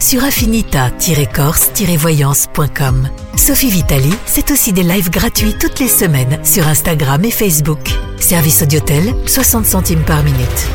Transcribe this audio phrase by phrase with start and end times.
[0.00, 3.08] sur affinita-corse-voyance.com.
[3.36, 7.90] Sophie Vitali, c'est aussi des lives gratuits toutes les semaines sur Instagram et Facebook.
[8.18, 10.68] Service Audiotel, 60 centimes par minute.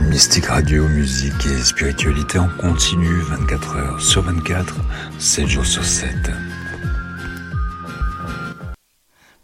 [0.00, 4.74] Mystique Radio, musique et spiritualité en continu 24 heures sur 24,
[5.18, 6.08] 7 jours sur 7.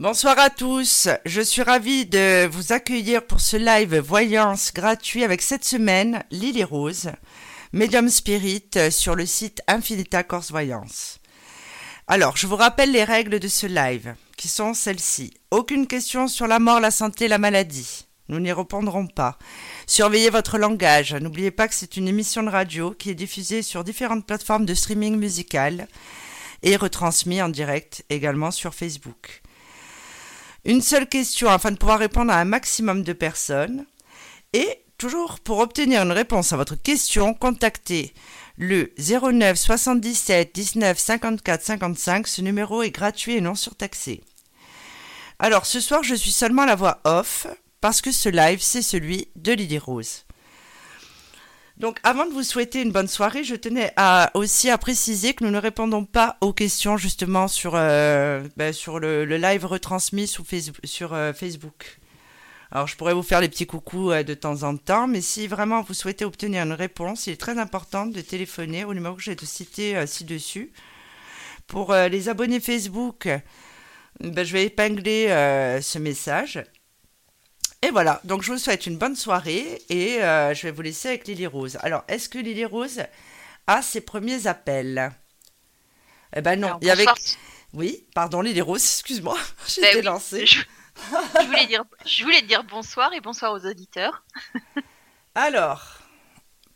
[0.01, 5.41] Bonsoir à tous, je suis ravie de vous accueillir pour ce live voyance gratuit avec
[5.41, 7.13] cette semaine Lily Rose,
[7.73, 11.21] médium spirit sur le site Infinita Corse Voyance.
[12.09, 15.33] Alors, je vous rappelle les règles de ce live, qui sont celles-ci.
[15.53, 18.09] Aucune question sur la mort, la santé, la maladie.
[18.29, 19.39] Nous n'y répondrons pas.
[19.87, 21.15] Surveillez votre langage.
[21.15, 24.75] N'oubliez pas que c'est une émission de radio qui est diffusée sur différentes plateformes de
[24.75, 25.87] streaming musical
[26.65, 29.44] et retransmise en direct également sur Facebook.
[30.65, 33.85] Une seule question afin de pouvoir répondre à un maximum de personnes.
[34.55, 38.15] Et toujours pour obtenir une réponse à votre question, contactez
[38.57, 42.27] le 09 77 19 54 55.
[42.27, 44.23] Ce numéro est gratuit et non surtaxé.
[45.39, 47.47] Alors ce soir, je suis seulement la voix off
[47.83, 50.24] parce que ce live, c'est celui de Lily Rose.
[51.77, 55.43] Donc, avant de vous souhaiter une bonne soirée, je tenais à, aussi à préciser que
[55.43, 61.15] nous ne répondons pas aux questions justement sur, euh, ben, sur le, live retransmis sur,
[61.15, 61.99] euh, Facebook.
[62.71, 65.49] Alors, je pourrais vous faire les petits coucous euh, de temps en temps, mais si
[65.49, 69.23] vraiment vous souhaitez obtenir une réponse, il est très important de téléphoner au numéro que
[69.23, 70.71] j'ai cité ci-dessus.
[71.67, 73.29] Pour les abonnés Facebook,
[74.21, 75.27] ben, je vais épingler
[75.83, 76.63] ce message
[77.85, 81.09] et voilà, donc je vous souhaite une bonne soirée et euh, je vais vous laisser
[81.09, 81.77] avec Lily Rose.
[81.83, 83.03] Alors, est-ce que Lily Rose
[83.67, 85.13] a ses premiers appels?
[86.35, 87.05] Eh ben non, il y avait...
[87.75, 89.37] Oui, pardon Lily Rose, excuse-moi,
[89.69, 90.47] j'étais ben lancée.
[90.47, 90.65] Je...
[91.47, 94.25] voulais dire, je voulais dire bonsoir et bonsoir aux auditeurs.
[95.35, 95.99] Alors,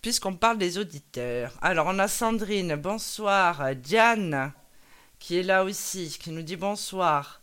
[0.03, 4.53] puisqu'on parle des auditeurs, alors on a Sandrine, bonsoir, Diane,
[5.19, 7.41] qui est là aussi, qui nous dit bonsoir.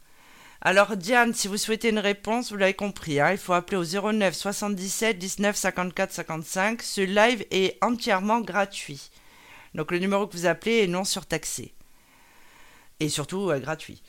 [0.61, 4.11] Alors Diane, si vous souhaitez une réponse, vous l'avez compris, hein, il faut appeler au
[4.11, 6.81] 09 77 19 54 55.
[6.81, 9.11] Ce live est entièrement gratuit.
[9.75, 11.73] Donc le numéro que vous appelez est non surtaxé.
[12.99, 14.01] Et surtout euh, gratuit.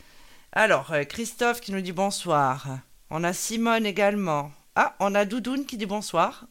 [0.52, 2.78] Alors, euh, Christophe qui nous dit bonsoir.
[3.10, 4.52] On a Simone également.
[4.76, 6.46] Ah, on a Doudoune qui dit bonsoir.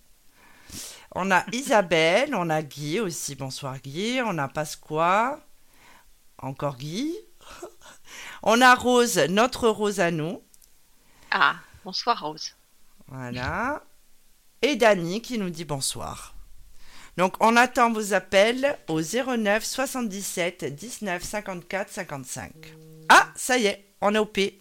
[1.15, 3.35] On a Isabelle, on a Guy aussi.
[3.35, 4.19] Bonsoir Guy.
[4.23, 5.39] On a Pasqua.
[6.37, 7.15] Encore Guy.
[8.47, 10.39] On a Rose, notre Rose à nous.
[11.31, 12.55] Ah, bonsoir Rose.
[13.07, 13.83] Voilà.
[14.61, 16.35] Et Dany qui nous dit bonsoir.
[17.17, 22.51] Donc on attend vos appels au 09 77 19 54 55.
[23.09, 24.59] Ah, ça y est, on est au P.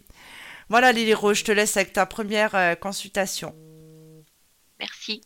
[0.69, 3.53] Voilà Lily Rose, je te laisse avec ta première euh, consultation.
[4.79, 5.21] Merci.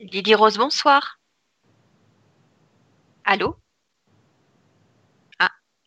[0.00, 1.18] Lily Rose, bonsoir.
[3.24, 3.56] Allô?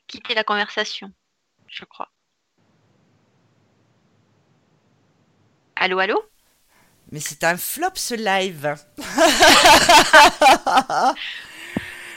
[0.09, 1.13] Quitter la conversation,
[1.67, 2.09] je crois.
[5.75, 6.21] Allô, allô?
[7.11, 8.75] Mais c'est un flop ce live.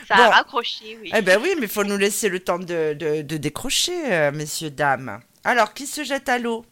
[0.08, 1.10] Ça a raccroché, oui.
[1.14, 5.22] Eh ben oui, mais il faut nous laisser le temps de, décrocher, euh, messieurs, dames.
[5.44, 6.66] Alors, qui se jette à l'eau?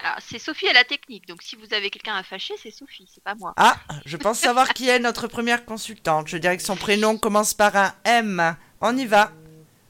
[0.00, 3.08] Alors, c'est Sophie à la technique, donc si vous avez quelqu'un à fâcher, c'est Sophie,
[3.14, 3.54] c'est pas moi.
[3.56, 6.28] Ah, je pense savoir qui est notre première consultante.
[6.28, 8.56] Je dirais que son prénom commence par un M.
[8.80, 9.32] On y va.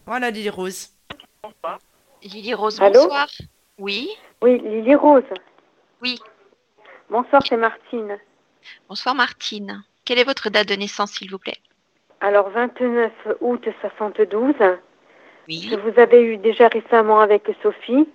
[0.06, 0.88] Voilà Lily Rose.
[1.42, 1.78] Bonsoir.
[2.22, 3.28] Lily Rose, bonsoir.
[3.78, 4.08] Oui.
[4.42, 5.22] Oui, Lily Rose.
[6.02, 6.18] Oui.
[7.08, 8.18] Bonsoir, c'est Martine.
[8.88, 9.82] Bonsoir Martine.
[10.04, 11.56] Quelle est votre date de naissance, s'il vous plaît
[12.20, 14.54] Alors, 29 août 72.
[15.48, 15.68] Oui.
[15.70, 18.06] Je vous avais eu déjà récemment avec Sophie.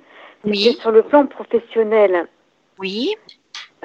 [0.45, 0.77] Oui.
[0.80, 2.27] sur le plan professionnel.
[2.77, 3.13] Oui.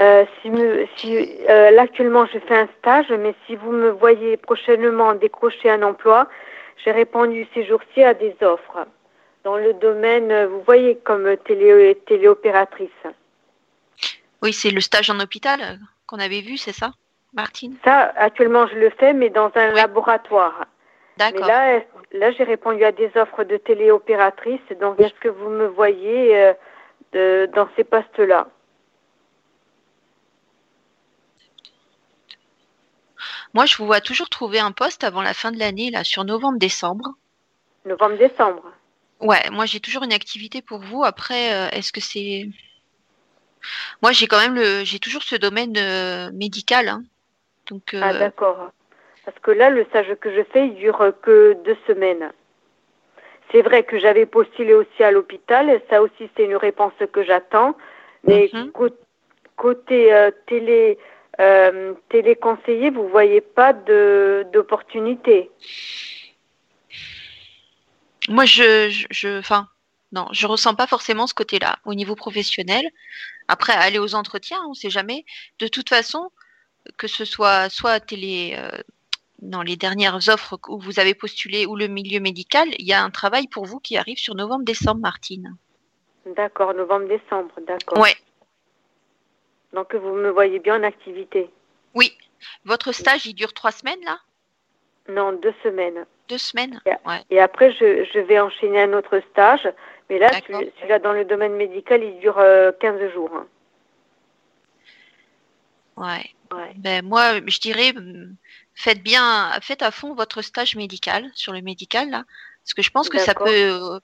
[0.00, 5.14] Euh, si, euh, là, actuellement, je fais un stage, mais si vous me voyez prochainement
[5.14, 6.28] décrocher un emploi,
[6.82, 8.86] j'ai répondu ces jours-ci à des offres
[9.44, 12.90] dans le domaine, vous voyez, comme télé, téléopératrice.
[14.42, 16.92] Oui, c'est le stage en hôpital qu'on avait vu, c'est ça,
[17.34, 17.76] Martine?
[17.84, 20.66] Ça, actuellement, je le fais, mais dans un laboratoire.
[21.16, 21.46] D'accord.
[21.46, 21.80] là,
[22.12, 24.60] là j'ai répondu à des offres de téléopératrice.
[24.80, 26.52] Donc, est-ce que vous me voyez euh,
[27.12, 28.48] de, dans ces postes-là?
[33.54, 36.24] Moi, je vous vois toujours trouver un poste avant la fin de l'année, là, sur
[36.24, 37.14] novembre-décembre.
[37.86, 38.62] Novembre-décembre.
[39.20, 41.04] Ouais, moi j'ai toujours une activité pour vous.
[41.04, 42.48] Après, euh, est-ce que c'est.
[44.02, 44.84] Moi j'ai quand même le.
[44.84, 46.88] J'ai toujours ce domaine euh, médical.
[46.88, 47.04] hein.
[47.70, 48.70] Donc, Ah euh, d'accord.
[49.24, 52.32] Parce que là, le stage que je fais, il dure que deux semaines.
[53.52, 55.80] C'est vrai que j'avais postulé aussi à l'hôpital.
[55.88, 57.76] Ça aussi, c'est une réponse que j'attends.
[58.24, 58.72] Mais Mhm.
[58.72, 58.88] cô-
[59.56, 59.98] côté
[60.46, 60.98] télé,
[61.40, 65.50] euh, téléconseiller, vous voyez pas de d'opportunité.
[68.28, 68.88] moi je.
[68.90, 69.64] je- je-
[70.12, 72.88] non, je ressens pas forcément ce côté-là au niveau professionnel.
[73.48, 75.25] Après, aller aux entretiens, on sait jamais.
[75.58, 76.31] De toute façon,
[76.96, 78.54] que ce soit soit télé.
[78.56, 78.70] euh,
[79.42, 83.02] dans les dernières offres où vous avez postulé ou le milieu médical, il y a
[83.02, 85.54] un travail pour vous qui arrive sur novembre-décembre, Martine.
[86.25, 87.98] D'accord, novembre-décembre, d'accord.
[87.98, 88.14] Ouais.
[89.74, 91.50] Donc vous me voyez bien en activité.
[91.94, 92.16] Oui.
[92.64, 94.18] Votre stage, il dure trois semaines, là?
[95.08, 96.06] Non, deux semaines.
[96.28, 96.80] Deux semaines?
[97.04, 97.20] Ouais.
[97.30, 99.68] Et après, je, je vais enchaîner un autre stage.
[100.08, 103.30] Mais là, celui-là, dans le domaine médical, il dure euh, 15 jours.
[103.34, 103.46] hein.
[105.96, 106.30] Ouais.
[106.56, 106.72] Ouais.
[106.76, 107.92] Ben, moi, je dirais,
[108.74, 112.24] faites bien, faites à fond votre stage médical, sur le médical, là.
[112.62, 113.98] Parce que je pense que ça peut euh,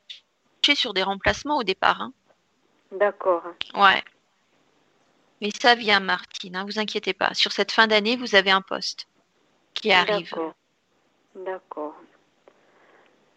[0.62, 2.00] toucher sur des remplacements au départ.
[2.00, 2.12] hein.
[2.92, 3.42] D'accord.
[3.74, 4.02] Ouais.
[5.40, 7.32] Mais ça vient, Martine, hein, vous inquiétez pas.
[7.34, 9.06] Sur cette fin d'année, vous avez un poste
[9.74, 10.30] qui arrive.
[10.30, 10.54] D'accord.
[11.34, 11.94] D'accord.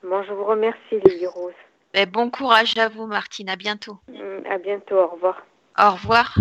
[0.03, 1.53] Bon, je vous remercie, Lily Rose.
[1.93, 3.49] Ben, bon courage à vous, Martine.
[3.49, 3.99] À bientôt.
[4.07, 4.97] Mm, À bientôt.
[4.97, 5.45] Au revoir.
[5.79, 6.35] Au revoir.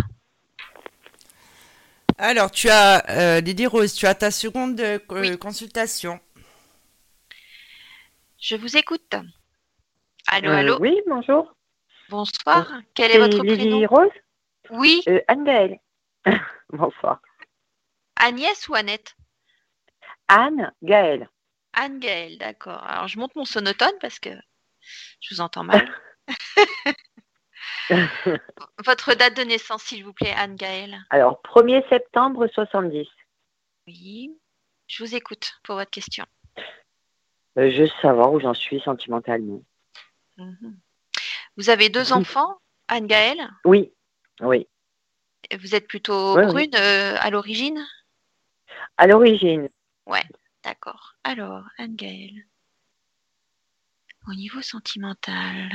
[2.18, 5.38] Alors, tu as, euh, Lily Rose, tu as ta seconde euh, Oui.
[5.38, 6.18] consultation.
[8.40, 9.14] Je vous écoute.
[10.26, 10.78] Allô, Euh, allô.
[10.80, 11.54] Oui, bonjour.
[12.08, 12.66] Bonsoir.
[12.94, 13.56] Quel est votre Lily
[13.86, 13.86] prénom?
[13.86, 14.10] Rose?
[14.72, 15.78] Oui, euh, Anne-Gaëlle.
[16.70, 17.20] bonsoir.
[18.16, 19.14] Agnès ou Annette?
[20.28, 21.28] Anne Gaëlle.
[21.74, 22.82] Anne Gaëlle, d'accord.
[22.82, 24.30] Alors je monte mon sonotone parce que
[25.20, 25.88] je vous entends mal.
[28.84, 30.96] Votre date de naissance, s'il vous plaît, Anne Gaëlle.
[31.10, 33.06] Alors, 1er septembre 70.
[33.86, 34.38] Oui.
[34.86, 36.24] Je vous écoute pour votre question.
[37.58, 39.62] Euh, je veux savoir où j'en suis sentimentalement.
[40.36, 40.78] Mhm.
[41.56, 42.58] Vous avez deux enfants,
[42.88, 43.50] Anne Gaëlle?
[43.64, 43.92] Oui,
[44.40, 44.66] oui.
[45.58, 46.52] Vous êtes plutôt Ouais, oui.
[46.52, 47.84] brune euh, à l'origine?
[48.96, 49.68] À l'origine,
[50.64, 51.16] D'accord.
[51.24, 52.46] Alors, Anne Gaëlle.
[54.28, 55.72] Au niveau sentimental.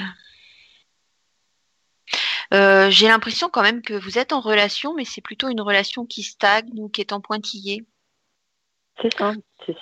[2.54, 6.06] Euh, J'ai l'impression quand même que vous êtes en relation, mais c'est plutôt une relation
[6.06, 7.86] qui stagne ou qui est en pointillé.
[9.02, 9.34] c'est ça.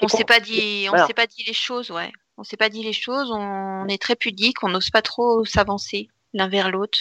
[0.02, 1.06] On con- s'est pas dit, on Voilà.
[1.06, 2.12] s'est pas dit les choses, ouais.
[2.38, 3.30] On s'est pas dit les choses.
[3.32, 6.98] On est très pudique, on n'ose pas trop s'avancer l'un vers l'autre.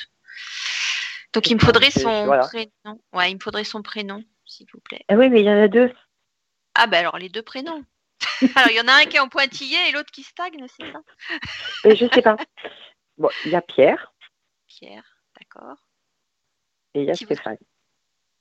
[1.35, 2.45] Donc il me faudrait son voilà.
[2.47, 3.01] prénom.
[3.13, 5.05] Ouais, il me faudrait son prénom, s'il vous plaît.
[5.09, 5.93] Ah oui, mais il y en a deux.
[6.75, 7.85] Ah ben alors les deux prénoms.
[8.57, 10.91] alors il y en a un qui est en pointillé et l'autre qui stagne, c'est
[10.93, 11.01] ça?
[11.85, 12.37] Mais je sais pas.
[13.19, 14.13] Bon, il y a Pierre
[14.67, 15.05] Pierre,
[15.39, 15.77] d'accord.
[16.95, 17.59] et il y a Qui vous- Stéphane.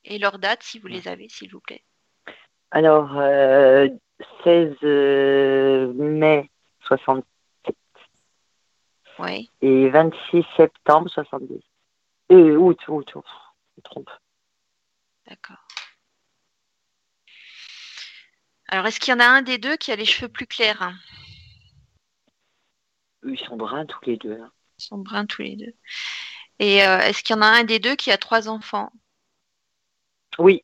[0.05, 1.83] Et leur date, si vous les avez, s'il vous plaît.
[2.71, 3.87] Alors, euh,
[4.43, 6.49] 16 euh, mai
[6.87, 7.23] 60
[9.19, 9.49] Oui.
[9.61, 11.61] et 26 septembre 70.
[12.31, 13.25] Euh, août, août, août.
[13.27, 14.09] Je me trompe.
[15.27, 15.67] D'accord.
[18.67, 20.81] Alors, est-ce qu'il y en a un des deux qui a les cheveux plus clairs
[20.81, 20.95] hein?
[23.23, 24.39] Ils sont bruns tous les deux.
[24.41, 24.51] hein.
[24.79, 25.73] Ils sont bruns tous les deux.
[26.59, 28.91] Et euh, est-ce qu'il y en a un des deux qui a trois enfants?
[30.39, 30.63] Oui.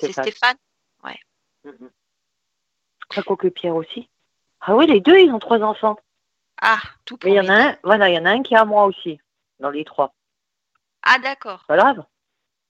[0.00, 0.24] C'est Stéphane?
[0.24, 0.56] Stéphane
[1.64, 1.90] Mhm.
[3.12, 4.08] Je crois que Pierre aussi.
[4.60, 5.98] Ah oui, les deux, ils ont trois enfants.
[6.60, 8.42] Ah, tout pour Mais il y en a un, voilà, il y en a un
[8.42, 9.20] qui à moi aussi,
[9.58, 10.14] dans les trois.
[11.02, 11.64] Ah, d'accord.
[11.68, 12.04] Pas grave.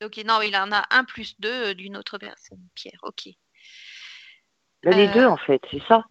[0.04, 3.00] Ok, non, il en a un plus deux euh, d'une autre personne, Pierre.
[3.02, 3.28] Ok.
[4.85, 6.04] Mais les Euh, deux, en fait, c'est ça.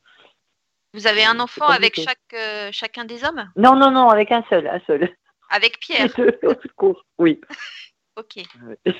[0.93, 3.49] Vous avez un enfant avec chaque, euh, chacun des hommes?
[3.55, 5.15] Non, non, non, avec un seul, un seul.
[5.49, 6.09] Avec Pierre?
[6.17, 6.39] Les deux.
[7.17, 7.39] Oui.
[8.17, 8.37] Ok.
[8.63, 8.95] Ouais.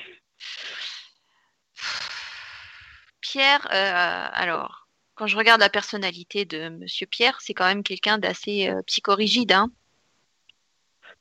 [3.20, 8.18] Pierre, euh, alors, quand je regarde la personnalité de Monsieur Pierre, c'est quand même quelqu'un
[8.18, 9.50] d'assez euh, psychorigide.
[9.52, 9.70] Hein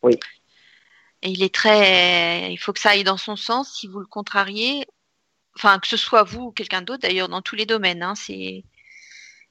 [0.03, 0.19] Oui.
[1.27, 2.51] Et il est très.
[2.53, 3.73] Il faut que ça aille dans son sens.
[3.75, 4.85] Si vous le contrariez,
[5.57, 8.63] enfin, que ce soit vous ou quelqu'un d'autre, d'ailleurs, dans tous les domaines, hein, c'est.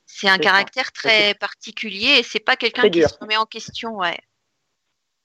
[0.06, 0.38] C'est un ça.
[0.38, 4.16] caractère très particulier et c'est pas quelqu'un qui se remet en question, ouais.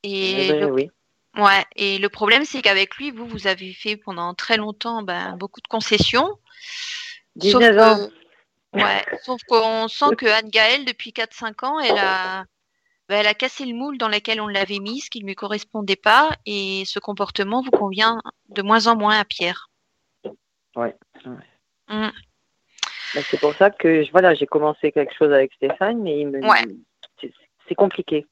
[0.04, 0.90] Et Eh ben, le oui.
[1.38, 5.38] Ouais, et le problème, c'est qu'avec lui, vous, vous avez fait pendant très longtemps ben,
[5.38, 6.38] beaucoup de concessions.
[7.36, 8.10] 19 sauf ans.
[8.74, 12.46] que- ouais, sauf qu'on sent que Anne Gaëlle, depuis 4-5 ans, elle a,
[13.12, 15.36] ben, elle a cassé le moule dans lequel on l'avait mis, ce qui ne lui
[15.36, 19.70] correspondait pas, et ce comportement vous convient de moins en moins à Pierre.
[20.78, 21.34] Ouais, ouais.
[21.90, 22.10] Mm.
[23.14, 26.40] Ben, c'est pour ça que voilà, j'ai commencé quelque chose avec Stéphane, mais il me...
[26.40, 26.64] Ouais.
[27.20, 28.26] c'est- compliqué.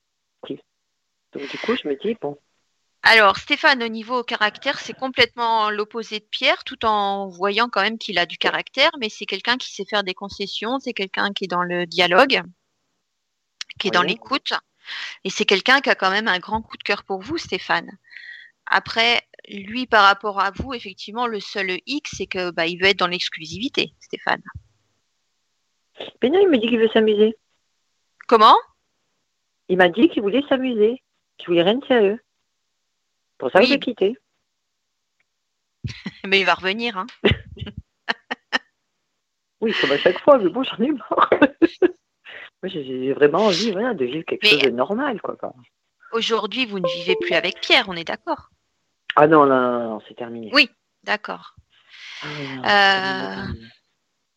[0.48, 2.38] Donc du coup, je me dis, bon,
[3.04, 7.98] Alors, Stéphane, au niveau caractère, c'est complètement l'opposé de Pierre, tout en voyant quand même
[7.98, 11.44] qu'il a du caractère, mais c'est quelqu'un qui sait faire des concessions, c'est quelqu'un qui
[11.46, 12.42] est dans le dialogue,
[13.78, 14.54] qui est dans l'écoute,
[15.24, 17.90] et c'est quelqu'un qui a quand même un grand coup de cœur pour vous, Stéphane.
[18.66, 22.88] Après, lui, par rapport à vous, effectivement, le seul X, c'est que bah, il veut
[22.90, 24.44] être dans l'exclusivité, Stéphane.
[26.22, 27.36] mais non, il me dit qu'il veut s'amuser.
[28.28, 28.58] Comment?
[29.70, 31.02] Il m'a dit qu'il voulait s'amuser,
[31.38, 32.20] qu'il voulait rien de sérieux.
[33.38, 33.70] Pour ça que Oui.
[33.72, 34.18] j'ai quitté.
[36.28, 37.08] Mais il va revenir, hein.
[39.62, 41.30] Oui, comme à chaque fois, mais bon, j'en ai marre.
[42.62, 45.38] Moi, j'ai vraiment envie voilà, de vivre quelque Mais- chose de normal, quoi.
[46.12, 48.50] Aujourd'hui, vous ne vivez plus avec Pierre, on est d'accord?
[49.16, 50.50] Ah non, non, non, non, c'est terminé.
[50.54, 50.70] Oui.
[51.04, 51.56] D'accord.
[52.64, 53.54] Ah, Euh.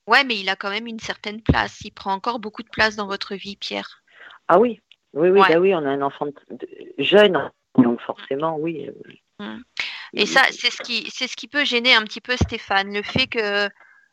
[0.07, 1.81] Ouais, mais il a quand même une certaine place.
[1.85, 4.03] Il prend encore beaucoup de place dans votre vie, Pierre.
[4.49, 4.81] Ah oui,
[5.13, 5.49] oui, oui, Ouais.
[5.49, 6.35] bah oui, on a un enfant de-
[6.99, 8.89] jeune, donc forcément, oui.
[9.39, 9.59] Mm.
[10.15, 13.03] Et ça, c'est ce qui, c'est ce qui peut gêner un petit peu Stéphane, le
[13.03, 13.69] fait que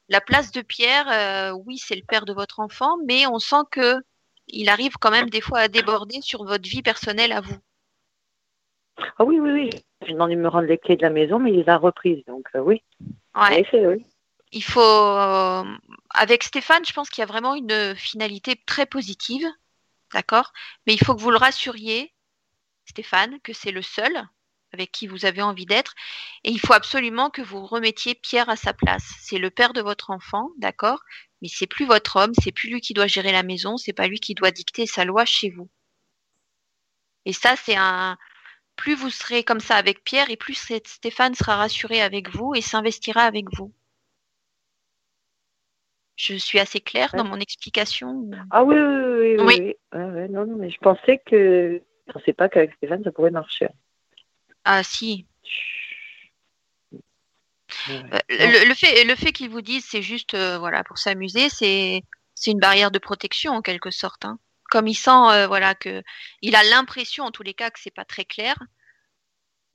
[0.10, 3.63] la place de Pierre, euh, oui, c'est le père de votre enfant, mais on sent
[3.72, 3.96] que
[4.48, 7.58] il arrive quand même des fois à déborder sur votre vie personnelle à vous.
[9.18, 9.70] Ah oui, oui, oui.
[10.06, 12.24] J'ai demandé de me rendre les clés de la maison, mais il les a reprises,
[12.25, 12.82] donc euh, oui.
[13.34, 13.62] En Ouais.
[13.62, 14.04] effet, oui.
[14.51, 15.63] Il faut, euh,
[16.10, 19.46] avec Stéphane, je pense qu'il y a vraiment une finalité très positive,
[20.12, 20.51] d'accord?
[20.88, 22.12] Mais il faut que vous le rassuriez,
[22.86, 24.12] Stéphane, que c'est le seul
[24.74, 25.96] avec qui vous avez envie d'être,
[26.44, 29.14] et il faut absolument que vous remettiez Pierre à sa place.
[29.20, 31.02] C'est le père de votre enfant, d'accord,
[31.42, 34.08] mais c'est plus votre homme, c'est plus lui qui doit gérer la maison, c'est pas
[34.08, 35.70] lui qui doit dicter sa loi chez vous.
[37.26, 38.18] Et ça, c'est un.
[38.76, 42.62] Plus vous serez comme ça avec Pierre, et plus Stéphane sera rassuré avec vous et
[42.62, 43.74] s'investira avec vous.
[46.16, 48.30] Je suis assez claire dans mon explication.
[48.52, 49.76] Ah oui, oui, oui, oui.
[49.94, 50.30] Oui.
[50.30, 51.82] non, non, mais je pensais que.
[52.08, 53.68] Je pensais pas qu'avec Stéphane, ça pourrait marcher.
[54.66, 55.25] Ah si.
[57.88, 58.01] Ouais.
[58.13, 61.50] Euh, Le, le fait, le fait qu'ils vous disent c'est juste euh, voilà pour s'amuser,
[61.50, 62.04] c'est
[62.36, 64.25] c'est une barrière de protection en quelque sorte.
[64.25, 64.39] hein.
[64.72, 66.04] Comme il sent euh, voilà que
[66.42, 68.56] il a l'impression en tous les cas que c'est pas très clair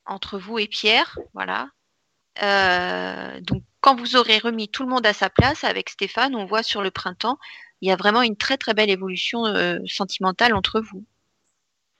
[0.05, 1.69] entre vous et Pierre, voilà.
[2.43, 6.45] Euh, donc quand vous aurez remis tout le monde à sa place avec Stéphane, on
[6.45, 7.39] voit sur le printemps,
[7.81, 11.05] il y a vraiment une très très belle évolution euh, sentimentale entre vous.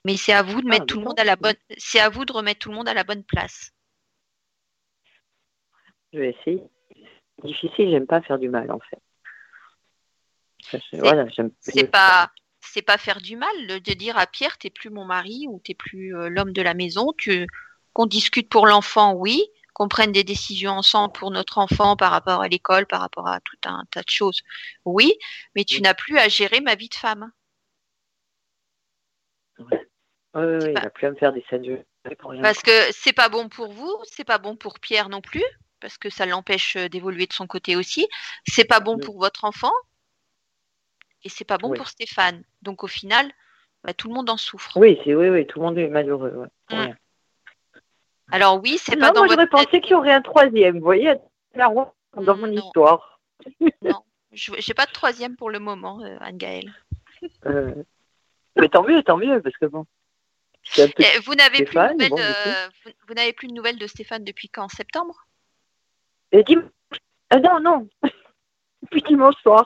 [0.05, 2.09] Mais c'est à vous de Ah, mettre tout le monde à la bonne, c'est à
[2.09, 3.71] vous de remettre tout le monde à la bonne place.
[6.13, 6.63] Je vais essayer.
[7.43, 9.01] Difficile, j'aime pas faire du mal, en fait.
[10.69, 11.25] C'est- Voilà,
[11.91, 12.31] pas
[12.85, 16.15] pas faire du mal de dire à Pierre t'es plus mon mari ou t'es plus
[16.15, 17.47] euh, l'homme de la maison tu
[17.93, 19.41] qu'on discute pour l'enfant oui
[19.73, 23.39] qu'on prenne des décisions ensemble pour notre enfant par rapport à l'école par rapport à
[23.39, 24.41] tout un tas de choses
[24.83, 25.13] oui
[25.55, 25.81] mais tu Oui.
[25.83, 27.31] n'as plus à gérer ma vie de femme
[30.35, 32.41] Oui, oui, il n'a plus à me faire des scènes de jeu pour rien.
[32.41, 35.43] parce que c'est pas bon pour vous c'est pas bon pour Pierre non plus
[35.79, 38.07] parce que ça l'empêche euh, d'évoluer de son côté aussi
[38.45, 39.01] c'est pas bon Oui.
[39.01, 39.71] pour votre enfant
[41.23, 41.77] et c'est pas bon Oui.
[41.77, 43.31] pour Stéphane donc au final
[43.83, 46.31] bah, tout le monde en souffre Oui, c'est oui, oui, tout le monde est malheureux.
[46.35, 46.81] Ouais, pour Mm.
[46.81, 46.97] rien.
[48.31, 50.83] alors oui c'est Non, pas dans moi, j'aurais pensé qu'il y aurait un troisième, vous
[50.83, 51.13] voyez,
[51.53, 51.69] la
[52.17, 52.53] dans mon Non.
[52.65, 53.19] histoire.
[54.31, 56.73] Je n'ai pas de troisième pour le moment, euh, Anne-Gaëlle.
[57.45, 57.73] Euh,
[58.57, 59.85] Mais tant mieux, tant mieux, parce que bon.
[61.25, 64.49] Vous n'avez plus, bon, du euh, vous, vous n'avez plus de nouvelles de Stéphane depuis
[64.49, 64.67] quand?
[64.69, 65.27] Septembre?
[66.33, 66.57] Dis
[67.29, 67.89] ah, non, non.
[68.83, 69.65] Depuis dimanche soir.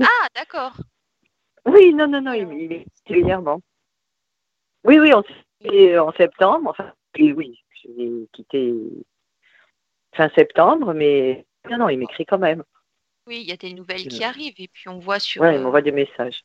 [0.00, 0.72] Ah, d'accord.
[1.66, 3.60] Oui, non, non, non, il, il est régulièrement.
[4.84, 6.70] Oui, oui, on s'est en septembre.
[6.70, 8.72] Enfin, et oui, je l'ai quitté
[10.14, 12.62] fin septembre, mais non, non, il m'écrit quand même.
[13.26, 15.42] Oui, il y a des nouvelles Euh, qui arrivent et puis on voit sur.
[15.42, 16.44] Ouais, il euh, m'envoie des messages.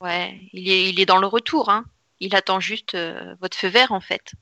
[0.00, 1.70] ouais, il est, il est dans le retour.
[1.70, 1.84] Hein.
[2.20, 4.32] Il attend juste euh, votre feu vert en fait.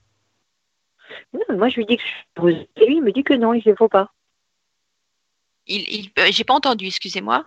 [1.32, 2.66] Non, moi, je lui dis que je suis heureuse.
[2.76, 4.12] Et lui, il me dit que non, il ne faut pas.
[5.66, 7.46] Il, il, euh, j'ai pas entendu, excusez-moi.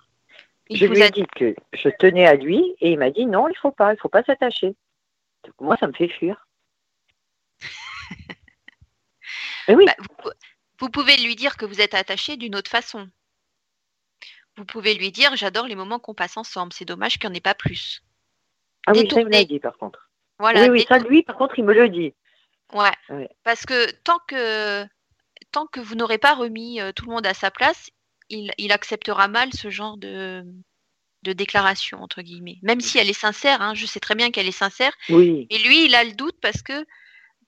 [0.69, 3.09] Il je vous lui a ai dit que je tenais à lui et il m'a
[3.09, 4.75] dit non, il faut pas, il faut pas s'attacher.
[5.43, 6.48] Donc, moi, ça me fait fuir.
[9.67, 10.29] Mais oui, Bah, vous,
[10.79, 13.09] vous pouvez lui dire que vous êtes attaché d'une autre façon.
[14.57, 16.74] Vous pouvez lui dire j'adore les moments qu'on passe ensemble.
[16.74, 18.03] C'est dommage qu'il n'y en ait pas plus.
[18.86, 20.08] ah oui, ça, il me l'a dit par contre.
[20.39, 20.63] Voilà.
[20.63, 22.13] oui, oui, ça, lui, par contre, il me le dit.
[22.74, 22.91] Ouais.
[23.10, 23.29] Ouais.
[23.43, 24.86] Parce que tant que
[25.51, 27.89] tant que vous n'aurez pas remis euh, tout le monde à sa place,
[28.29, 30.43] il, il acceptera mal ce genre de
[31.24, 32.60] de déclaration entre guillemets.
[32.62, 34.93] Même si elle est sincère, hein, je sais très bien qu'elle est sincère.
[35.10, 36.86] Oui, Et lui, il a le doute parce que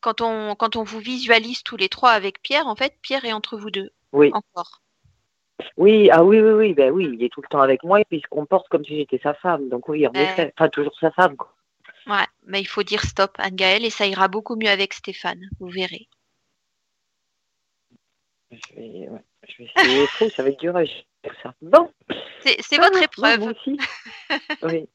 [0.01, 3.33] quand on quand on vous visualise tous les trois avec Pierre, en fait, Pierre est
[3.33, 4.81] entre vous deux oui, encore.
[5.77, 8.05] Oui, ah oui, oui, oui, ben oui, il est tout le temps avec moi et
[8.05, 9.69] puis il se comporte comme si j'étais sa femme.
[9.69, 11.37] Donc oui, en effet, enfin toujours sa femme.
[11.37, 11.53] Quoi.
[12.07, 15.67] Ouais, mais il faut dire stop, Anne-Gaëlle, et ça ira beaucoup mieux avec Stéphane, vous
[15.69, 16.07] verrez.
[18.51, 20.29] Je vais, ouais, je vais essayer.
[20.31, 21.05] Ça va être dur à gérer,
[21.41, 21.53] ça.
[21.61, 21.93] Bon.
[22.43, 23.39] C'est Ah, votre non, épreuve.
[23.39, 23.77] moi aussi.
[24.63, 24.89] oui.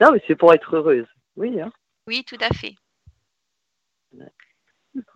[0.00, 1.06] Non, mais c'est pour être heureuse.
[1.36, 1.58] Oui.
[1.60, 1.72] Hein.
[2.06, 2.74] Oui, tout à fait.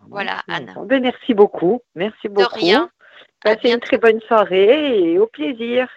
[0.07, 0.73] Voilà, Anne.
[0.87, 1.81] Ben, merci beaucoup.
[1.95, 2.55] Merci De beaucoup.
[2.55, 2.89] rien.
[3.43, 5.87] À Passez une très bonne soirée et au plaisir.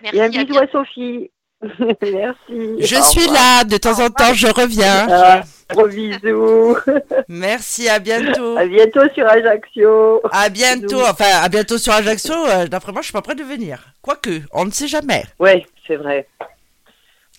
[0.00, 0.16] Merci.
[0.16, 0.58] et un à bisou bientôt.
[0.58, 1.30] à Sophie.
[2.02, 2.76] merci.
[2.80, 3.34] Je Au suis revoir.
[3.58, 5.06] là, de temps en temps, je reviens.
[5.10, 6.76] Ah, gros bisous.
[7.28, 8.56] Merci, à bientôt.
[8.58, 10.20] à bientôt sur Ajaccio.
[10.32, 11.02] À bientôt, Bisous.
[11.08, 12.34] enfin à bientôt sur Ajaccio.
[12.34, 13.78] euh, D'après moi, je suis pas prête de venir.
[14.02, 15.24] Quoique, on ne sait jamais.
[15.38, 16.26] Ouais, c'est vrai.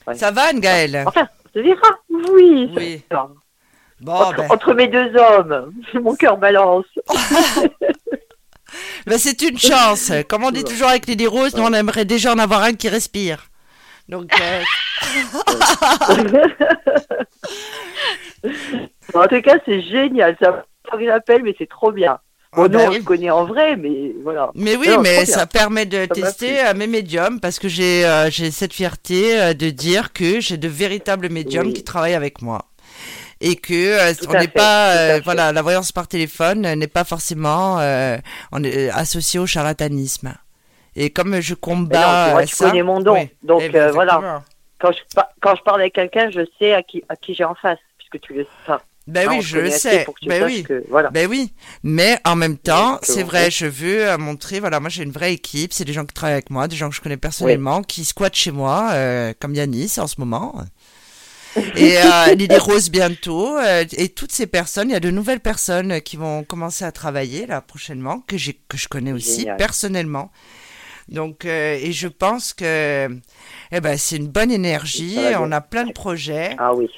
[0.08, 0.16] Ouais.
[0.16, 1.04] Ça va, Anne-Gaëlle?
[1.06, 1.90] Enfin, on se verra.
[2.10, 2.72] Oui.
[2.76, 3.02] Oui.
[3.12, 3.30] va.
[4.02, 6.86] Bon, entre, ben, entre mes deux hommes, mon cœur balance.
[9.06, 10.12] ben, c'est une chance.
[10.28, 12.90] Comme on dit toujours avec Lily Rose, nous on aimerait déjà en avoir un qui
[12.90, 13.46] respire.
[14.10, 14.62] Donc, euh,
[19.14, 20.36] en tout cas, c'est génial.
[20.42, 20.66] Ça
[21.44, 22.20] mais c'est trop bien.
[22.56, 23.00] Bon, ah nous, ben on oui.
[23.00, 24.52] se connaît en vrai, mais voilà.
[24.54, 28.74] Mais oui, Non, mais ça permet de tester mes médiums parce que j'ai euh, cette
[28.74, 31.74] fierté euh, de dire que j'ai de véritables médiums Oui.
[31.74, 32.66] qui travaillent avec moi.
[33.42, 37.78] Et que euh, on n'est pas euh, voilà la voyance par téléphone n'est pas forcément
[38.52, 40.34] on est associé au charlatanisme.
[40.96, 43.14] Et comme je combats non, moi, euh, tu ça, connais mon don.
[43.14, 43.30] oui.
[43.42, 44.44] Donc, Eh ben, euh, voilà.
[44.80, 47.46] Quand je, par- quand je parle avec quelqu'un, je sais à qui, à qui j'ai
[47.46, 48.74] en face, puisque tu le sais.
[49.06, 50.06] Ben oui, je le sais.
[50.22, 50.64] Tu Ben oui.
[50.64, 51.10] que, voilà.
[51.10, 54.80] Ben oui, mais en même temps, Donc, c'est euh, vrai, je veux euh, montrer, voilà,
[54.80, 56.96] moi j'ai une vraie équipe, c'est des gens qui travaillent avec moi, des gens que
[56.96, 60.56] je connais personnellement, qui squattent chez moi, euh, comme Yanis en ce moment.
[61.76, 65.40] Et euh, Lily Rose bientôt, euh, et toutes ces personnes, il y a de nouvelles
[65.40, 68.54] personnes qui vont commencer à travailler là prochainement, que je
[68.90, 69.58] connais aussi Génial.
[69.58, 70.32] personnellement.
[71.10, 73.10] Donc, euh, et je pense que,
[73.72, 76.56] eh ben, c'est une bonne énergie, on a plein de projets.
[76.58, 76.90] Ah oui.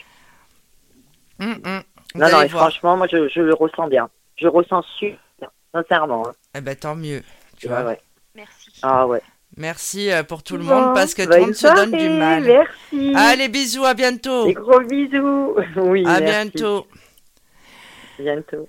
[1.39, 1.59] Hum.
[1.63, 4.09] Vous Non, non, et franchement, moi, je, je le ressens bien.
[4.37, 5.17] Je ressens super,
[5.73, 6.27] sincèrement.
[6.27, 6.33] hein.
[6.55, 7.23] Eh ben, tant mieux.
[7.57, 7.83] Tu vois.
[7.83, 7.99] ouais.
[8.35, 8.71] Merci.
[8.81, 9.21] Ah ouais.
[9.57, 11.91] Merci euh, pour tout le Bon, monde parce que tout bah, le monde se donne
[11.91, 12.43] du mal.
[12.43, 13.13] Merci.
[13.15, 14.45] Allez, bisous, à bientôt.
[14.45, 15.55] Des gros bisous.
[15.77, 16.51] Oui, À merci.
[16.51, 16.87] bientôt.
[18.19, 18.67] Bientôt.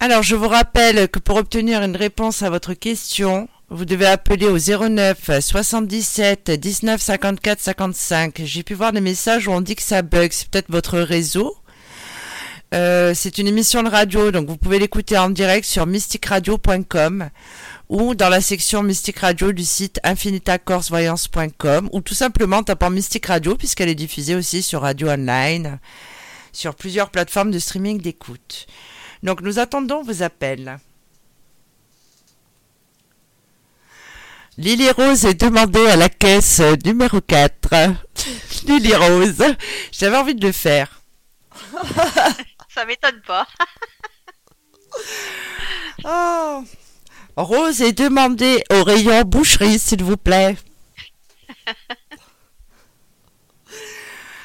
[0.00, 4.46] Alors, je vous rappelle que pour obtenir une réponse à votre question, vous devez appeler
[4.46, 8.42] au 09 77 19 54 55.
[8.44, 10.32] J'ai pu voir des messages où on dit que ça bug.
[10.32, 11.56] C'est peut-être votre réseau.
[12.74, 17.30] Euh, c'est une émission de radio, donc vous pouvez l'écouter en direct sur mysticradio.com
[17.88, 23.26] ou dans la section Mystique Radio du site infinitacorsevoyance.com ou tout simplement en tapant Mystique
[23.26, 25.80] Radio puisqu'elle est diffusée aussi sur Radio Online,
[26.52, 28.66] sur plusieurs plateformes de streaming d'écoute.
[29.24, 30.78] Donc nous attendons vos appels.
[34.58, 37.68] Lily Rose est demandée à la caisse euh, numéro 4.
[38.66, 39.44] Lily Rose,
[39.92, 41.02] j'avais envie de le faire.
[42.68, 43.46] Ça m'étonne pas.
[46.02, 46.64] Oh.
[47.36, 50.56] Rose est demandée au rayon boucherie, s'il vous plaît.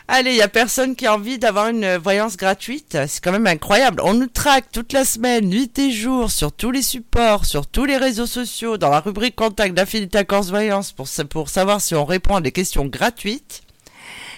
[0.07, 2.95] Allez, il n'y a personne qui a envie d'avoir une voyance gratuite.
[3.07, 4.01] C'est quand même incroyable.
[4.03, 7.85] On nous traque toute la semaine, nuit et jour, sur tous les supports, sur tous
[7.85, 12.05] les réseaux sociaux, dans la rubrique contact d'Affinita Corse Voyance pour, pour savoir si on
[12.05, 13.63] répond à des questions gratuites.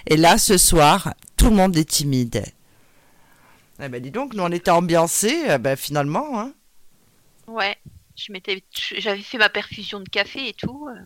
[0.06, 2.44] Et là, ce soir, tout le monde est timide.
[3.80, 6.52] Eh ben dis donc, nous on était ambiancés, eh ben finalement, hein.
[7.46, 7.76] Ouais.
[8.16, 8.64] Je m'étais,
[8.96, 10.88] j'avais fait ma perfusion de café et tout.
[10.90, 10.98] euh,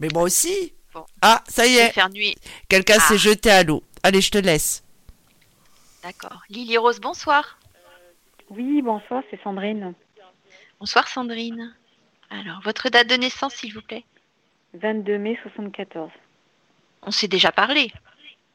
[0.00, 0.72] Mais moi aussi.
[0.94, 1.04] Bon.
[1.22, 2.36] Ah, ça y est, faire nuit.
[2.68, 3.00] quelqu'un Ah.
[3.00, 3.82] s'est jeté à l'eau.
[4.02, 4.84] Allez, je te laisse.
[6.02, 6.40] D'accord.
[6.48, 7.58] Lily Rose, bonsoir.
[8.50, 9.94] Oui, bonsoir, c'est Sandrine.
[10.78, 11.74] Bonsoir Sandrine.
[12.30, 14.04] Alors, votre date de naissance, s'il vous plaît?
[14.74, 16.10] 22 mai 74.
[17.02, 17.92] On s'est déjà parlé?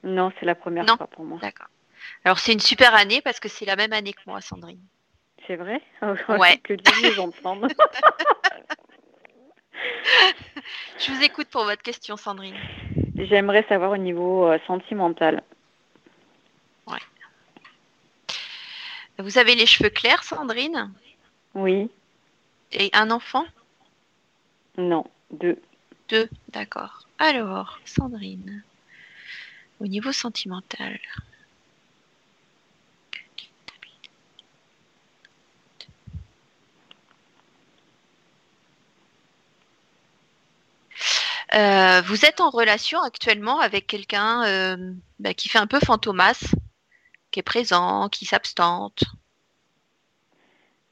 [0.04, 0.96] Non, c'est la première Non.
[0.98, 1.40] fois pour moi.
[1.42, 1.68] D'accord.
[2.24, 4.80] Alors, c'est une super année parce que c'est la même année que moi, Sandrine.
[5.48, 5.82] C'est vrai?
[6.30, 6.58] Ouais.
[6.60, 7.68] que Dieu nous entende.
[11.00, 12.56] Je vous écoute pour votre question, Sandrine.
[13.18, 15.44] J'aimerais savoir au niveau euh, sentimental.
[19.20, 20.94] Vous avez les cheveux clairs, Sandrine?
[21.54, 21.90] Oui,
[22.72, 23.46] Et un enfant?
[24.78, 25.62] Non, deux.
[26.08, 27.06] Deux, d'accord.
[27.18, 28.64] Alors, Sandrine,
[29.82, 30.98] au niveau sentimental.
[41.56, 46.54] Euh, vous êtes en relation actuellement avec quelqu'un euh, bah, qui fait un peu fantomas,
[47.32, 49.04] qui est présent, qui s'abstente?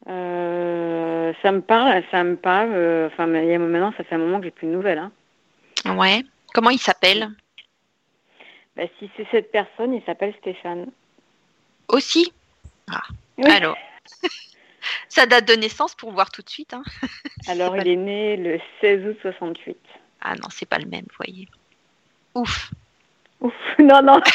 [0.08, 3.10] Euh, ça me parle, ça me parle.
[3.12, 5.00] Enfin, maintenant, ça fait un moment que j'ai plus de nouvelles.
[5.00, 5.12] Hein.
[5.96, 6.24] Ouais.
[6.54, 7.30] Comment il s'appelle?
[8.76, 10.88] Bah, si c'est cette personne, il s'appelle Stéphane.
[11.88, 12.32] Aussi?
[13.38, 13.52] Oui.
[13.52, 13.78] Alors,
[15.10, 16.74] sa date de naissance pour voir tout de suite.
[16.74, 16.84] hein.
[17.48, 19.78] Alors, il est né le 16 août 68.
[20.21, 21.47] Ah non, c'est pas le même, vous voyez.
[22.36, 22.71] Ouf.
[23.41, 24.19] Ouf, non, non.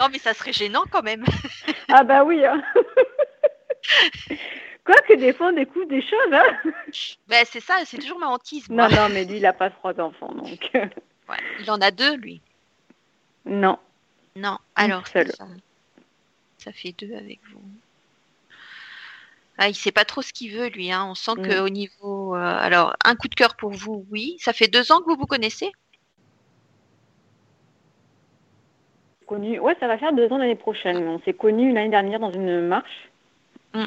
[0.00, 1.24] Non, mais ça serait gênant quand même.
[1.88, 2.42] Ah bah oui.
[2.42, 2.62] Hein.
[4.84, 6.32] Quoique des fois, on découvre des choses.
[6.32, 6.72] Hein.
[7.28, 8.68] Ben, c'est ça, c'est toujours ma hantise.
[8.70, 8.88] moi.
[8.88, 10.70] Non, non, mais lui, il n'a pas trois enfants, donc.
[10.72, 12.40] Ouais, Il en a deux, lui.
[13.44, 13.78] non.
[14.36, 17.60] Non, alors ça fait deux avec vous.
[19.62, 20.90] Ah, il sait pas trop ce qu'il veut, lui.
[20.90, 21.06] Hein.
[21.10, 21.46] On sent Mm.
[21.46, 22.34] qu'au niveau.
[22.34, 24.36] euh, alors, un coup de cœur pour vous, oui.
[24.40, 25.70] Ça fait deux ans que vous vous connaissez?
[29.26, 29.60] Connu...
[29.60, 30.96] Ouais, ça va faire deux ans l'année prochaine.
[31.06, 33.10] On s'est connus l'année dernière dans une marche.
[33.74, 33.84] Mm.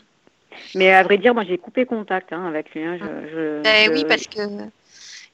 [0.76, 2.84] Mais à vrai dire, moi, j'ai coupé contact hein, avec lui.
[2.84, 2.98] hein.
[3.02, 4.40] Je, je- Ben je- oui, parce que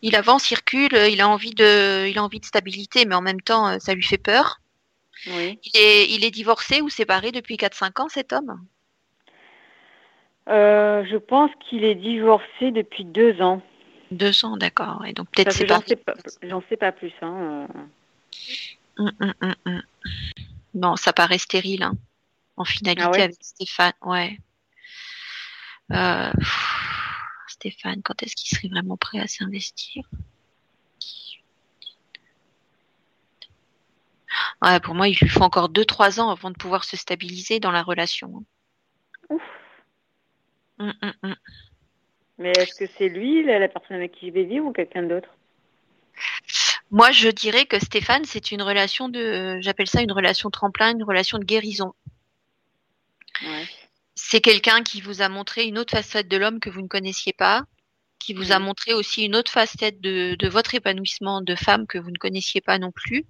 [0.01, 3.21] il avance, il recule, il a envie de, il a envie de stabilité, mais en
[3.21, 4.61] même temps, euh, ça lui fait peur.
[5.27, 5.59] Oui.
[5.65, 8.57] Il est, il est divorcé ou séparé depuis 4-5 ans, cet homme?
[10.49, 13.61] Euh, je pense qu'il est divorcé depuis deux ans.
[14.11, 15.05] Deux ans, d'accord.
[15.05, 17.13] Et donc peut-être sais pas, j'en sais pas plus.
[17.21, 17.67] Hein.
[18.97, 19.03] euh.
[19.21, 19.83] Hum, hum, hum.
[20.73, 21.93] Bon, ça paraît stérile, hein,
[22.57, 23.93] en finalité Ah ouais avec Stéphane.
[24.01, 24.39] Ouais.
[25.91, 30.03] Euh, pff, Stéphane, quand est-ce qu'il serait vraiment prêt à s'investir?
[34.61, 37.71] Ouais, pour moi, il lui faut encore 2-3 ans avant de pouvoir se stabiliser dans
[37.71, 38.43] la relation.
[39.29, 39.41] Ouf.
[40.79, 41.35] Hum, hum, hum.
[42.37, 45.03] Mais est-ce que c'est lui, la, la personne avec qui je vais vivre, ou quelqu'un
[45.03, 45.29] d'autre?
[46.91, 51.03] Moi, je dirais que Stéphane, c'est une relation de, j'appelle ça une relation tremplin, une
[51.03, 51.93] relation de guérison.
[53.41, 53.65] Ouais.
[54.15, 57.31] c'est quelqu'un qui vous a montré une autre facette de l'homme que vous ne connaissiez
[57.31, 57.63] pas,
[58.19, 61.97] qui vous a montré aussi une autre facette de, de votre épanouissement de femme que
[61.97, 63.25] vous ne connaissiez pas non plus.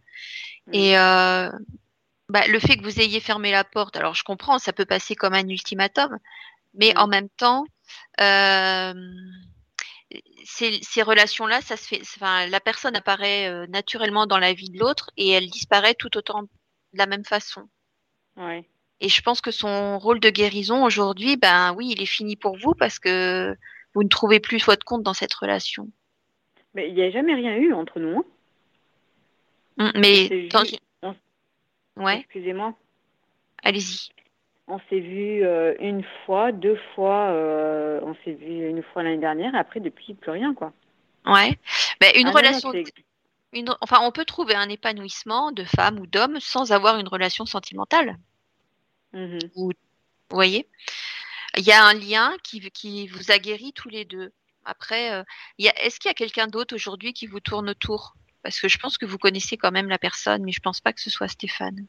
[0.73, 1.49] Et euh,
[2.27, 5.15] bah, le fait que vous ayez fermé la porte, alors je comprends, ça peut passer
[5.15, 6.17] comme un ultimatum,
[6.73, 7.01] mais Mhm.
[7.01, 7.65] en même temps,
[8.21, 8.93] euh,
[10.45, 12.01] ces, ces relations-là, ça se fait.
[12.01, 16.15] Enfin, la personne apparaît euh, naturellement dans la vie de l'autre et elle disparaît tout
[16.17, 16.49] autant de
[16.93, 17.67] la même façon.
[18.36, 18.67] Ouais.
[19.01, 22.58] Et je pense que son rôle de guérison aujourd'hui, ben oui, il est fini pour
[22.58, 23.55] vous parce que
[23.93, 25.88] vous ne trouvez plus votre compte dans cette relation.
[26.73, 28.19] Mais il n'y a jamais rien eu entre nous.
[28.19, 28.25] hein.
[29.77, 31.15] Hum, Mais juste- on-
[31.95, 32.73] ouais, Excusez-moi.
[33.63, 34.10] allez-y.
[34.71, 37.29] On s'est vu euh, une fois, deux fois.
[37.32, 39.53] euh, on s'est vu une fois l'année dernière.
[39.55, 40.71] Et après, depuis, plus rien, quoi.
[41.25, 41.58] Ouais.
[41.99, 42.71] Ben, une Ah non, relation,
[43.51, 47.47] une- enfin, on peut trouver un épanouissement de femme ou d'homme sans avoir une relation
[47.47, 48.17] sentimentale.
[49.13, 49.39] Mhm.
[49.55, 49.71] Vous
[50.29, 50.67] voyez
[51.58, 54.32] Il y a un lien qui, qui vous a guéri tous les deux.
[54.65, 55.23] Après, euh,
[55.58, 58.13] il y a- est-ce qu'il y a quelqu'un d'autre aujourd'hui qui vous tourne autour?
[58.43, 60.93] Parce que je pense que vous connaissez quand même la personne, mais je pense pas
[60.93, 61.88] que ce soit Stéphane.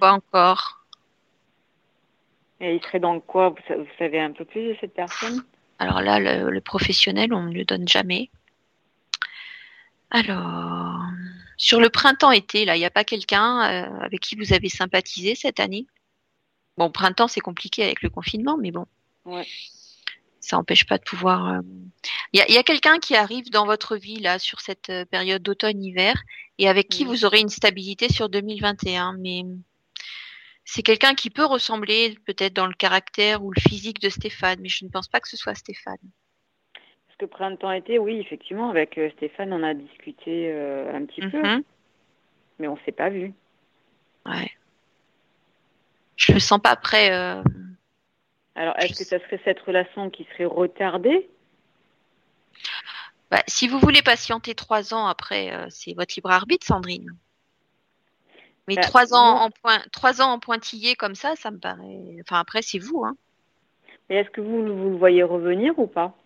[0.00, 0.84] Pas encore.
[2.60, 3.50] Et il serait dans quoi?
[3.50, 5.44] Vous, sa- vous savez un peu plus de cette personne?
[5.78, 8.30] Alors là, le, le professionnel, on ne le donne jamais.
[10.10, 11.02] Alors,
[11.56, 15.34] sur le printemps-été, là, il n'y a pas quelqu'un euh, avec qui vous avez sympathisé
[15.34, 15.86] cette année?
[16.76, 18.86] Bon, printemps, c'est compliqué avec le confinement, mais bon.
[19.24, 19.46] Ouais.
[20.40, 21.48] Ça n'empêche pas de pouvoir.
[21.48, 21.60] euh,
[22.32, 25.42] Il y a, a quelqu'un qui arrive dans votre vie, là, sur cette euh, période
[25.42, 26.14] d'automne-hiver,
[26.58, 29.14] et avec qui vous aurez une stabilité sur 2021.
[29.18, 29.42] Mais
[30.64, 34.68] c'est quelqu'un qui peut ressembler, peut-être dans le caractère ou le physique de Stéphane, mais
[34.68, 35.96] je ne pense pas que ce soit Stéphane.
[36.74, 41.42] Parce que printemps-été, oui, effectivement, avec euh, Stéphane, on a discuté euh, un petit peu,
[41.42, 41.62] Mhm.
[42.60, 43.32] mais on s'est pas vu.
[44.24, 44.50] Ouais.
[46.16, 47.12] Je le sens pas prêt.
[47.12, 47.42] euh,
[48.58, 51.30] Alors, est-ce que ça serait cette relation qui serait retardée?
[53.30, 57.16] Bah, si vous voulez patienter trois ans après, euh, c'est votre libre arbitre, Sandrine.
[58.66, 62.16] Mais Bah, trois ans en point, trois ans en pointillé comme ça, ça me paraît.
[62.22, 63.16] Enfin après, c'est vous, hein.
[64.10, 66.16] Et est-ce que vous, vous le voyez revenir ou pas?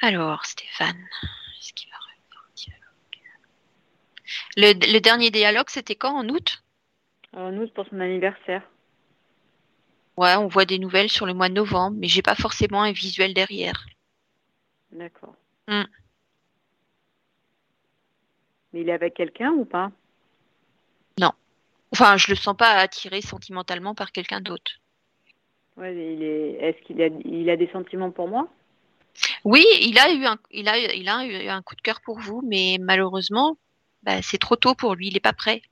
[0.00, 1.04] Alors, Stéphane,
[1.60, 2.46] est-ce qu'il va revenir?
[2.46, 3.20] Au dialogue
[4.56, 6.16] le, le dernier dialogue, c'était quand?
[6.16, 6.62] En août?
[7.34, 8.62] En août pour son anniversaire.
[10.18, 12.92] Ouais, on voit des nouvelles sur le mois de novembre, mais j'ai pas forcément un
[12.92, 13.86] visuel derrière.
[14.90, 15.36] D'accord.
[15.68, 15.84] Mm.
[18.72, 19.92] Mais il est avec quelqu'un ou pas?
[21.92, 24.72] Enfin, je le sens pas attiré sentimentalement par quelqu'un d'autre.
[25.76, 26.52] Ouais, il est.
[26.60, 28.48] Est-ce qu'il a, il a des sentiments pour moi?
[29.44, 32.18] Oui, il a eu un, il a, il a eu un coup de cœur pour
[32.18, 33.56] vous, mais malheureusement,
[34.02, 35.08] bah, c'est trop tôt pour lui.
[35.08, 35.62] Il n'est pas prêt.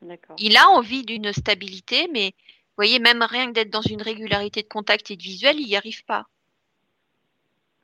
[0.00, 0.36] D'accord.
[0.38, 2.32] Il a envie d'une stabilité, mais
[2.76, 5.76] voyez, même rien que d'être dans une régularité de contact et de visuel, il n'y
[5.76, 6.26] arrive pas.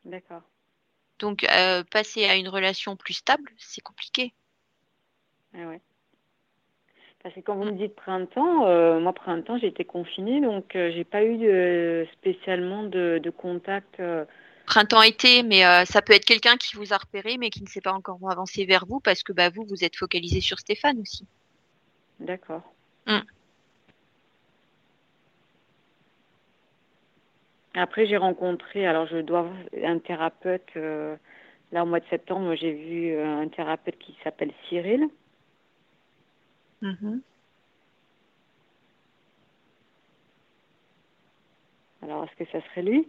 [0.04, 0.42] D'accord.
[1.18, 4.32] Donc, euh, passer à une relation plus stable, c'est compliqué.
[5.54, 5.80] Ah ouais.
[7.22, 10.90] Parce que quand vous me dites printemps, euh, moi printemps j'ai été confinée, donc euh,
[10.94, 14.00] j'ai pas eu de- spécialement de, de contact.
[14.00, 14.24] euh,
[14.64, 17.92] Printemps-été, mais ça peut être quelqu'un qui vous a repéré, mais qui ne s'est pas
[17.92, 21.26] encore avancé vers vous parce que bah, vous, vous êtes focalisé sur Stéphane aussi.
[22.20, 22.62] D'accord.
[23.06, 23.18] Mm.
[27.80, 29.48] Après j'ai rencontré, alors je dois
[29.82, 30.68] un thérapeute.
[30.76, 31.16] euh,
[31.72, 35.08] là au mois de septembre, j'ai vu euh, un thérapeute qui s'appelle Cyril.
[42.02, 43.08] Alors est-ce que ça serait lui?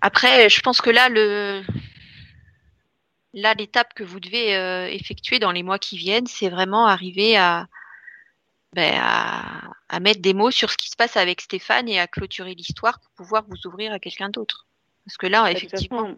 [0.00, 1.62] Après, je pense que là, le
[3.34, 7.36] là, l'étape que vous devez euh, effectuer dans les mois qui viennent, c'est vraiment arriver
[7.36, 7.66] à,
[8.72, 12.06] ben, à à mettre des mots sur ce qui se passe avec Stéphane et à
[12.06, 14.66] clôturer l'histoire pour pouvoir vous ouvrir à quelqu'un d'autre.
[15.04, 16.14] Parce que là, Bah, De effectivement,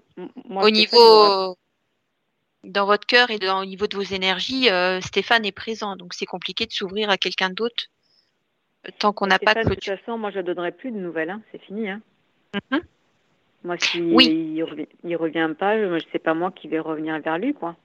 [0.46, 1.56] moi, au niveau
[2.64, 6.12] dans votre cœur et dans, au niveau de vos énergies, euh, Stéphane est présent, donc
[6.14, 7.84] c'est compliqué de s'ouvrir à quelqu'un d'autre
[8.98, 11.30] tant qu'on n'a pas Stéphane, de toute façon, moi je ne donnerai plus de nouvelles,
[11.30, 11.42] hein.
[11.52, 11.90] c'est fini.
[11.90, 12.00] Hein.
[12.70, 12.80] Mhm.
[13.64, 14.26] Moi, si Oui.
[14.54, 17.76] il, revient, il revient pas, je sais pas moi qui vais revenir vers lui, quoi.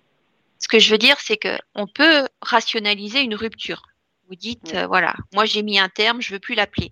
[0.60, 3.84] Ce que je veux dire, c'est que on peut rationaliser une rupture.
[4.34, 4.78] Vous dites, Oui.
[4.78, 6.91] euh, voilà, moi j'ai mis un terme, je veux plus l'appeler.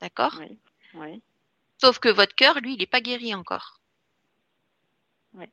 [0.00, 0.58] D'accord Oui.
[0.94, 1.22] Oui.
[1.80, 3.80] Sauf que votre cœur, lui, il n'est pas guéri encore.
[5.34, 5.46] Oui.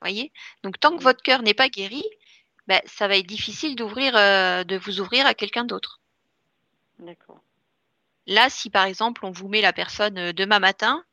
[0.00, 0.30] Voyez?
[0.62, 2.04] Donc tant que votre cœur n'est pas guéri,
[2.68, 6.00] ben, ça va être difficile d'ouvrir, euh, de vous ouvrir à quelqu'un d'autre.
[7.00, 7.42] D'accord.
[8.28, 11.04] Là, si par exemple on vous met la personne euh, demain matin,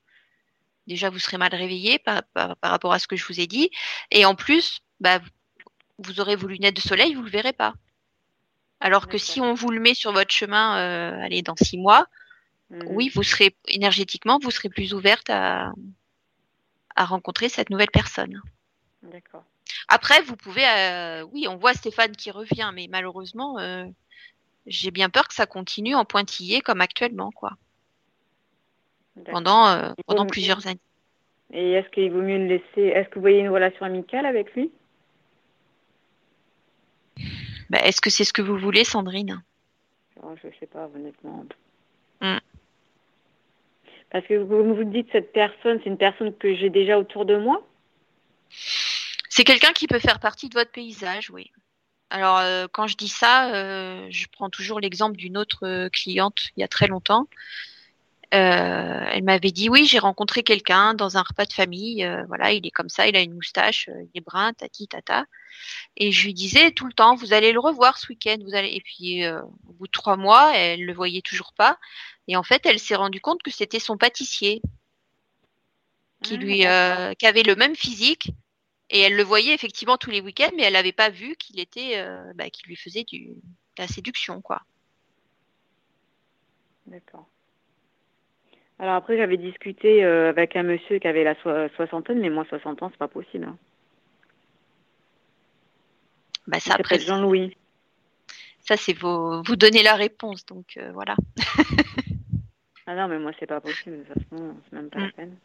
[0.86, 3.48] déjà vous serez mal réveillé par, par, par rapport à ce que je vous ai
[3.48, 3.72] dit,
[4.12, 5.20] et en plus, bah,
[5.98, 7.74] vous aurez vos lunettes de soleil, vous le verrez pas.
[8.84, 12.06] Alors que si on vous le met sur votre chemin, euh, allez dans six mois,
[12.70, 12.88] Mhm.
[12.90, 15.72] oui, vous serez énergétiquement, vous serez plus ouverte à,
[16.96, 18.42] à rencontrer cette nouvelle personne.
[19.04, 19.46] D'accord.
[19.88, 23.86] Après, vous pouvez, euh, oui, on voit Stéphane qui revient, mais malheureusement, euh,
[24.66, 27.54] j'ai bien peur que ça continue en pointillé comme actuellement, quoi,
[29.32, 30.80] pendant pendant plusieurs années.
[31.52, 34.54] Et est-ce qu'il vaut mieux le laisser Est-ce que vous voyez une relation amicale avec
[34.56, 34.72] lui?
[37.74, 39.42] Bah, Est-ce que c'est ce que vous voulez, Sandrine?
[40.22, 41.44] Oh, Je sais pas, honnêtement.
[42.22, 42.38] Mm.
[44.12, 47.36] Parce que vous vous dites cette personne, c'est une personne que j'ai déjà autour de
[47.36, 47.68] moi?
[49.28, 51.52] C'est quelqu'un qui peut faire partie de votre paysage, oui.
[52.12, 56.50] Alors, euh, quand je dis ça, euh, je prends toujours l'exemple d'une autre euh, cliente
[56.56, 57.28] il y a très longtemps.
[58.34, 62.04] Euh, elle m'avait dit oui, j'ai rencontré quelqu'un dans un repas de famille.
[62.04, 64.88] euh, voilà, il est comme ça, il a une moustache, euh, il est brun, tati
[64.88, 65.26] tata.
[65.98, 68.70] Et je lui disais tout le temps, vous allez le revoir ce week-end, vous allez.
[68.70, 71.78] Et puis, euh, au bout de trois mois, elle le voyait toujours pas.
[72.28, 74.62] Et en fait, elle s'est rendue compte que c'était son pâtissier
[76.24, 78.32] qui Ah, lui, euh, qui avait le même physique.
[78.90, 81.98] Et elle le voyait effectivement tous les week-ends, mais elle n'avait pas vu qu'il était,
[82.00, 83.42] euh, bah, qu'il lui faisait du, de
[83.80, 84.62] la séduction, quoi.
[86.86, 87.33] D'accord.
[88.80, 92.46] Alors après, j'avais discuté euh, avec un monsieur qui avait la so- soixantaine, mais moi,
[92.50, 93.46] 60 ans, c'est pas possible.
[93.46, 93.58] hein.
[96.48, 97.56] Bah, ça, après, Jean-Louis.
[98.60, 101.16] ça c'est vos, vous donnez la réponse, donc euh, voilà.
[102.86, 105.04] Ah non, mais moi, c'est pas possible, de toute façon, c'est même pas Mm.
[105.06, 105.38] la peine.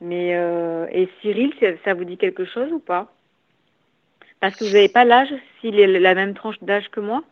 [0.00, 1.52] Mais, euh, et Cyril,
[1.84, 3.12] ça vous dit quelque chose ou pas?
[4.38, 7.24] Parce que vous n'avez pas l'âge, s'il est la même tranche d'âge que moi?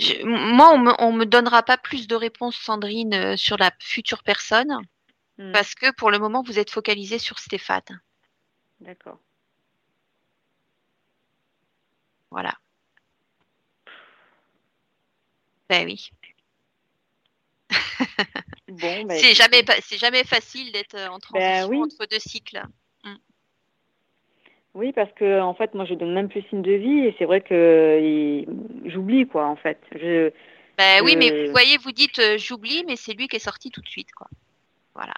[0.00, 3.70] Je- moi, on me, on me donnera pas plus de réponses, Sandrine, euh, sur la
[3.80, 4.78] future personne,
[5.38, 8.00] Hmm, parce que pour le moment, vous êtes focalisé sur Stéphane.
[8.80, 9.18] D'accord.
[12.30, 12.54] Voilà.
[15.68, 16.10] Ben oui.
[18.68, 21.82] Bon, bah, c'est jamais, c'est jamais facile d'être euh, en transition oui.
[21.82, 22.62] entre deux cycles.
[24.74, 27.24] Oui, parce que en fait, moi, je donne même plus signe de vie, et c'est
[27.24, 28.44] vrai que
[28.86, 29.78] j'oublie, quoi, en fait.
[29.92, 30.30] Je,
[30.78, 33.40] Ben oui, mais Euh, vous voyez, vous dites euh, j'oublie, mais c'est lui qui est
[33.40, 34.28] sorti tout de suite, quoi.
[34.94, 35.12] Voilà.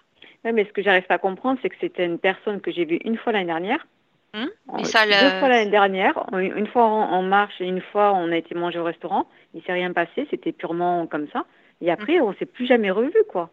[0.44, 2.84] Ouais, mais ce que j'arrive pas à comprendre, c'est que c'était une personne que j'ai
[2.84, 3.86] vue une fois l'année dernière.
[4.34, 6.24] Hum, En- ça, deux le- fois l'année dernière.
[6.32, 9.26] Une une fois en, en marche et une fois on a été manger au restaurant.
[9.54, 11.44] Il s'est rien passé, c'était purement comme ça.
[11.82, 12.28] Et après, Hum.
[12.28, 13.50] on s'est plus jamais revu, quoi.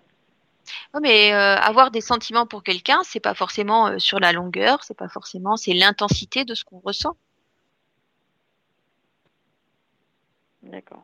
[0.94, 4.84] Non, mais euh, avoir des sentiments pour quelqu'un, c'est pas forcément euh, sur la longueur,
[4.84, 7.16] c'est pas forcément, c'est l'intensité de ce qu'on ressent.
[10.64, 11.04] D'accord.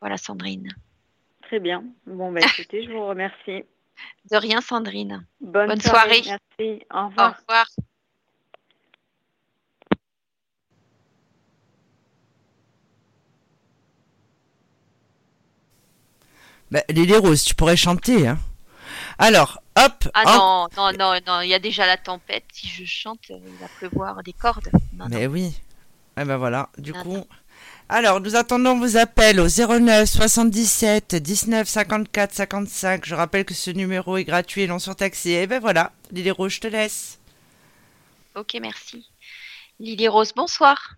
[0.00, 0.68] Voilà, Sandrine.
[1.42, 1.84] Très bien.
[2.06, 3.64] Bon, bah, écoutez, je vous remercie.
[4.30, 5.26] De rien, Sandrine.
[5.40, 6.22] Bonne, soirée.
[6.24, 6.84] Merci.
[6.92, 7.40] Au revoir.
[16.70, 18.38] Bah, Lily Rose, tu pourrais chanter, hein
[19.20, 20.08] alors, hop.
[20.14, 22.44] Ah en- non, non, non, non, il y a déjà la tempête.
[22.52, 24.68] Si je chante, euh, il va pleuvoir des cordes.
[24.94, 25.16] Non, non.
[25.16, 25.54] Mais oui.
[26.18, 27.24] Eh ben voilà, du coup.
[27.88, 33.04] Alors, nous attendons vos appels au 09 77 19 54 55.
[33.04, 35.30] Je rappelle que ce numéro est gratuit et non surtaxé.
[35.30, 37.18] Et ben voilà, Lily Rose, je te laisse.
[38.34, 39.06] Ok, merci.
[39.80, 40.94] Lily Rose, bonsoir.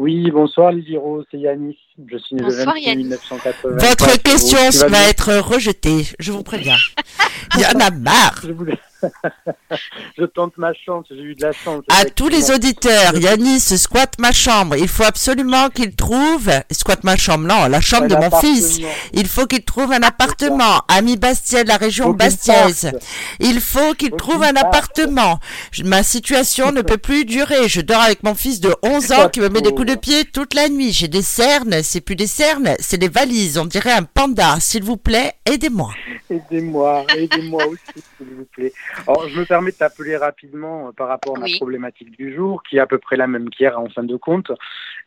[0.00, 1.76] Oui, bonsoir Rose, c'est Yanis.
[2.10, 3.02] Je suis né le Bonsoir, 26 Yanis.
[3.02, 3.76] 1980.
[3.86, 6.78] Votre question va être rejetée, je vous préviens.
[7.56, 8.40] Il y en a marre.
[8.42, 8.78] Je, voulais-
[10.18, 11.82] je tente ma chance, j'ai eu de la chance.
[11.88, 14.76] À tous les auditeurs, Yanis squatte ma chambre.
[14.76, 16.50] Il faut absolument qu'il trouve.
[16.70, 18.80] Squatte ma chambre, non, la chambre Un de mon fils.
[19.12, 20.82] Il faut qu'il trouve un appartement.
[20.88, 22.90] Ami Bastiais, de la région qu'il bastiaise.
[22.92, 23.04] parte.
[23.40, 24.66] Il faut qu'il trouve un parte.
[24.66, 25.38] appartement.
[25.72, 27.68] Je- Ma situation ne peut plus durer.
[27.68, 30.24] Je dors avec mon fils de 11 ans qui me met des coups de pied
[30.24, 30.92] toute la nuit.
[30.92, 31.82] J'ai des cernes.
[31.82, 33.58] C'est plus des cernes, c'est des valises.
[33.58, 34.58] On dirait un panda.
[34.60, 35.90] S'il vous plaît, aidez-moi.
[36.30, 38.72] Aidez-moi, aidez-moi aussi, s'il vous plaît.
[39.06, 41.52] Alors, je me permets de t'appeler rapidement euh, par rapport à Oui.
[41.52, 44.16] ma problématique du jour, qui est à peu près la même qu'hier en fin de
[44.16, 44.52] compte.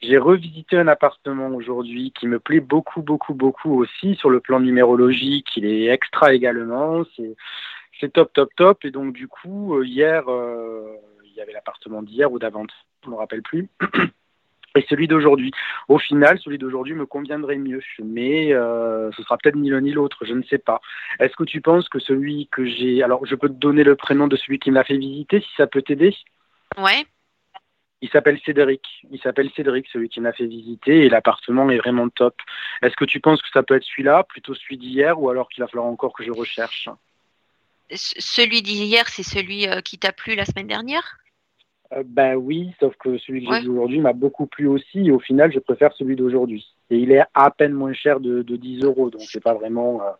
[0.02, 4.60] J'ai revisité un appartement aujourd'hui qui me plaît beaucoup, beaucoup, beaucoup aussi sur le plan
[4.60, 5.48] numérologique.
[5.56, 7.04] Il est extra également.
[7.16, 7.36] C'est,
[8.00, 8.86] c'est top, top, top.
[8.86, 12.66] Et donc, du coup, euh, hier, euh, il y avait l'appartement d'hier ou d'avant,
[13.04, 13.70] je ne me rappelle plus.
[14.76, 15.52] Et celui d'aujourd'hui.
[15.88, 19.92] Au final, celui d'aujourd'hui me conviendrait mieux, mais euh, ce sera peut-être ni l'un ni
[19.92, 20.82] l'autre, je ne sais pas.
[21.20, 23.04] Est-ce que tu penses que celui que j'ai...
[23.04, 25.50] Alors, je peux te donner le prénom de celui qui me l'a fait visiter, si
[25.58, 26.16] ça peut t'aider?
[26.78, 27.06] Ouais.
[28.02, 28.82] Il s'appelle Cédric.
[29.12, 32.36] Il s'appelle Cédric, celui qui m'a fait visiter, et l'appartement est vraiment top.
[32.82, 35.64] Est-ce que tu penses que ça peut être celui-là, plutôt celui d'hier, ou alors qu'il
[35.64, 36.90] va falloir encore que je recherche?
[37.92, 41.20] Celui d'hier, c'est celui euh, qui t'a plu la semaine dernière?
[41.96, 45.12] Euh, Ben oui, sauf que celui que j'ai vu aujourd'hui m'a beaucoup plu aussi, et
[45.12, 46.66] au final, je préfère celui d'aujourd'hui.
[46.90, 50.02] Et il est à peine moins cher de, de 10 euros, donc c'est pas vraiment...
[50.02, 50.12] euh,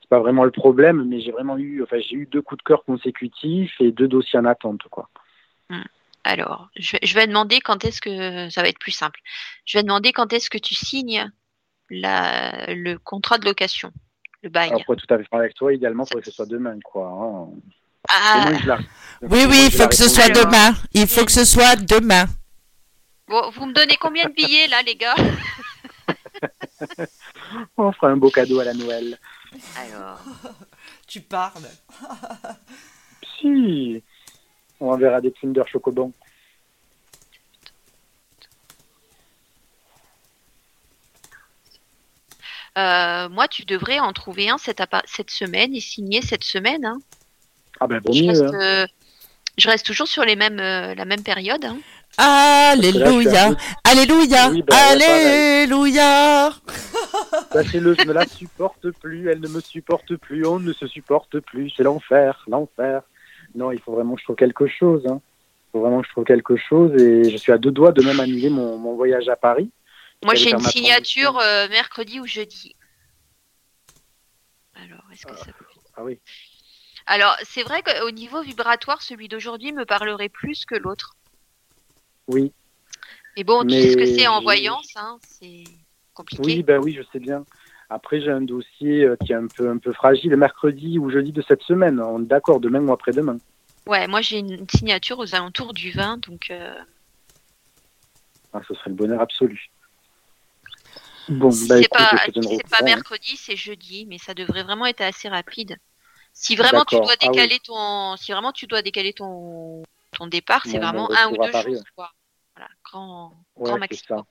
[0.00, 2.62] c'est pas vraiment le problème, mais j'ai vraiment eu, enfin, j'ai eu deux coups de
[2.62, 5.08] cœur consécutifs et deux dossiers en attente, quoi.
[6.22, 9.20] Alors, je vais, je vais demander quand est-ce que ça va être plus simple.
[9.64, 11.30] Je vais demander quand est-ce que tu signes
[11.90, 13.92] la, le contrat de location,
[14.42, 14.70] le bail.
[14.84, 17.08] Pour être tout à fait avec toi, idéalement, il faudrait que ce soit demain, quoi.
[17.08, 17.48] hein.
[18.08, 18.78] Ah, Et moi, je la-
[19.22, 20.74] Oui, moi, oui, il faut que ce soit demain.
[20.92, 22.26] Il faut que ce soit demain.
[23.28, 25.14] bon, vous me donnez combien de billets là, les gars
[27.76, 29.18] On fera un beau cadeau à la Noël.
[29.76, 30.20] Alors,
[31.06, 31.68] Tu parles.
[33.40, 34.02] Si
[34.80, 36.12] On enverra des Kinder Chocobon.
[42.78, 46.84] euh, moi, tu devrais en trouver un cette, cette semaine et signer cette semaine.
[46.84, 46.98] hein.
[47.80, 48.28] Ah ben, vaut Je, mieux.
[48.30, 48.60] reste, hein.
[48.60, 48.86] euh,
[49.58, 51.64] je reste toujours sur les mêmes, euh, la même période.
[51.64, 51.78] hein.
[52.18, 53.50] Alléluia.
[53.84, 54.50] Alléluia.
[54.50, 56.50] Oui, bah, ouais, Alléluia.
[57.52, 61.40] Sachez-le, je ne la supporte plus, elle ne me supporte plus, on ne se supporte
[61.40, 63.02] plus, c'est l'enfer, l'enfer.
[63.54, 65.06] Non, il faut vraiment que je trouve quelque chose.
[65.06, 65.20] hein.
[65.68, 68.02] Il faut vraiment que je trouve quelque chose et je suis à deux doigts de
[68.02, 69.70] même annuler mon, mon voyage à Paris.
[70.24, 72.74] Moi, j'ai une signature euh, mercredi ou jeudi.
[74.74, 75.64] Alors, est-ce que ça peut...
[75.96, 76.18] Ah oui.
[77.06, 81.14] Alors, c'est vrai qu'au niveau vibratoire, celui d'aujourd'hui me parlerait plus que l'autre.
[82.28, 82.52] Oui,
[83.36, 85.64] Mais bon, tu Mais sais ce que c'est en voyance, hein, c'est
[86.14, 86.42] compliqué.
[86.44, 87.44] oui, ben oui, je sais bien.
[87.88, 91.30] Après, j'ai un dossier euh, qui est un peu, un peu fragile, mercredi ou jeudi
[91.32, 92.00] de cette semaine.
[92.00, 93.38] On est d'accord, demain ou après-demain.
[93.86, 96.74] Ouais, moi j'ai une signature aux alentours du 20, donc euh,
[98.52, 99.70] Ah, ce serait le bonheur absolu.
[101.28, 102.84] Bon, si bah c'est pas, si pas hein.
[102.84, 105.76] mercredi, c'est jeudi, mais ça devrait vraiment être assez rapide.
[106.38, 107.28] Si vraiment tu dois Ah oui.
[107.30, 111.50] décaler ton, si vraiment tu dois décaler ton, ton départ, c'est vraiment un ou deux
[111.50, 112.10] Paris, jours, quoi.
[112.54, 114.18] Voilà, grand, Ouais, grand maximum.
[114.20, 114.24] ça.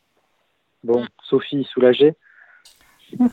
[0.83, 1.07] Bon, Mm.
[1.27, 2.13] Sophie, soulagée
[3.19, 3.27] On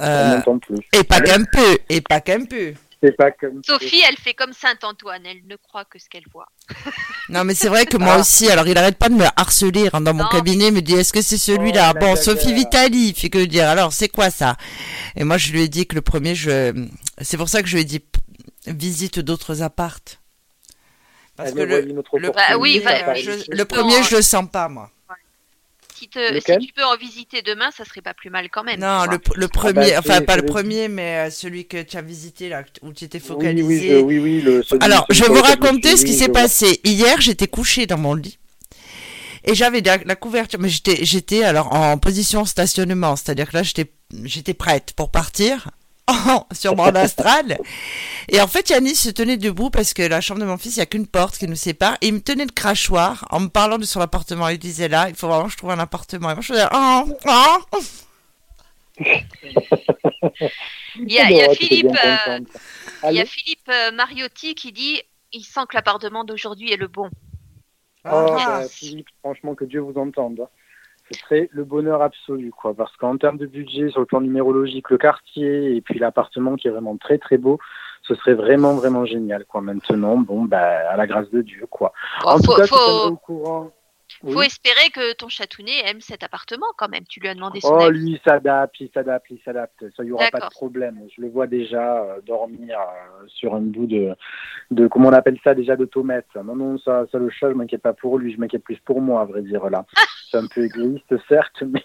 [0.00, 0.76] Euh, n'entend plus.
[0.92, 1.78] et pas qu'un peu.
[1.88, 2.72] Et pas qu'un peu.
[3.02, 6.24] C'est pas comme Sophie, elle fait comme Saint Antoine, elle ne croit que ce qu'elle
[6.32, 6.48] voit.
[7.28, 8.20] Non, mais c'est vrai que moi Ah.
[8.20, 10.94] aussi, alors il arrête pas de me harceler hein, dans mon cabinet, il me dit
[10.94, 11.92] est-ce que c'est celui-là?
[11.94, 12.16] Oh, Bon.
[12.16, 14.56] Sophie Vitali, il fait que dire alors c'est quoi ça?
[15.16, 16.72] Et moi je lui ai dit que le premier, je
[17.20, 18.00] c'est pour ça que je lui ai dit
[18.66, 20.20] visite d'autres appartes.
[21.36, 22.80] Parce Elle que le, le, Bah oui,
[23.16, 24.90] je- le premier, en- je le sens pas moi.
[25.96, 28.64] Si, te- Lequel si tu peux en visiter demain, ça serait pas plus mal quand
[28.64, 28.80] même.
[28.80, 29.36] Non, le, vois.
[29.36, 32.62] le premier, bah, enfin pas le premier, mais euh, celui que tu as visité là,
[32.82, 33.64] où tu étais Oui, focalisé.
[33.66, 36.18] oui, je- oui, oui, le, celui- Alors, celui je vais vous raconter ce qui oui,
[36.18, 36.42] s'est vois.
[36.42, 36.80] passé.
[36.84, 38.38] Hier, j'étais couchée dans mon lit.
[39.44, 43.62] Et j'avais la, la couverture, mais j'étais, j'étais alors en position stationnement, c'est-à-dire que là,
[43.62, 43.92] j'étais,
[44.24, 45.70] j'étais prête pour partir
[46.52, 47.58] sur mon astral.
[48.28, 50.80] Et en fait, Yannis se tenait debout parce que la chambre de mon fils, il
[50.80, 51.96] n'y a qu'une porte qui nous sépare.
[52.00, 54.48] Et il me tenait le crachoir en me parlant de son appartement.
[54.48, 56.30] Il disait là, il faut vraiment que je trouve un appartement.
[56.30, 57.80] Et moi, je faisais, oh, oh.
[60.96, 62.48] Il y a, il y a Philippe, euh, contente.
[63.08, 65.02] il y a Allô Philippe euh, Mariotti qui dit
[65.32, 67.10] il sent que l'appartement d'aujourd'hui est le bon.
[68.10, 68.60] Oh, Ah.
[68.62, 70.46] bah, Philippe, franchement, que Dieu vous entende.
[71.10, 72.74] Ce serait le bonheur absolu, quoi.
[72.74, 76.68] Parce qu'en termes de budget, sur le plan numérologique, le quartier et puis l'appartement qui
[76.68, 77.58] est vraiment très très beau,
[78.02, 79.60] ce serait vraiment vraiment génial, quoi.
[79.60, 81.92] Maintenant, bon, bah, à la grâce de Dieu, quoi.
[82.22, 83.70] Bon, en faut, tout cas, faut, au courant.
[84.22, 84.46] Faut Oui.
[84.46, 87.04] espérer que ton chatounet aime cet appartement quand même.
[87.08, 87.98] Tu lui as demandé son Oh, avis.
[87.98, 89.80] lui, il s'adapte, il s'adapte, il s'adapte.
[89.96, 90.98] Ça, il n'y aura pas de problème.
[91.16, 94.14] Je le vois déjà euh, dormir euh, sur un bout de,
[94.70, 96.26] de, comment on appelle ça déjà, de tomate.
[96.36, 99.00] Non, non, ça, ça le chat, je m'inquiète pas pour lui, je m'inquiète plus pour
[99.00, 99.84] moi, à vrai dire, là.
[100.30, 101.84] C'est un peu égoïste, certes, mais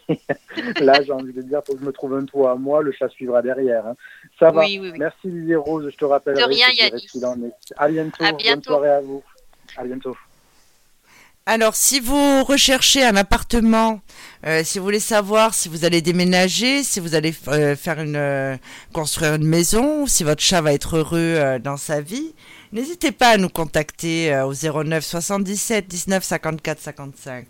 [0.80, 2.92] là, j'ai envie de dire, faut que je me trouve un toit à moi, le
[2.92, 3.86] chat suivra derrière.
[3.86, 3.96] hein.
[4.40, 4.62] Ça va.
[4.62, 4.98] Oui, oui, oui.
[5.00, 6.42] Merci Lily Rose, je te rappellerai.
[6.42, 7.74] De rien, est.
[7.78, 8.24] À bientôt.
[8.24, 8.72] À Bonne bientôt.
[8.72, 9.24] soirée à vous.
[9.78, 10.16] À bientôt.
[11.46, 14.02] Alors, si vous recherchez un appartement,
[14.46, 18.16] euh, si vous voulez savoir si vous allez déménager, si vous allez euh, faire une
[18.16, 18.56] euh,
[18.94, 22.36] construire une maison, si votre chat va être heureux dans sa vie,
[22.72, 27.48] n'hésitez pas à nous contacter au 09 77 19 54 55.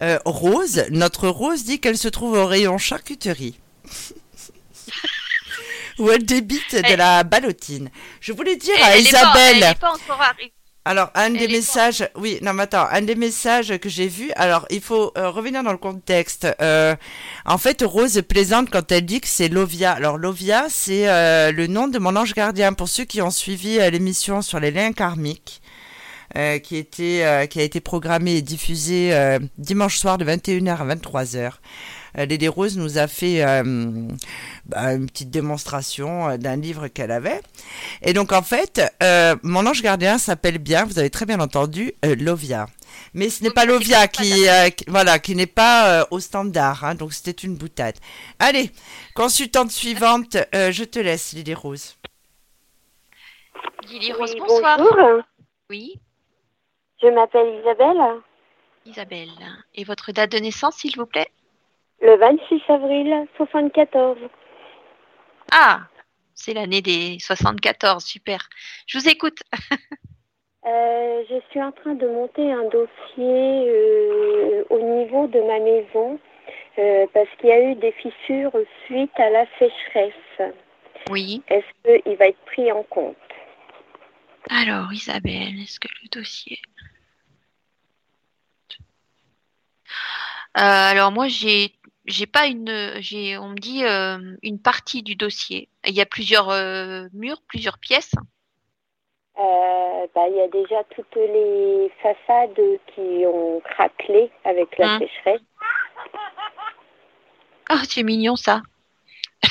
[0.00, 3.60] Euh, Rose, notre Rose dit qu'elle se trouve au rayon charcuterie.
[6.00, 7.90] Où elle débite de la ballotine.
[8.20, 9.62] Je voulais dire Elle- à elle est pas- Isabelle.
[9.62, 10.52] elle est pas encore arrivée.
[10.84, 14.66] Alors, un des messages, oui, non, mais attends, un des messages que j'ai vu, alors,
[14.68, 16.48] il faut euh, revenir dans le contexte.
[16.60, 16.96] Euh,
[17.46, 19.92] en fait, Rose plaisante quand elle dit que c'est Lovia.
[19.92, 22.72] Alors, Lovia, c'est euh, le nom de mon ange gardien.
[22.72, 25.62] Pour ceux qui ont suivi euh, l'émission sur les liens karmiques,
[26.36, 30.78] euh, qui, était, euh, qui a été programmée et diffusée euh, dimanche soir de 21h
[30.78, 31.52] à 23h.
[32.18, 33.62] Euh, Lady Rose nous a fait euh,
[34.66, 37.40] bah, une petite démonstration euh, d'un livre qu'elle avait.
[38.02, 41.92] Et donc en fait, euh, mon ange gardien s'appelle bien, vous avez très bien entendu,
[42.04, 42.66] euh, Lovia.
[43.14, 46.84] Mais ce n'est pas Lovia qui, euh, qui- voilà, qui n'est pas euh, au standard,
[46.84, 47.96] hein, donc c'était une boutade.
[48.38, 48.70] Allez,
[49.14, 51.96] consultante suivante, euh, je te laisse, Lily Rose.
[53.88, 54.78] Lily Rose, Oui, bonsoir.
[54.78, 55.22] bonjour.
[55.70, 55.94] Oui,
[57.02, 58.20] Je m'appelle Isabelle.
[58.84, 59.30] Isabelle.
[59.74, 61.28] Et votre date de naissance, s'il vous plaît?
[62.02, 64.18] Le 26 avril 74.
[65.52, 65.82] Ah,
[66.34, 68.48] c'est l'année des 74, super.
[68.86, 69.38] Je vous écoute.
[70.64, 72.88] Euh, je suis en train de monter un dossier
[73.18, 76.20] euh, au niveau de ma maison
[76.78, 78.52] euh, parce qu'il y a eu des fissures
[78.86, 80.54] suite à la sécheresse.
[81.10, 81.42] Oui.
[81.48, 83.16] Est-ce qu'il va être pris en compte?
[84.50, 86.60] Alors, Isabelle, est-ce que le dossier...
[90.58, 91.72] Euh, alors moi j'ai
[92.06, 95.68] j'ai pas une j'ai on me dit euh, une partie du dossier.
[95.86, 98.12] Il y a plusieurs euh, murs, plusieurs pièces.
[99.38, 102.60] Euh, bah, Il y a déjà toutes les façades
[102.94, 104.98] qui ont craquelé avec la Hein.
[104.98, 105.40] sécheresse.
[107.68, 108.62] Ah, c'est mignon ça.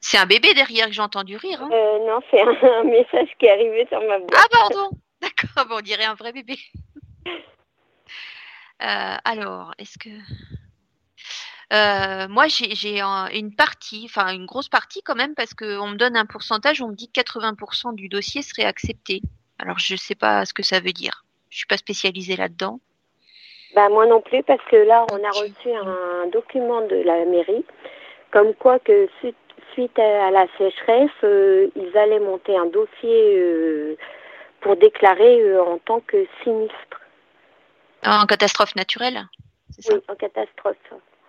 [0.00, 1.60] c'est un bébé derrière que j'ai entendu rire.
[1.62, 1.70] hein.
[1.72, 2.48] Euh, non, c'est un,
[2.80, 4.34] un message qui est arrivé sur ma boîte.
[4.36, 4.90] Ah pardon.
[5.20, 6.56] D'accord, bon, on dirait un vrai bébé.
[8.84, 10.10] Euh, alors, est-ce que
[11.72, 15.88] Euh, moi j'ai j'ai un- une partie, enfin une grosse partie quand même, parce qu'on
[15.88, 19.22] me donne un pourcentage, on me dit que 80% du dossier serait accepté.
[19.58, 21.24] Alors je sais pas ce que ça veut dire.
[21.50, 22.80] Je suis pas spécialisée là-dedans.
[23.74, 27.64] Bah, moi non plus, parce que là, on a reçu un document de la mairie,
[28.30, 29.08] comme quoi que
[29.72, 33.96] suite, à la sécheresse, euh, ils allaient monter un dossier euh,
[34.60, 37.00] pour déclarer en tant que sinistre,
[38.04, 39.26] En catastrophe naturelle,
[39.80, 40.76] ça oui, en catastrophe.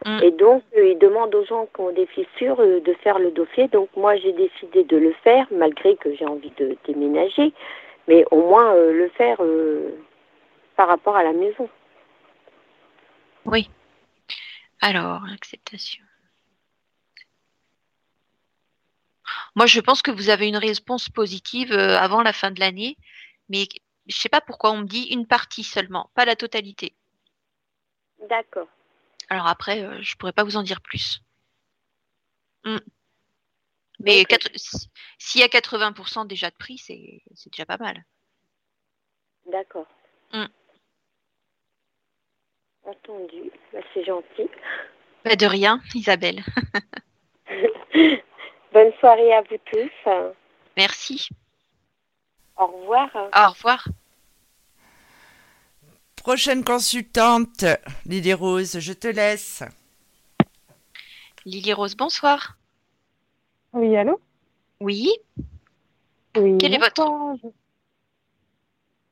[0.05, 0.19] Mm.
[0.23, 3.31] Et donc, euh, ils demandent aux gens qui ont des fissures euh, de faire le
[3.31, 3.67] dossier.
[3.69, 7.53] Donc, moi, j'ai décidé de le faire, malgré que j'ai envie de déménager,
[8.07, 9.97] mais au moins euh, le faire euh,
[10.75, 11.69] par rapport à la maison.
[13.45, 13.69] Oui.
[14.81, 16.03] Alors, acceptation.
[19.55, 22.97] Moi, je pense que vous avez une réponse positive avant la fin de l'année,
[23.49, 23.67] mais
[24.07, 26.95] je sais pas pourquoi on me dit une partie seulement, pas la totalité.
[28.29, 28.67] D'accord.
[29.29, 31.21] Alors après, euh, je pourrais pas vous en dire plus.
[32.63, 32.77] Hmm.
[33.99, 34.25] Mais
[35.17, 38.03] s'il y a 80% déjà de prix, c'est c'est déjà pas mal.
[39.45, 39.87] D'accord.
[40.33, 40.45] Mm.
[42.83, 43.51] Entendu.
[43.71, 44.49] Bah, c'est gentil.
[45.23, 46.43] Bah, de rien, Isabelle.
[48.73, 50.11] Bonne soirée à vous tous.
[50.75, 51.29] Merci.
[52.57, 53.09] Au revoir.
[53.15, 53.87] Au revoir.
[56.15, 57.65] Prochaine consultante,
[58.05, 59.63] Lily Rose, je te laisse.
[61.45, 62.57] Lily Rose, bonsoir.
[63.73, 64.19] Oui, allô?
[64.79, 65.11] Oui,
[66.37, 66.57] Oui.
[66.59, 67.47] Quel est votre- je-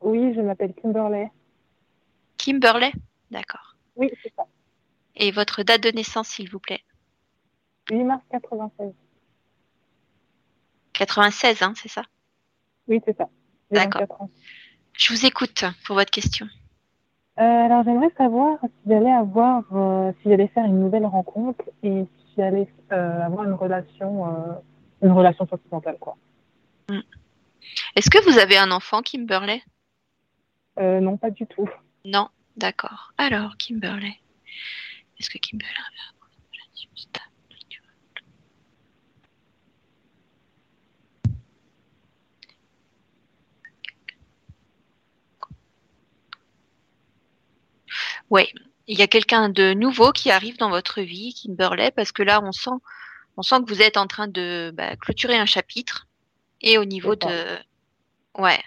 [0.01, 1.31] Oui, je m'appelle Kimberley.
[2.37, 2.91] Kimberley.
[3.31, 3.75] D'accord.
[3.95, 4.43] Oui, c'est ça.
[5.15, 6.83] Et votre date de naissance, s'il vous plaît?
[7.89, 8.93] 8 mars 96.
[10.93, 12.03] 96, hein, c'est ça?
[12.87, 13.29] Oui, c'est ça.
[13.71, 14.01] D'accord.
[14.01, 14.29] 24 ans.
[14.93, 16.47] Je vous écoute pour votre question.
[17.39, 22.03] Euh, alors, j'aimerais savoir si j'allais avoir, euh, si j'allais faire une nouvelle rencontre et
[22.03, 24.61] si j'allais euh, avoir une relation,
[25.01, 26.15] une relation sentimentale, quoi.
[27.95, 29.63] Est-ce que vous avez un enfant, Kimberley?
[30.79, 31.69] Euh, non, pas du tout.
[32.05, 33.13] Non, d'accord.
[33.17, 34.19] Alors, Kimberley.
[35.19, 37.33] Est-ce que Kimberley avait une relation stable
[48.33, 48.51] Ouais,
[48.87, 52.41] il y a quelqu'un de nouveau qui arrive dans votre vie, Kimberley, parce que là,
[52.43, 52.71] on sent,
[53.37, 56.07] on sent que vous êtes en train de bah, clôturer un chapitre.
[56.59, 57.59] Et au niveau de,
[58.39, 58.59] ouais.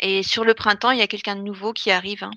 [0.00, 2.24] Et sur le printemps, il y a quelqu'un de nouveau qui arrive.
[2.24, 2.32] hein.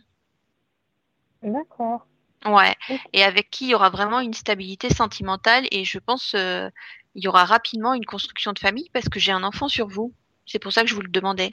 [1.41, 2.05] D'accord.
[2.45, 2.75] Ouais,
[3.13, 6.69] et avec qui il y aura vraiment une stabilité sentimentale et je pense euh,
[7.15, 10.13] il y aura rapidement une construction de famille parce que j'ai un enfant sur vous.
[10.45, 11.49] C'est pour ça que je vous le demandais.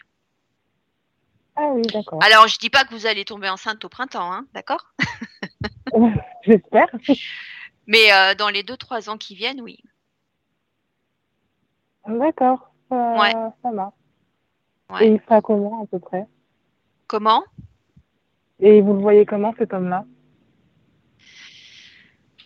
[1.60, 2.22] Ah oui, d'accord.
[2.22, 4.86] Alors, je dis pas que vous allez tomber enceinte au printemps, hein, d'accord?
[6.44, 6.86] J'espère.
[7.88, 9.78] Mais euh, dans les deux trois ans qui viennent, oui.
[12.06, 12.70] D'accord.
[12.92, 13.32] Euh, Ouais.
[13.62, 13.94] Ça marche.
[14.90, 15.06] Ouais.
[15.08, 16.26] Et il sera comment, à peu près?
[17.08, 17.42] Comment?
[18.60, 20.04] Et vous le voyez comment, cet homme-là?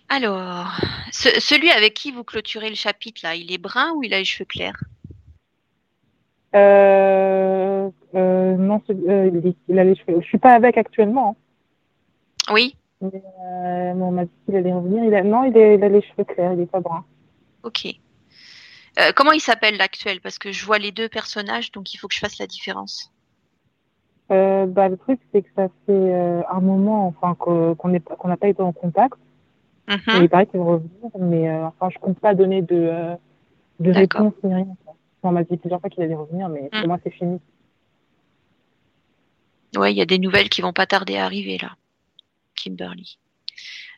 [0.09, 0.73] Alors,
[1.13, 4.19] ce- celui avec qui vous clôturez le chapitre là, il est brun ou il a
[4.19, 4.83] les cheveux clairs?
[6.55, 10.21] Euh, euh, Non, euh, il, a les cheveux.
[10.21, 11.37] Je suis pas avec actuellement.
[12.49, 12.53] hein.
[12.53, 15.05] Oui, Mais, euh, on m'a dit qu'il allait revenir.
[15.05, 15.23] Il a...
[15.23, 17.05] Non, il, a les cheveux clairs, il est pas brun.
[17.63, 17.89] ok.
[19.17, 20.21] Comment il s'appelle l'actuel?
[20.21, 23.11] Parce que je vois les deux personnages, donc il faut que je fasse la différence.
[24.31, 26.15] Euh, bah, le truc, c'est que ça fait
[26.51, 29.15] un moment enfin, qu'on n'a pas été en contact.
[29.89, 29.97] Mhm.
[29.97, 33.17] Et il paraît qu'il va revenir, mais enfin, je compte pas donner de,
[33.81, 34.77] de réponse ni rien.
[35.23, 36.79] On m'a dit plusieurs fois qu'il allait revenir, mais Mm.
[36.81, 37.41] pour moi, c'est fini.
[39.77, 41.77] Ouais, il y a des nouvelles qui vont pas tarder à arriver là,
[42.57, 43.19] Kimberly,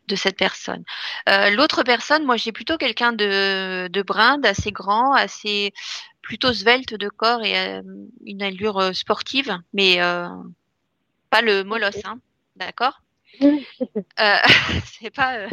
[0.07, 0.85] de cette personne.
[1.29, 5.73] Euh, L'autre personne, moi j'ai plutôt quelqu'un de, de brun, d'assez grand, assez
[6.23, 7.83] plutôt svelte de corps et euh,
[8.25, 10.29] une allure euh, sportive, mais euh,
[11.31, 12.19] pas le molosse, hein,
[12.57, 13.01] d'accord?
[13.41, 15.49] C'est pas.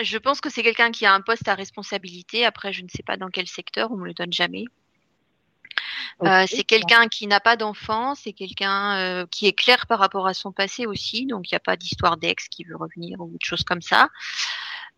[0.00, 2.44] Je pense que c'est quelqu'un qui a un poste à responsabilité.
[2.44, 4.64] Après, je ne sais pas dans quel secteur, on me le donne jamais.
[6.22, 10.26] Euh, c'est quelqu'un qui n'a pas d'enfant, c'est quelqu'un euh, qui est clair par rapport
[10.26, 13.30] à son passé aussi, donc il n'y a pas d'histoire d'ex qui veut revenir ou
[13.30, 14.08] de choses comme ça.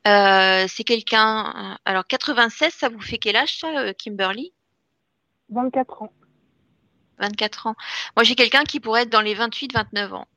[0.06, 1.78] Euh, c'est quelqu'un.
[1.84, 4.52] Alors 96, ça vous fait quel âge ça, Kimberly?
[5.48, 6.12] 24 ans.
[7.18, 7.76] 24 ans.
[8.16, 10.28] Moi, j'ai quelqu'un qui pourrait être dans les 28-29 ans.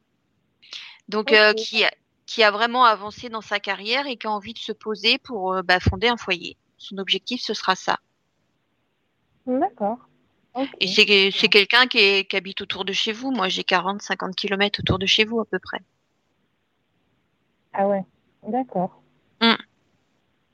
[1.10, 1.84] Donc, qui,
[2.28, 5.54] qui a vraiment avancé dans sa carrière et qui a envie de se poser pour
[5.54, 6.58] euh, bah, fonder un foyer.
[6.78, 7.98] Son objectif, ce sera ça.
[9.48, 9.98] D'accord.
[10.80, 13.32] Et c'est c'est quelqu'un qui, est- qui habite autour de chez vous.
[13.32, 15.80] Moi, j'ai 40-50 km autour de chez vous à peu près.
[17.74, 18.04] Ah ouais,
[18.48, 19.02] d'accord.
[19.42, 19.54] Mm.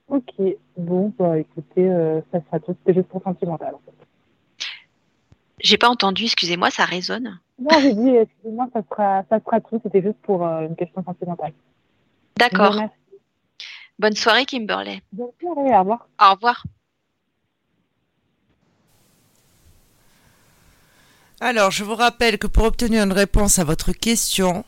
[0.10, 0.34] Ok,
[0.78, 2.76] bon, bah écoutez, euh, ça sera tout.
[2.80, 3.76] C'était juste pour sentimental.
[3.76, 4.03] En fait.
[5.64, 7.40] J'ai pas entendu, excusez-moi, ça résonne.
[7.58, 9.80] Non, j'ai dit, excusez-moi, ça sera, ça sera tout.
[9.82, 11.54] C'était juste pour euh, une question sentimentale.
[12.38, 12.78] D'accord.
[13.98, 15.02] Bonne soirée, Kimberley.
[15.14, 16.08] Bonne soirée, au revoir.
[16.22, 16.64] Au revoir.
[21.40, 24.66] Alors, je vous rappelle que pour obtenir une réponse à votre question,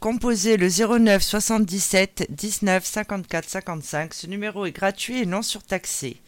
[0.00, 4.14] composez le 09 77 19 54 55.
[4.14, 6.20] Ce numéro est gratuit et non surtaxé.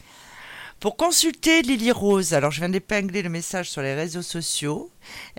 [0.82, 4.90] Pour consulter Lily Rose, alors je viens d'épingler le message sur les réseaux sociaux.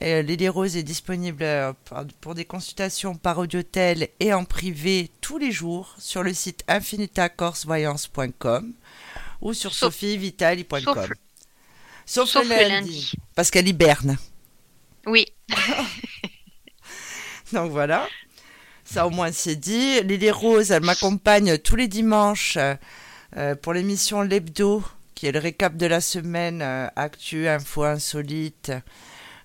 [0.02, 1.74] Euh, Lily Rose est disponible euh,
[2.22, 8.72] pour des consultations par audiotel et en privé tous les jours sur le site infinitacorsevoyance.com
[9.42, 10.82] ou sur sophievitali.com.
[10.86, 11.10] sauf-
[12.06, 13.12] Sauf, sauf le le lundi, lundi.
[13.36, 14.18] parce qu'elle hiberne.
[15.08, 15.26] Oui.
[17.52, 18.08] Donc voilà,
[18.86, 20.02] ça au moins c'est dit.
[20.04, 22.58] Lily Rose, elle m'accompagne tous les dimanches
[23.36, 24.82] euh, pour l'émission L'Hebdo,
[25.24, 28.74] qui est le récap de la semaine, euh, actu, info insolite,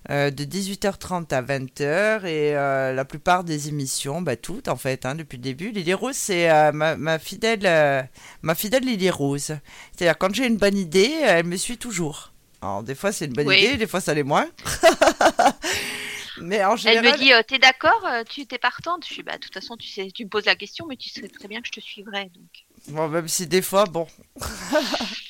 [0.09, 2.25] euh, de 18h30 à 20h.
[2.25, 5.71] Et euh, la plupart des émissions, bah, toutes en fait, hein, depuis le début.
[5.71, 8.09] Lily Rose, c'est euh, ma, ma fidèle,
[8.41, 9.55] ma fidèle Lily Rose.
[9.95, 12.33] C'est-à-dire, quand j'ai une bonne idée, elle me suit toujours.
[12.61, 13.59] Alors, des fois, c'est une bonne Oui.
[13.59, 14.49] idée, des fois, ça l'est moins.
[16.41, 19.05] Mais en Elle général, me dit, euh, t'es d'accord Tu t'es partante?
[19.07, 21.09] Je suis, bah, de toute façon, tu sais, tu me poses la question, mais tu
[21.09, 22.25] sais très bien que je te suivrai.
[22.25, 22.65] Donc.
[22.89, 24.07] Bon, même si des fois, bon.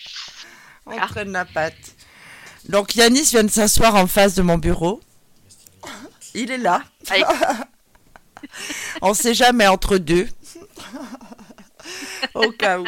[0.89, 1.07] On Ah.
[1.07, 1.95] traîne la patte.
[2.67, 5.01] Donc Yanis vient de s'asseoir en face de mon bureau.
[6.33, 6.83] Il est là.
[9.01, 10.27] On sait jamais entre deux.
[12.33, 12.85] Au cas où.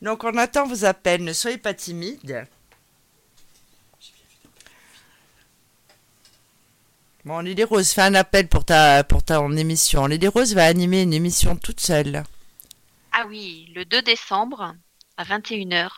[0.00, 2.46] Donc on attend vos appels, ne soyez pas timides.
[7.24, 9.22] Bon, Lily Rose, fais un appel pour ta pour
[9.56, 10.06] émission.
[10.06, 12.24] Lily Rose va animer une émission toute seule.
[13.12, 14.74] Ah oui, le 2 décembre
[15.16, 15.88] à 21h.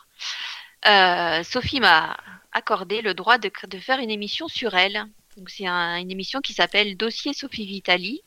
[0.87, 2.17] Euh, Sophie m'a
[2.51, 5.05] accordé le droit de, de, faire une émission sur elle.
[5.37, 8.21] Donc c'est un, une émission qui s'appelle Dossier Sophie Vitali,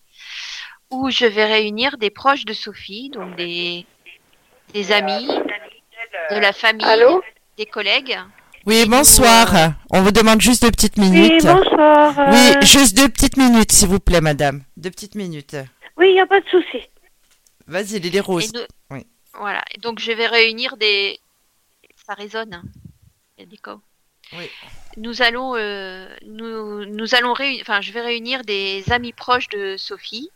[0.90, 3.86] où je vais réunir des proches de Sophie, donc des,
[4.74, 5.26] des amis,
[6.30, 7.22] de la famille, Allô
[7.56, 8.18] des collègues.
[8.66, 9.48] Oui, bonsoir.
[9.90, 11.44] On vous demande juste deux petites Oui, minutes.
[11.46, 12.18] bonsoir.
[12.18, 14.62] euh, Oui, juste deux petites minutes, s'il vous plaît, madame.
[14.76, 15.56] Deux petites minutes.
[15.96, 16.82] Oui, il n'y a pas de souci.
[17.66, 18.44] Vas-y, Lily Rose.
[18.44, 18.64] Et nous-
[18.96, 19.06] Oui.
[19.34, 19.62] Voilà.
[19.82, 21.18] Donc je vais réunir des.
[22.08, 22.62] Ça résonne.
[23.36, 23.60] Il y a des.
[24.32, 24.48] Oui.
[24.96, 27.60] Nous allons, euh, nous, nous allons réunir.
[27.60, 30.30] Enfin, je vais réunir des amis proches de Sophie,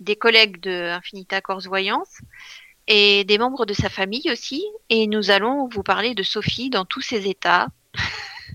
[0.00, 2.18] des collègues de Infinita Corse Voyance
[2.88, 4.62] et des membres de sa famille aussi.
[4.90, 7.68] Et nous allons vous parler de Sophie dans tous ses états.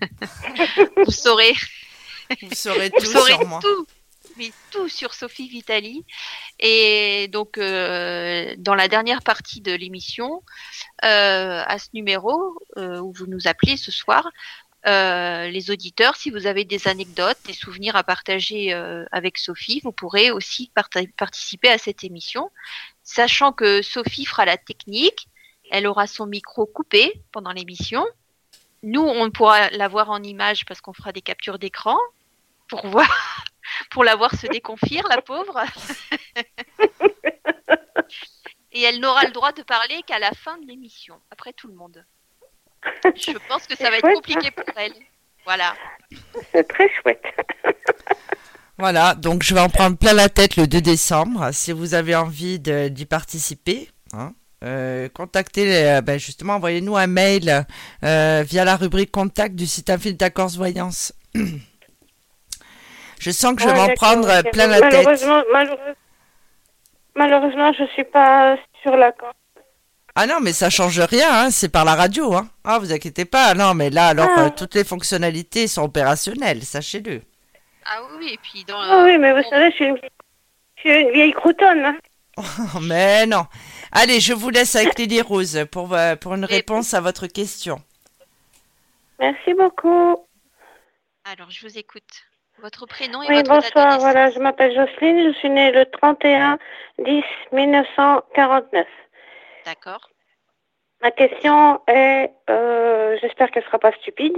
[1.06, 1.54] vous saurez
[2.44, 3.60] Vous saurez vous tout saurez sur moi.
[3.64, 3.88] tout,
[4.38, 6.06] mais tout sur Sophie Vitali.
[6.60, 10.44] Et donc, euh, dans la dernière partie de l'émission,
[11.04, 14.30] euh, à ce numéro euh, où vous nous appelez ce soir,
[14.86, 18.74] les auditeurs, si vous avez des anecdotes, des souvenirs à partager
[19.14, 20.72] avec Sophie, vous pourrez aussi
[21.16, 22.52] participer à cette émission,
[23.02, 25.30] sachant que Sophie fera la technique,
[25.72, 28.06] elle aura son micro coupé pendant l'émission.
[28.84, 31.98] Nous, on pourra la voir en image parce qu'on fera des captures d'écran
[32.74, 33.46] pour voir,
[33.92, 35.60] pour la voir se déconfire, la pauvre.
[38.72, 41.76] Et elle n'aura le droit de parler qu'à la fin de l'émission, après tout le
[41.76, 42.04] monde.
[43.06, 44.94] Je pense que ça va être compliqué pour elle.
[45.46, 45.76] Voilà.
[46.52, 47.24] C'est très chouette.
[48.80, 51.52] Voilà, donc je vais en prendre plein la tête le 2 décembre.
[51.54, 57.06] Si vous avez envie de- d'y participer, hein, euh, contactez, euh, ben justement, envoyez-nous un
[57.06, 57.68] mail
[58.04, 61.14] euh, via la rubrique contact du site Infinita Corse Voyance.
[63.24, 64.92] Je sens que je vais Ouais, m'en prendre plein la tête.
[64.92, 65.94] Malheureusement, malheureusement,
[67.16, 69.34] malheureusement, je suis pas sur la corde.
[70.16, 72.34] Ah non, mais ça change rien, hein, c'est par la radio.
[72.36, 72.50] Hein.
[72.66, 73.54] Ah, vous inquiétez pas.
[73.54, 74.42] Non, mais là, alors, Ah.
[74.46, 77.22] euh, toutes les fonctionnalités sont opérationnelles, sachez-le.
[77.86, 78.80] Ah oui, et puis dans.
[78.80, 79.98] Ah oui, mais vous savez, je suis une,
[80.76, 81.86] je suis une vieille croutonne.
[81.86, 81.98] hein.
[82.38, 83.46] Oh, mais non.
[83.92, 87.82] Allez, je vous laisse avec Lily Rose pour, euh, pour une réponse à votre question.
[89.20, 90.18] Merci beaucoup.
[91.26, 92.04] Alors, je vous écoute.
[92.64, 93.86] Votre prénom et Oui, votre date de bonsoir.
[93.88, 94.02] naissance.
[94.04, 95.34] Voilà, je m'appelle Jocelyne.
[95.34, 96.58] Je suis née le 31
[97.00, 98.88] 10 1949.
[99.66, 100.10] D'accord.
[101.02, 104.38] Ma question est, euh, j'espère qu'elle sera pas stupide.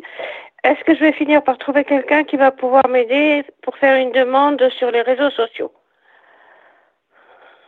[0.63, 4.11] Est-ce que je vais finir par trouver quelqu'un qui va pouvoir m'aider pour faire une
[4.11, 5.71] demande sur les réseaux sociaux?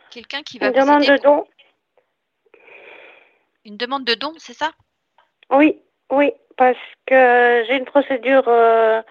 [0.09, 1.45] Quelqu'un qui va Une vous demande aider de don?
[3.63, 4.71] Une demande de don, c'est ça?
[5.51, 5.79] Oui,
[6.09, 9.03] oui, parce que j'ai une procédure euh,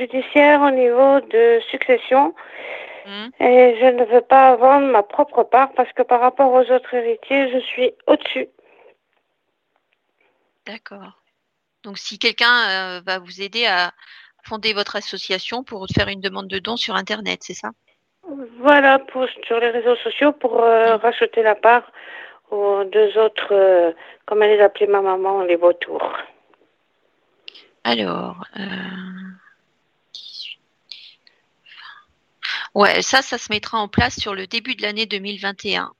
[0.00, 2.34] judiciaire au niveau de succession
[3.06, 3.28] Hmm.
[3.40, 6.92] et je ne veux pas vendre ma propre part parce que par rapport aux autres
[6.94, 8.48] héritiers, je suis au-dessus.
[10.66, 11.22] D'accord.
[11.82, 13.92] Donc, si quelqu'un euh, va vous aider à
[14.44, 17.70] fonder votre association pour faire une demande de don sur Internet, c'est ça?
[18.58, 21.90] Voilà, pour, sur les réseaux sociaux pour euh, racheter la part
[22.50, 23.92] aux deux autres, euh,
[24.26, 26.12] comme elle les appelait ma maman, les vautours.
[27.82, 28.62] Alors, euh,
[30.12, 30.60] 18,
[31.64, 32.59] 20.
[32.74, 35.90] Ouais, ça, ça se mettra en place sur le début de l'année 2021.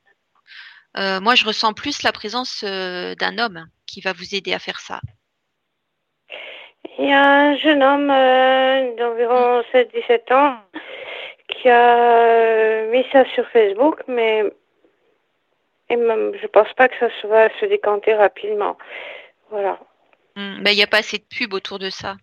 [0.97, 4.59] Euh, moi, je ressens plus la présence euh, d'un homme qui va vous aider à
[4.59, 5.01] faire ça.
[6.99, 10.57] Il y a un jeune homme euh, d'environ 16-17 ans
[11.49, 14.45] qui a mis ça sur Facebook, mais
[15.91, 18.79] et même, je pense pas que ça va se décanter rapidement.
[19.51, 19.81] Voilà.
[20.37, 22.17] Hmm, ben, Il n'y a pas assez de pub autour de ça.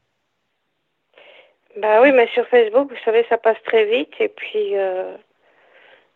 [1.77, 5.15] Bah oui, mais sur Facebook, vous savez, ça passe très vite et puis euh,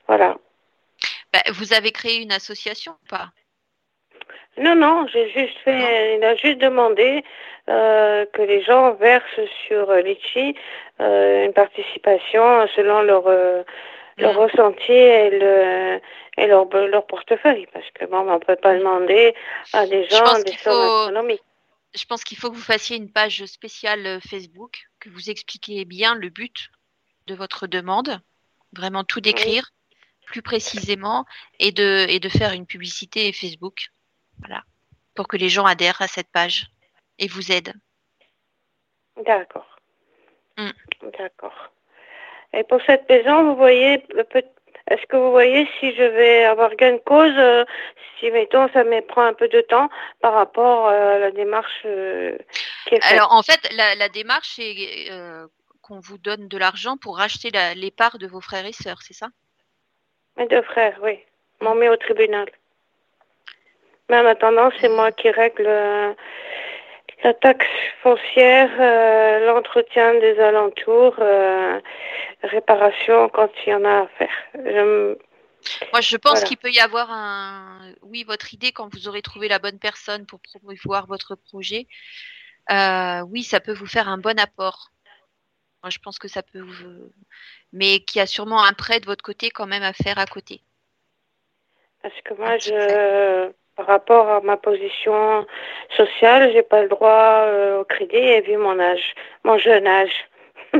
[0.07, 0.35] voilà.
[1.31, 3.29] Ben, vous avez créé une association ou pas?
[4.57, 7.23] Non, non, j'ai juste fait, il a juste demandé
[7.69, 10.55] euh, que les gens versent sur Litchi
[10.99, 13.63] euh, une participation selon leur euh,
[14.17, 14.39] leur Mhm.
[14.39, 15.99] ressenti et le
[16.37, 19.33] et leur leur portefeuille, parce que bon, on peut pas demander
[19.73, 21.43] à des gens des sommes astronomiques.
[21.93, 25.85] Je pense qu'il faut que vous fassiez une page spéciale euh, Facebook, que vous expliquiez
[25.85, 26.69] bien le but
[27.27, 28.19] de votre demande,
[28.73, 29.71] vraiment tout décrire
[30.25, 31.25] plus précisément
[31.59, 33.87] et de, et de faire une publicité Facebook.
[34.39, 34.63] Voilà.
[35.13, 36.67] Pour que les gens adhèrent à cette page
[37.19, 37.73] et vous aident.
[39.25, 39.77] D'accord.
[40.57, 40.71] Mm.
[41.19, 41.71] D'accord.
[42.53, 44.05] Et pour cette maison, vous voyez,
[44.89, 47.63] Est-ce que vous voyez si je vais avoir gain de cause, euh,
[48.19, 52.37] si mettons ça me prend un peu de temps par rapport à la démarche euh,
[52.87, 53.13] qui est faite?
[53.13, 55.47] Alors en fait, la, la démarche est euh,
[55.81, 59.01] qu'on vous donne de l'argent pour racheter la- les parts de vos frères et sœurs,
[59.01, 59.27] c'est ça?
[60.37, 61.19] Mes deux frères, oui,
[61.61, 62.47] m'ont mis au tribunal.
[64.09, 66.13] Mais en attendant, c'est moi qui règle euh,
[67.23, 67.67] la taxe
[68.01, 71.79] foncière, euh, l'entretien des alentours, euh,
[72.43, 74.33] réparation quand il y en a à faire.
[74.55, 75.17] Je
[75.91, 76.47] Moi, je pense Voilà.
[76.47, 77.93] qu'il peut y avoir un.
[78.01, 81.87] Oui, votre idée, quand vous aurez trouvé la bonne personne pour promouvoir votre projet,
[82.71, 84.89] euh, oui, ça peut vous faire un bon apport.
[85.83, 87.11] Moi, je pense que ça peut vous.
[87.73, 90.25] Mais qu'il y a sûrement un prêt de votre côté quand même à faire à
[90.25, 90.61] côté.
[92.01, 93.51] Parce que moi, je,
[93.81, 95.47] par rapport à ma position
[95.97, 100.13] sociale, j'ai pas le droit euh, au crédit et vu mon âge, mon jeune âge.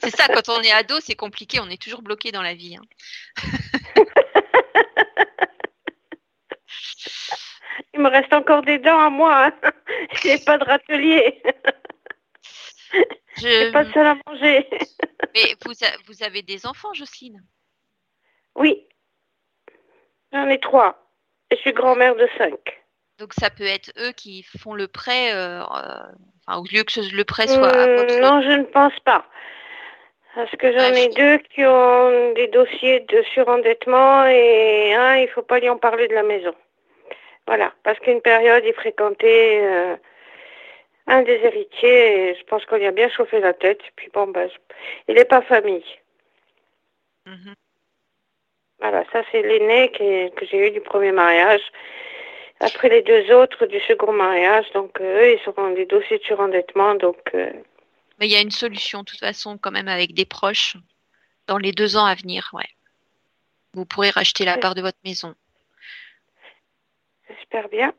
[0.00, 2.76] C'est ça, quand on est ado, c'est compliqué, on est toujours bloqué dans la vie.
[2.76, 2.82] hein.
[7.92, 9.46] Il me reste encore des dents à moi.
[9.46, 9.72] Hein.
[10.22, 11.42] J'ai pas de râtelier.
[13.36, 14.66] J'ai pas de salle à manger.
[15.34, 17.44] Mais vous, a- vous avez des enfants, Jocelyne?
[18.54, 18.88] Oui.
[20.34, 20.98] J'en ai trois.
[21.50, 22.82] Et je suis grand-mère de cinq.
[23.18, 25.64] Donc ça peut être eux qui font le prêt, euh, euh,
[26.46, 29.24] enfin, au lieu que ce- le prêt soit à votre non, je ne pense pas.
[30.34, 35.42] Parce que j'en ai deux qui ont des dossiers de surendettement et un, il faut
[35.42, 36.52] pas lui en parler de la maison.
[37.46, 37.72] Voilà.
[37.84, 39.96] Parce qu'une période, il fréquentait euh,
[41.06, 43.82] un des héritiers et je pense qu'on lui a bien chauffé la tête.
[43.94, 44.58] Puis bon, ben, je-
[45.06, 45.84] il n'est pas famille.
[47.26, 47.54] Mhm.
[48.84, 51.62] Voilà, ça c'est l'aîné que j'ai eu du premier mariage.
[52.60, 56.18] Après les deux autres du second mariage, donc euh, eux, ils sont dans des dossiers
[56.18, 57.50] de surendettement, donc euh,
[58.20, 60.76] Mais il y a une solution, de toute façon, quand même, avec des proches,
[61.46, 62.68] dans les deux ans à venir, ouais.
[63.72, 65.34] Vous pourrez racheter la part de votre maison.
[67.26, 67.94] j'espère bien.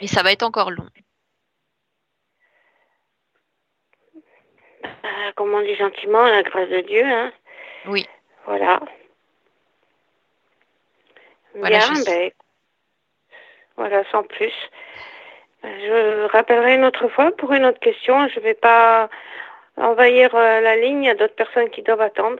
[0.00, 0.88] Mais ça va être encore long.
[4.84, 7.32] Euh, comme on dit gentiment, la grâce de Dieu, hein.
[7.86, 8.06] Oui.
[8.46, 8.80] Voilà.
[11.54, 12.30] Voilà, bien, je- ben,
[13.76, 14.52] voilà, sans plus.
[15.62, 18.28] Je rappellerai une autre fois pour une autre question.
[18.28, 19.08] Je ne vais pas
[19.76, 21.04] envahir euh, la ligne.
[21.04, 22.38] Il y a d'autres personnes qui doivent attendre.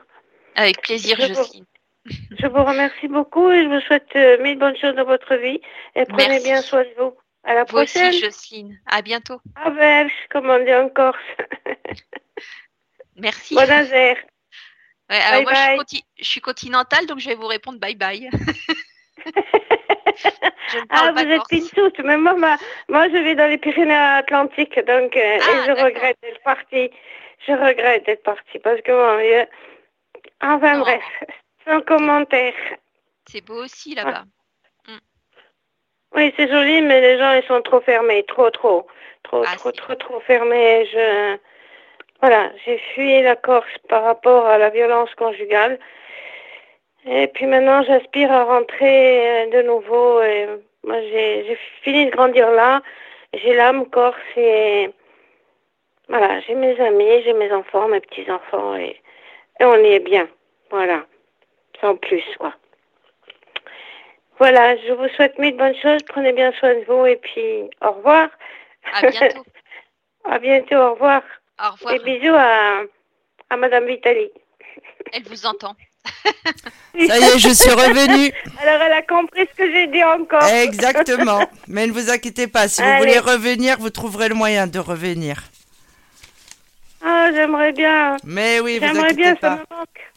[0.56, 1.64] Avec plaisir, Je vous- Jocelyne.
[2.38, 5.60] Je vous remercie beaucoup et je vous souhaite euh, mille bonnes choses dans votre vie.
[5.94, 6.44] Et prenez Merci.
[6.44, 7.16] bien soin de vous.
[7.44, 8.12] À la Vous aussi, prochaine.
[8.12, 8.78] Jocelyne.
[8.86, 9.40] À bientôt.
[9.56, 11.16] À Belge, comme on dit en Corse.
[13.16, 13.54] Merci.
[13.54, 13.62] Bon.
[15.10, 15.78] Ouais, alors moi, je suis, bye.
[15.78, 18.30] conti- je suis continentale, donc je vais vous répondre bye bye.
[20.90, 21.48] Ah, vous êtes corse.
[21.48, 21.98] pinsoute.
[22.00, 26.16] Mais moi, ma- moi, je vais dans les Pyrénées-Atlantiques, donc euh, Ah, et je regrette
[26.22, 26.90] d'être partie.
[27.46, 29.48] Je regrette d'être partie parce que y a-
[30.40, 30.80] enfin Non.
[30.84, 31.02] bref,
[31.66, 32.54] sans commentaire.
[33.28, 34.24] C'est beau aussi là-bas.
[36.14, 38.86] Oui, c'est joli, mais les gens ils sont trop fermés, trop, trop,
[39.24, 39.76] trop, Ah, trop, si.
[39.76, 40.86] trop, trop fermés.
[40.92, 41.36] Je,
[42.24, 45.78] voilà, j'ai fui la Corse par rapport à la violence conjugale.
[47.04, 50.22] Et puis maintenant, j'aspire à rentrer euh, de nouveau.
[50.22, 50.46] Et
[50.84, 52.80] moi, j'ai fini de grandir là.
[53.34, 54.88] J'ai l'âme corse et
[56.08, 58.98] voilà, j'ai mes amis, j'ai mes enfants, mes petits enfants et,
[59.60, 60.26] et on y est bien.
[60.70, 61.04] Voilà,
[61.82, 62.54] sans plus, quoi.
[64.38, 66.02] Voilà, je vous souhaite mille bonnes choses.
[66.04, 68.30] Prenez bien soin de vous et puis au revoir.
[68.94, 69.44] À bientôt.
[70.24, 71.22] à bientôt, au revoir.
[71.62, 71.94] Au revoir.
[71.94, 72.82] Et bisous à,
[73.50, 74.30] à Madame Vitali.
[75.12, 75.74] Elle vous entend.
[76.24, 78.32] Ça y est, je suis revenue.
[78.60, 80.44] Alors elle a compris ce que j'ai dit encore.
[80.44, 81.46] Exactement.
[81.68, 85.42] Mais ne vous inquiétez pas, si vous voulez revenir, vous trouverez le moyen de revenir.
[87.02, 88.16] Ah, j'aimerais bien.
[88.24, 89.48] Mais oui, vous J'aimerais inquiétez bien, pas.
[89.48, 90.12] ça me manque.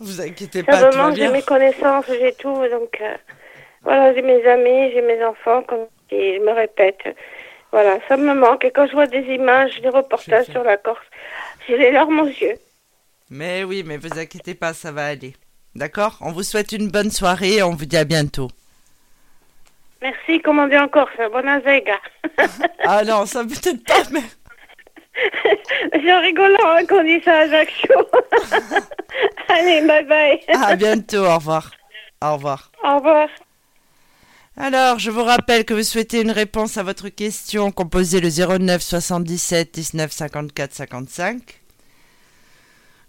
[0.00, 2.66] Vous inquiétez Ça pas, me manque, j'ai mes connaissances, j'ai tout.
[2.68, 3.16] Donc euh,
[3.82, 6.98] voilà, j'ai mes amis, j'ai mes enfants, comme et je me répète.
[7.72, 8.64] Voilà, ça me manque.
[8.64, 11.04] Et quand je vois des images, des reportages sur la Corse,
[11.66, 12.58] j'ai les larmes aux yeux.
[13.30, 15.34] Mais oui, mais vous inquiétez pas, ça va aller.
[15.74, 16.18] D'accord?
[16.20, 18.48] On vous souhaite une bonne soirée et on vous dit à bientôt.
[20.02, 21.98] Merci, comment dire encore ça Bonne zega.
[22.84, 24.20] Ah non, ça peut-être pas, mais...
[25.92, 27.94] C'est rigolant hein, qu'on dit ça à Ajaccio.
[29.48, 30.40] Allez, bye bye.
[30.48, 31.70] À bientôt, au revoir.
[32.22, 32.72] Au revoir.
[32.82, 33.28] Au revoir.
[34.56, 38.82] Alors, je vous rappelle que vous souhaitez une réponse à votre question, composez le 09
[38.82, 41.62] 77 19 54 55.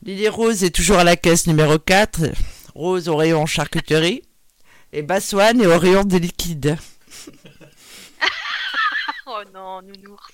[0.04, 2.22] Lily Rose est toujours à la caisse numéro 4.
[2.76, 4.24] Rose au rayon charcuterie.
[4.94, 6.78] Et Bassoine est au rayon des liquides.
[9.26, 10.34] Oh non, nounours.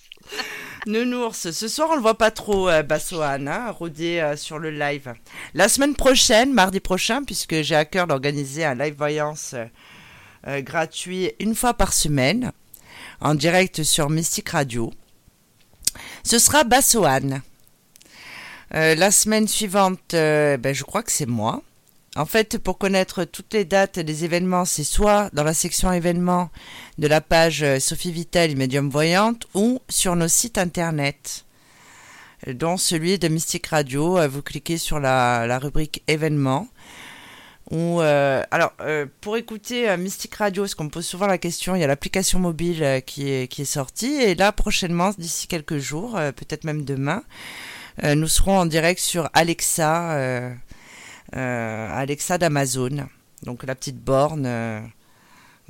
[0.88, 4.72] Nounours, ce soir on le voit pas trop, euh, Bassoane, hein, rôder euh, sur le
[4.72, 5.14] live.
[5.54, 9.66] La semaine prochaine, mardi prochain, puisque j'ai à cœur d'organiser un live voyance euh,
[10.50, 12.52] euh, gratuit une fois par semaine,
[13.22, 14.92] en direct sur Mystique Radio,
[16.24, 17.44] ce sera Bassoane.
[18.74, 21.62] Euh, la semaine suivante, euh, ben, je crois que c'est moi.
[22.16, 26.50] En fait, pour connaître toutes les dates des événements, c'est soit dans la section événements
[26.98, 31.46] de la page Sophie Vittel, médium voyante, ou sur nos sites internet,
[32.48, 34.28] dont celui de Mystique Radio.
[34.28, 36.68] Vous cliquez sur la rubrique événements.
[37.72, 41.76] Euh, alors, euh, pour écouter euh, Mystique Radio, parce qu'on me pose souvent la question,
[41.76, 44.14] il y a l'application mobile qui, est, qui est sortie.
[44.16, 47.24] Et là, prochainement, d'ici quelques jours, peut-être même demain,
[48.04, 50.56] nous serons en direct sur Alexa,
[51.34, 53.08] Alexa d'Amazon.
[53.44, 54.92] Donc la petite borne.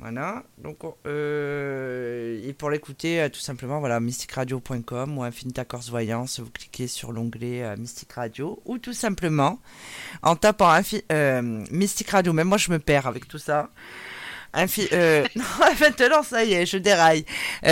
[0.00, 0.42] Voilà.
[0.58, 6.40] Donc, on- euh, et pour l'écouter, euh, tout simplement, voilà, mysticradio.com ou Infinita Corse Voyance,
[6.40, 9.58] vous cliquez sur l'onglet euh, Mystique Radio ou tout simplement
[10.22, 10.70] en tapant
[11.70, 12.32] Mystique Radio.
[12.32, 13.70] Même moi, je me perds avec tout ça.
[14.52, 15.44] Non,
[15.80, 17.24] maintenant, ça y est, je déraille.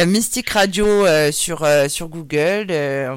[0.07, 0.87] Mystique Radio
[1.33, 2.67] sur, sur Google.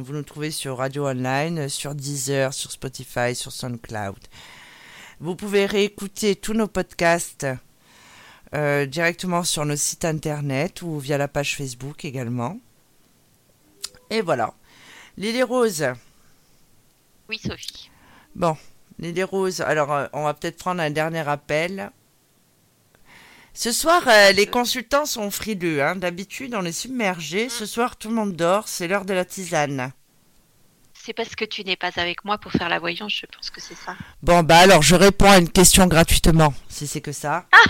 [0.03, 4.17] vous nous trouvez sur Radio Online, sur Deezer, sur Spotify, sur SoundCloud.
[5.19, 7.45] Vous pouvez réécouter tous nos podcasts
[8.53, 12.57] euh, directement sur nos sites internet ou via la page Facebook également.
[14.09, 14.53] Et voilà.
[15.17, 15.85] Lily Rose.
[17.29, 17.89] Oui, Sophie.
[18.35, 18.57] Bon,
[18.99, 19.61] Lily Rose.
[19.61, 21.91] Alors, euh, on va peut-être prendre un dernier appel.
[23.53, 25.83] Ce soir, euh, les consultants sont frileux.
[25.83, 25.95] Hein.
[25.97, 27.49] D'habitude, on est submergé.
[27.49, 28.67] Ce soir, tout le monde dort.
[28.67, 29.91] C'est l'heure de la tisane.
[30.93, 33.59] C'est parce que tu n'es pas avec moi pour faire la voyance, je pense que
[33.59, 33.95] c'est ça.
[34.21, 37.45] Bon, bah alors, je réponds à une question gratuitement, si c'est que ça.
[37.51, 37.69] Je-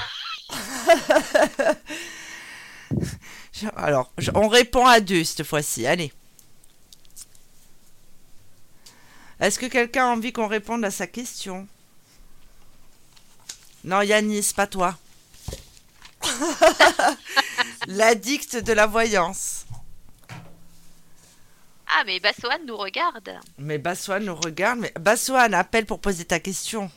[3.76, 5.86] alors, on répond à deux cette fois-ci.
[5.86, 6.12] Allez.
[9.40, 11.68] Est-ce que quelqu'un a envie qu'on réponde à sa question?
[13.84, 14.98] Non, Yanis, pas toi.
[17.88, 19.66] L'addict de la voyance.
[21.88, 23.32] Ah, mais Bassoane nous regarde.
[23.58, 24.80] Mais Bassoane nous regarde.
[24.80, 26.92] Mais Bassoane, appelle pour poser ta question.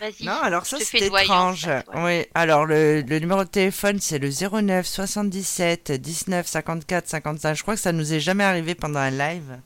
[0.00, 0.24] Vas-y.
[0.24, 1.68] Non, alors ça c'est étrange.
[1.94, 7.54] Oui, alors le, le numéro de téléphone c'est le 09 77 19 54 55.
[7.54, 9.58] Je crois que ça nous est jamais arrivé pendant un live.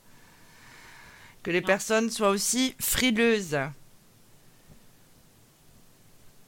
[1.43, 3.59] Que les personnes soient aussi frileuses.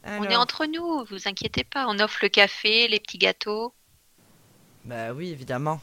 [0.08, 1.86] On est entre nous, vous inquiétez pas.
[1.88, 3.74] On offre le café, les petits gâteaux.
[4.84, 5.82] Bah oui, évidemment.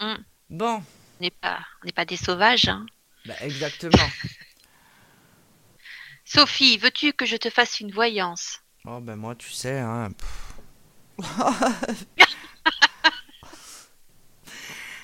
[0.00, 0.18] Hum.
[0.50, 0.82] Bon,
[1.20, 2.68] On n'est pas, on n'est pas des sauvages.
[2.68, 2.84] hein.
[3.26, 3.92] bah exactement.
[6.28, 8.60] Sophie, veux-tu que je te fasse une voyance?
[8.86, 10.10] Oh ben moi tu sais, hein.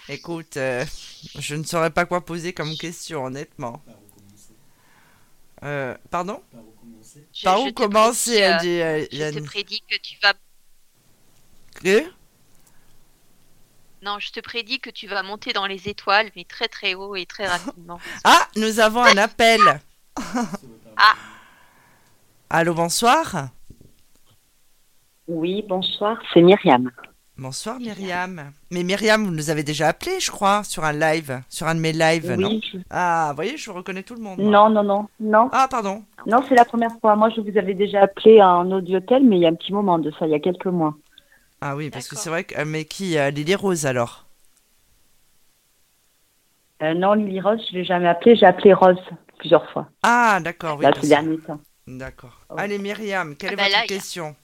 [0.09, 0.85] Écoute, euh,
[1.39, 3.83] je ne saurais pas quoi poser comme question, honnêtement.
[5.62, 6.43] Euh, pardon?
[7.33, 10.35] Je- Par où commencer, prédis, a dit euh, Je te prédis que tu vas.
[11.83, 12.05] Que?
[14.03, 17.16] Non, je te prédis que tu vas monter dans les étoiles, mais très très haut
[17.16, 17.99] et très rapidement.
[18.25, 19.81] Ah, nous avons un appel.
[20.97, 21.15] Ah.
[22.51, 23.49] Allô, bonsoir.
[25.27, 26.91] Oui, bonsoir, c'est Myriam.
[27.37, 28.53] Bonsoir Myriam.
[28.71, 31.81] Mais Myriam, vous nous avez déjà appelé, je crois, sur un live, sur un de
[31.81, 34.39] mes lives, Oui, non je- Ah, vous voyez, je reconnais tout le monde.
[34.39, 34.51] moi.
[34.51, 35.49] Non, non, non, non.
[35.53, 36.05] Ah, pardon.
[36.27, 37.17] Non, c'est la première fois.
[37.17, 39.99] Moi, je vous avais déjà appelé en audiotel, mais il y a un petit moment
[39.99, 40.95] de ça, il y a quelques mois.
[41.61, 42.57] Ah oui, parce que c'est vrai que...
[42.59, 44.27] euh, Mais qui euh, Lily Rose, alors?
[46.83, 48.37] Euh, non, Lily Rose, je l'ai jamais appelé.
[48.37, 48.99] J'ai appelé Rose
[49.45, 49.87] plusieurs fois.
[50.03, 50.85] Ah, d'accord, oui.
[50.87, 51.61] là, ces derniers temps.
[51.87, 52.33] D'accord.
[52.57, 54.35] Allez, Myriam, quelle Ah est bah votre là, question?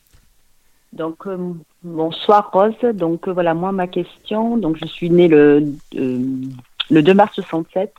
[0.93, 2.75] Donc, euh, bonsoir Rose.
[2.93, 4.59] Donc, euh, voilà, moi, ma question.
[4.59, 5.65] Donc, je suis née le,
[5.97, 6.19] euh,
[6.91, 7.95] le 2 mars 67.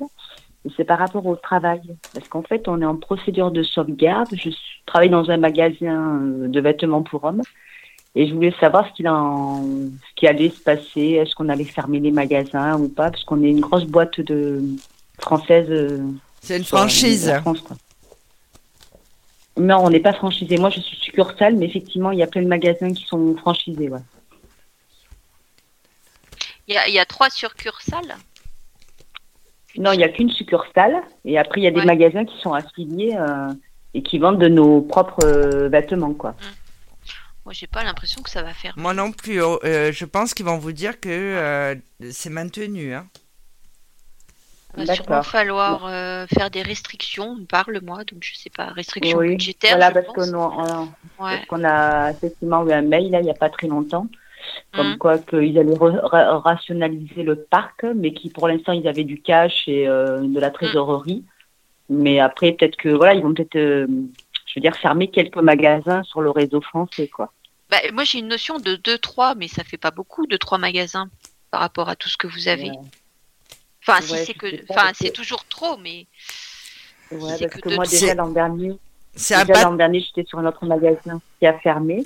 [0.64, 1.82] Et C'est par rapport au travail.
[2.14, 4.30] Parce qu'en fait, on est en procédure de sauvegarde.
[4.36, 4.52] Je
[4.86, 7.42] travaille dans un magasin de vêtements pour hommes.
[8.14, 11.18] Et je voulais savoir ce qu'il en, ce qui allait se passer.
[11.20, 13.10] Est-ce qu'on allait fermer les magasins ou pas?
[13.10, 14.62] Parce qu'on est une grosse boîte de
[15.18, 16.00] française.
[16.42, 17.28] C'est une euh, franchise.
[17.28, 17.78] la France, quoi.
[19.58, 20.58] Non, on n'est pas franchisé.
[20.58, 23.90] Moi, je suis succursale, mais effectivement, il y a plein de magasins qui sont franchisés.
[23.90, 24.00] Ouais.
[26.68, 28.16] Il y a, il y a trois succursales?
[29.78, 31.02] Non, il n'y a qu'une succursale.
[31.26, 33.54] Et après, il y a des magasins qui sont affiliés euh,
[33.94, 36.14] et qui vendent de nos propres euh, vêtements.
[36.14, 36.36] quoi.
[37.46, 38.74] Moi, j'ai pas l'impression que ça va faire.
[38.78, 39.42] Moi non plus.
[39.42, 41.76] oh, euh, je pense qu'ils vont vous dire que euh,
[42.12, 42.94] c'est maintenu.
[42.94, 43.08] Hein.
[44.78, 47.36] Il va sûrement falloir euh, faire des restrictions.
[47.42, 49.72] On parle, moi, donc je sais pas, restrictions Oui, budgétaires.
[49.78, 50.32] voilà, je parce pense.
[50.32, 51.36] qu'on on- Ouais.
[51.36, 54.08] parce qu'on a effectivement eu un mail là, il n'y a pas très longtemps.
[54.74, 54.98] comme Mhm.
[54.98, 59.22] quoi qu'ils allaient ra- ra- rationaliser le parc, mais qui pour l'instant ils avaient du
[59.22, 61.24] cash et euh, de la trésorerie.
[61.90, 63.86] Mais après peut-être que voilà, ils vont peut-être, euh,
[64.48, 67.32] je veux dire, fermer quelques magasins sur le réseau français, quoi.
[67.70, 71.08] Bah, moi, j'ai une notion de 2-3, mais ça fait pas beaucoup, 2-3 magasins
[71.52, 72.72] par rapport à tout ce que vous avez.
[72.72, 72.78] Ouais.
[73.88, 76.06] Enfin, si Ouais, c'est que, enfin, c'est que- toujours trop, mais
[77.12, 78.78] Ouais, parce que moi déjà l'an dernier,
[79.16, 82.06] C'est un déjà l'an dernier j'étais sur un autre magasin qui a fermé.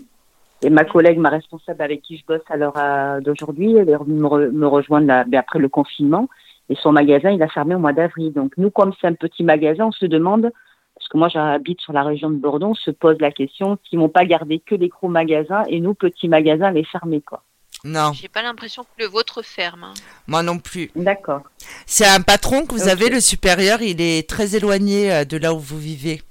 [0.63, 3.95] Et ma collègue, ma responsable avec qui je bosse à l'heure euh, d'aujourd'hui, elle est
[3.95, 6.27] revenue me, re- me rejoindre là, ben, après le confinement.
[6.69, 8.33] Et son magasin, il a fermé au mois d'avril.
[8.33, 10.49] Donc nous, comme c'est un petit magasin, on se demande,
[10.95, 13.99] parce que moi j'habite sur la région de Bordeaux, on se pose la question s'ils
[13.99, 17.21] vont pas garder que les gros magasins et nous, petits magasins, les fermer.
[17.21, 17.43] quoi.
[17.87, 19.83] Non, j'ai pas l'impression que le vôtre ferme.
[19.85, 19.93] hein.
[20.27, 20.89] moi non plus.
[20.95, 21.43] D'accord.
[21.85, 25.53] C'est un patron que vous avez, le supérieur, il est très éloigné euh, de là
[25.53, 26.21] où vous vivez.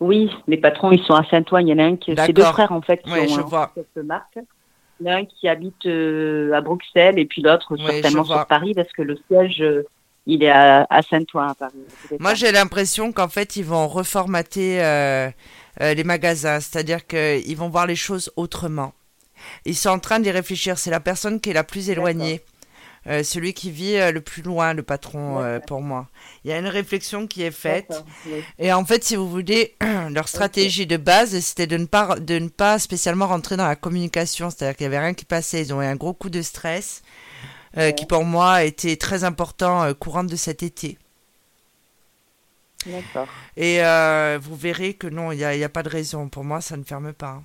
[0.00, 1.60] Oui, les patrons, ils sont à Saint-Ouen.
[1.60, 3.40] Il y en a un qui, c'est deux frères en fait qui Ouais, ont je
[3.40, 3.72] euh, vois.
[3.74, 4.38] cette marque.
[5.00, 8.24] Il y en a un qui habite euh, à Bruxelles et puis l'autre Ouais, certainement
[8.24, 9.82] sur Paris parce que le siège, euh,
[10.26, 11.74] il est à, à Saint-Ouen à Paris.
[12.18, 15.30] Moi, j'ai l'impression qu'en fait, ils vont reformater euh,
[15.80, 18.92] euh, les magasins, c'est-à-dire qu'ils vont voir les choses autrement.
[19.64, 20.78] Ils sont en train d'y réfléchir.
[20.78, 22.42] C'est la personne qui est la plus éloignée,
[23.06, 26.08] Euh, celui qui vit euh, le plus loin, le patron, euh, pour moi.
[26.42, 28.02] Il y a une réflexion qui est faite.
[28.26, 28.42] Oui.
[28.58, 29.76] Et en fait, si vous voulez,
[30.10, 33.76] leur stratégie de base, c'était de ne pas de ne pas spécialement rentrer dans la
[33.76, 35.60] communication, c'est-à-dire qu'il y avait rien qui passait.
[35.60, 37.02] Ils ont eu un gros coup de stress,
[37.96, 40.96] qui pour moi était très important courant de cet été.
[42.86, 43.28] D'accord.
[43.56, 43.80] Et
[44.40, 46.28] vous verrez que non, il n'y a, il y a pas de raison.
[46.28, 47.42] Pour moi, ça ne ferme pas.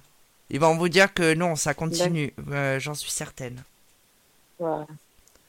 [0.49, 2.33] Ils vont vous dire que non, ça continue.
[2.51, 3.61] Euh, J'en suis certaine.
[4.59, 4.85] Voilà.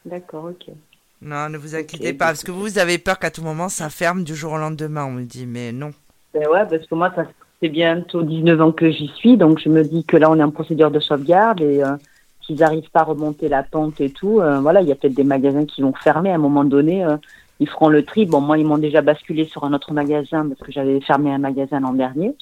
[0.05, 0.75] D'accord, ok.
[1.23, 3.91] Non, ne vous inquiétez pas, parce que vous, vous avez peur qu'à tout moment, ça
[3.91, 5.05] ferme du jour au lendemain.
[5.05, 5.93] On me dit, mais non.
[6.33, 7.25] Ben ouais, parce que moi, ça
[7.61, 10.43] fait bientôt 19 ans que j'y suis, donc je me dis que là, on est
[10.43, 11.97] en procédure de sauvegarde et euh,
[12.43, 15.15] s'ils n'arrivent pas à remonter la pente et tout, euh, voilà, il y a peut-être
[15.15, 17.05] des magasins qui vont fermer à un moment donné.
[17.05, 17.17] euh,
[17.59, 18.25] ils feront le tri.
[18.25, 21.39] Bon, moi, ils m'ont déjà basculé sur un autre magasin parce que j'avais fermé un
[21.39, 22.35] magasin l'an dernier.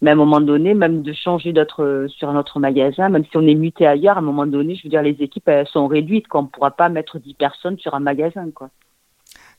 [0.00, 3.24] Mais à un moment donné, même de changer d'autre euh, sur un autre magasin, même
[3.24, 5.66] si on est muté ailleurs, à un moment donné, je veux dire, les équipes elles
[5.66, 6.28] sont réduites.
[6.28, 6.40] Quoi.
[6.40, 8.48] On ne pourra pas mettre 10 personnes sur un magasin.
[8.54, 8.70] Quoi.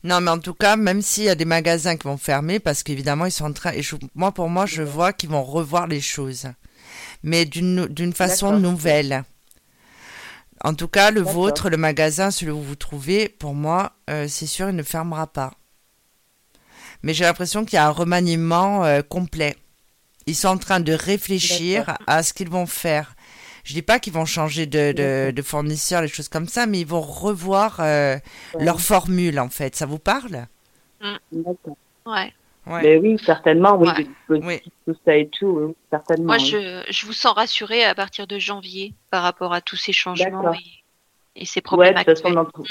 [0.02, 2.82] Non, mais en tout cas, même s'il y a des magasins qui vont fermer, parce
[2.82, 3.72] qu'évidemment, ils sont en train.
[3.72, 6.46] Et je- moi, pour moi, je vois qu'ils vont revoir les choses,
[7.22, 9.24] mais d'une d'une façon nouvelle.
[10.64, 14.26] En tout cas, le vôtre, le magasin, celui où vous vous trouvez, pour moi, euh,
[14.28, 15.52] c'est sûr, il ne fermera pas.
[17.02, 19.56] Mais j'ai l'impression qu'il y a un remaniement euh, complet.
[20.30, 23.14] Ils sont en train de réfléchir à ce qu'ils vont faire.
[23.64, 25.32] Je dis pas qu'ils vont changer de, de, D'accord.
[25.34, 28.16] de fournisseur, les choses comme ça, mais ils vont revoir euh,
[28.54, 28.64] Ouais.
[28.64, 29.74] leur formule, en fait.
[29.76, 30.46] Ça vous parle?
[31.32, 31.76] D'accord.
[32.06, 32.32] Ouais.
[32.66, 32.82] Ouais.
[32.82, 33.88] Mais oui, certainement, oui,
[34.28, 34.62] Ouais.
[34.86, 36.26] tout ça et tout, oui, certainement.
[36.26, 36.46] Moi, oui.
[36.46, 40.52] je, je vous sens rassurée à partir de janvier par rapport à tous ces changements
[40.54, 40.58] et,
[41.42, 42.34] et ces Ouais, problèmes de toute façon, actuels.
[42.34, 42.68] dans- de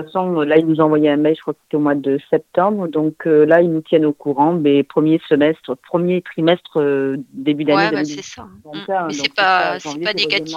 [0.00, 1.94] toute façon, là, ils nous ont envoyé un mail, je crois que c'était au mois
[1.94, 2.88] de septembre.
[2.88, 7.64] Donc euh, là, ils nous tiennent au courant, mais premier semestre, premier trimestre, euh, début
[7.64, 8.42] d'année Ouais, bah, 2021, c'est ça.
[8.44, 8.60] Mm.
[8.64, 8.74] donc
[9.08, 10.56] Mais c'est pas, pas c'est négatif.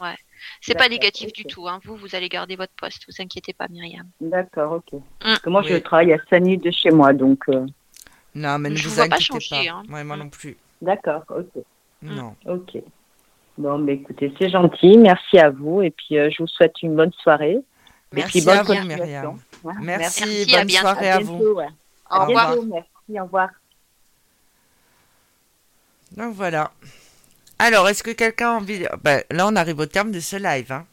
[0.00, 0.14] Ouais.
[0.60, 1.66] C'est pas négatif du tout.
[1.68, 1.80] Hein.
[1.84, 3.04] Vous, vous allez garder votre poste.
[3.08, 4.06] Vous inquiétez pas, Myriam.
[4.20, 4.92] D'accord, ok.
[4.92, 4.98] Mm.
[5.20, 5.82] Parce que moi, je Oui.
[5.82, 7.66] travaille à 5 minutes de chez moi, donc euh,
[8.34, 9.40] Non, mais ne Je vous vous vois pas inquiétez pas.
[9.40, 9.82] changer, hein.
[9.90, 10.20] Ouais, moi Mm.
[10.20, 10.56] non plus.
[10.82, 11.62] d'accord, ok.
[12.02, 12.34] Non.
[12.46, 12.78] Ok.
[13.58, 16.94] Bon, mais écoutez, c'est gentil, merci à vous, et puis euh, je vous souhaite une
[16.94, 17.58] bonne soirée.
[18.12, 19.04] Merci puis bonne à vous, continuation.
[19.04, 19.38] Myriam.
[19.64, 20.86] Ouais, Merci, Merci, à bonne bientôt.
[20.86, 21.44] soirée À à vous.
[21.44, 21.66] ouais.
[22.10, 22.52] Au À revoir.
[22.54, 23.48] bientôt, merci, au revoir.
[26.12, 26.72] Donc voilà.
[27.58, 28.78] Alors, est-ce que quelqu'un a envie...
[28.78, 30.72] de- Ben, là, on arrive au terme de ce live.
[30.72, 30.86] Hein.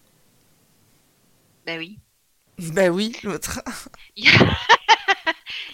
[1.66, 2.00] Ben oui.
[2.74, 3.62] Ben oui, l'autre.
[4.16, 4.32] Il y, a...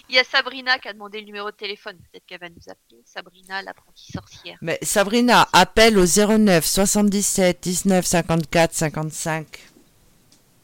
[0.08, 1.96] Il y a Sabrina qui a demandé le numéro de téléphone.
[2.10, 3.02] Peut-être qu'elle va nous appeler.
[3.04, 4.58] Sabrina, l'apprentie sorcière.
[4.60, 9.46] Mais Sabrina, appelle au 09 77 19 54 55.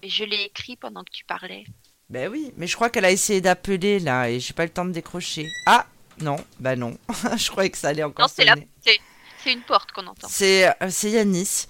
[0.02, 1.64] Et je l'ai écrit pendant que tu parlais.
[2.10, 4.84] Ben oui, mais je crois qu'elle a essayé d'appeler là et j'ai pas le temps
[4.84, 5.46] de décrocher.
[5.66, 5.86] Ah
[6.20, 6.96] non, bah non.
[7.36, 8.54] je croyais que ça allait encore Non, c'est la...
[8.80, 9.52] c'est...
[9.52, 10.28] une porte qu'on entend.
[10.28, 11.66] C'est euh, c'est Yanis.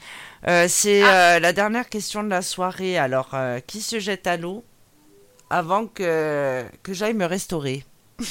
[0.46, 1.36] Euh, c'est Ah.
[1.36, 2.96] euh, la dernière question de la soirée.
[2.98, 4.64] Alors, euh, qui se jette à l'eau
[5.50, 7.84] avant que, que j'aille me restaurer?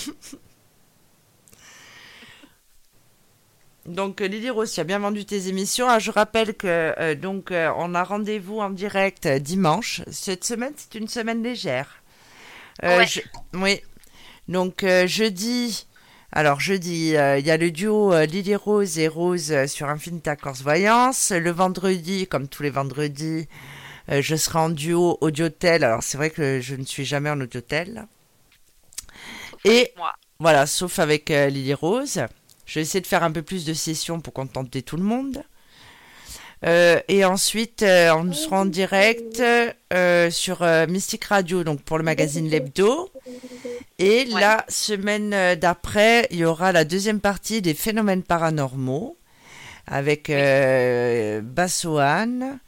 [3.88, 5.88] Donc euh, Lily Rose, tu as bien vendu tes émissions.
[5.90, 6.68] Ah, je rappelle que
[7.00, 10.02] euh, donc euh, on a rendez-vous en direct euh, dimanche.
[10.12, 12.04] Cette semaine, c'est une semaine légère.
[12.84, 13.08] Ouais.
[13.08, 13.22] je-
[13.54, 13.82] Oui.
[14.50, 15.88] Donc jeudi,
[16.32, 21.32] alors jeudi, il y a le duo Lily Rose et Rose sur Infinita Corse Voyance.
[21.32, 23.48] Le vendredi, comme tous les vendredis,
[24.10, 25.84] je serai en duo Audiotel.
[25.84, 28.06] Alors c'est vrai que je ne suis jamais en Audiotel.
[29.66, 30.14] Et- moi.
[30.40, 32.22] Voilà, sauf avec Lily Rose.
[32.68, 35.42] Je vais essayer de faire un peu plus de sessions pour contenter tout le monde.
[36.66, 39.42] Euh, et ensuite, euh, on sera en direct
[39.94, 43.10] euh, sur Mystic Radio, donc pour le magazine L'Hebdo.
[44.00, 49.18] Et la semaine d'après, il y aura la deuxième partie des phénomènes paranormaux
[49.88, 50.30] avec
[51.44, 52.60] Bassoane.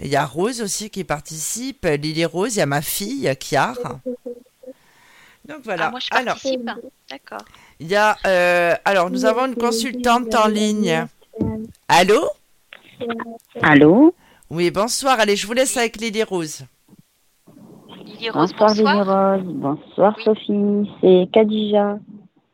[0.00, 4.00] Il y a Rose aussi qui participe, Lily Rose, il y a ma fille, Kiar.
[5.48, 5.86] Donc voilà.
[5.86, 6.36] Ah, moi, je Alors.
[7.10, 7.38] D'accord.
[7.80, 11.06] il y a, euh, alors, nous avons une consultante en ligne.
[11.88, 12.28] Allô?
[13.62, 14.14] Allô?
[14.50, 15.20] Oui, bonsoir.
[15.20, 16.62] Allez, je vous laisse avec Lily Rose.
[18.04, 19.36] Lily Rose, Bonsoir, bonsoir.
[19.36, 19.54] Lily Rose.
[19.56, 20.90] Bonsoir, Sophie.
[21.00, 21.98] C'est Kadija.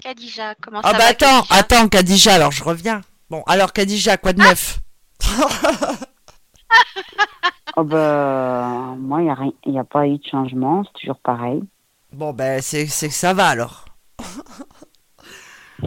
[0.03, 3.01] Kadija, comment Ah ça bah va attends, Kadija attends, Kadija, alors je reviens.
[3.31, 4.81] Bon, alors Kadija, quoi de neuf?
[7.77, 10.85] Oh bah, moi, il n'y a, rien- y a pas eu de changement.
[10.85, 11.63] C'est toujours pareil.
[12.13, 13.87] Bon, ben, c'est c'est que ça va alors.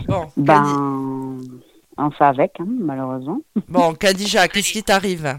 [0.08, 1.38] bon, Kadi- Ben,
[1.98, 3.40] on fait avec, hein, malheureusement.
[3.70, 5.38] bon, Kadija, qu'est-ce qui t'arrive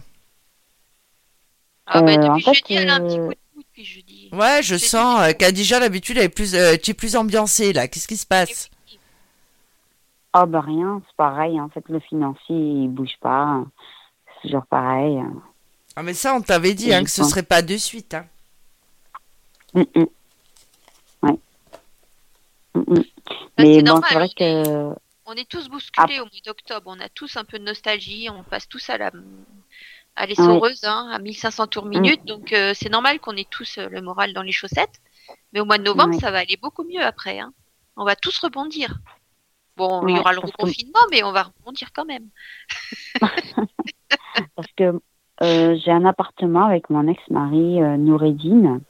[1.87, 3.63] Ah bah Euh, en depuis fait, jeudi, elle a un petit euh, coup de mou
[3.63, 4.31] depuis jeudi.
[4.33, 7.89] Ouais, je sens, euh, Kadija, d'habitude, elle est plus, euh, tu es plus ambiancée là.
[7.89, 8.71] Qu'est-ce qui se passe
[10.39, 11.61] Oh bah rien, c'est pareil.
[11.61, 13.65] En fait, le financier, il bouge pas.
[14.43, 15.19] C'est toujours pareil.
[15.97, 18.15] Ah, mais ça, on t'avait dit hein, que ce serait pas de suite.
[18.15, 18.27] Hein.
[19.75, 20.07] Mm, mm.
[22.77, 22.95] Mm, mm.
[22.95, 23.03] Bah,
[23.59, 25.01] Mais c'est bon, normal, c'est vrai on que...
[25.29, 26.83] On est tous bousculés au mois d'octobre.
[26.87, 28.29] On a tous un peu de nostalgie.
[28.31, 29.11] On passe tous à la
[30.15, 32.25] à l'essoreuse, hein, à 1500 tours minute.
[32.25, 35.01] Donc euh, c'est normal qu'on ait tous euh, le moral dans les chaussettes.
[35.53, 37.39] Mais au mois de novembre, ça va aller beaucoup mieux après.
[37.39, 37.53] Hein.
[37.97, 38.99] On va tous rebondir.
[39.77, 42.29] Bon, il y aura le que- reconfinement, mais on va rebondir quand même.
[43.21, 44.99] Parce que
[45.43, 48.81] euh, j'ai un appartement avec mon ex-mari euh, Noureddine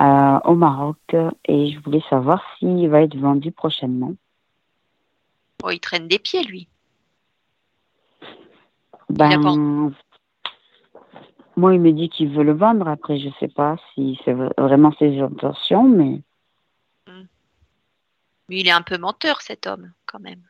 [0.00, 0.98] euh, au Maroc
[1.44, 4.14] et je voulais savoir s'il va être vendu prochainement.
[5.60, 6.68] Bon, il traîne des pieds, lui.
[9.10, 9.38] Ben,
[11.56, 12.88] moi, il me dit qu'il veut le vendre.
[12.88, 16.22] Après, je sais pas si c'est vraiment ses intentions, mais
[18.48, 20.42] Mais il est un peu menteur, cet homme, quand même.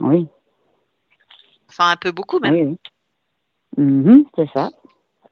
[0.00, 0.28] oui,
[1.68, 2.54] Enfin, un peu beaucoup même.
[2.54, 3.84] oui, oui.
[3.84, 4.70] Mhm, c'est ça.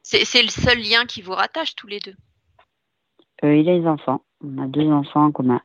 [0.02, 2.16] C'est le seul lien qui vous rattache tous les deux.
[3.44, 4.24] Euh, il a des enfants.
[4.42, 5.60] On a deux enfants en commun.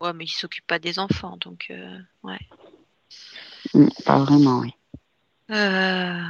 [0.00, 2.38] Ouais, mais il s'occupe pas des enfants, donc euh, ouais.
[3.74, 4.72] Mm, Pas vraiment, oui.
[5.50, 6.22] Euh,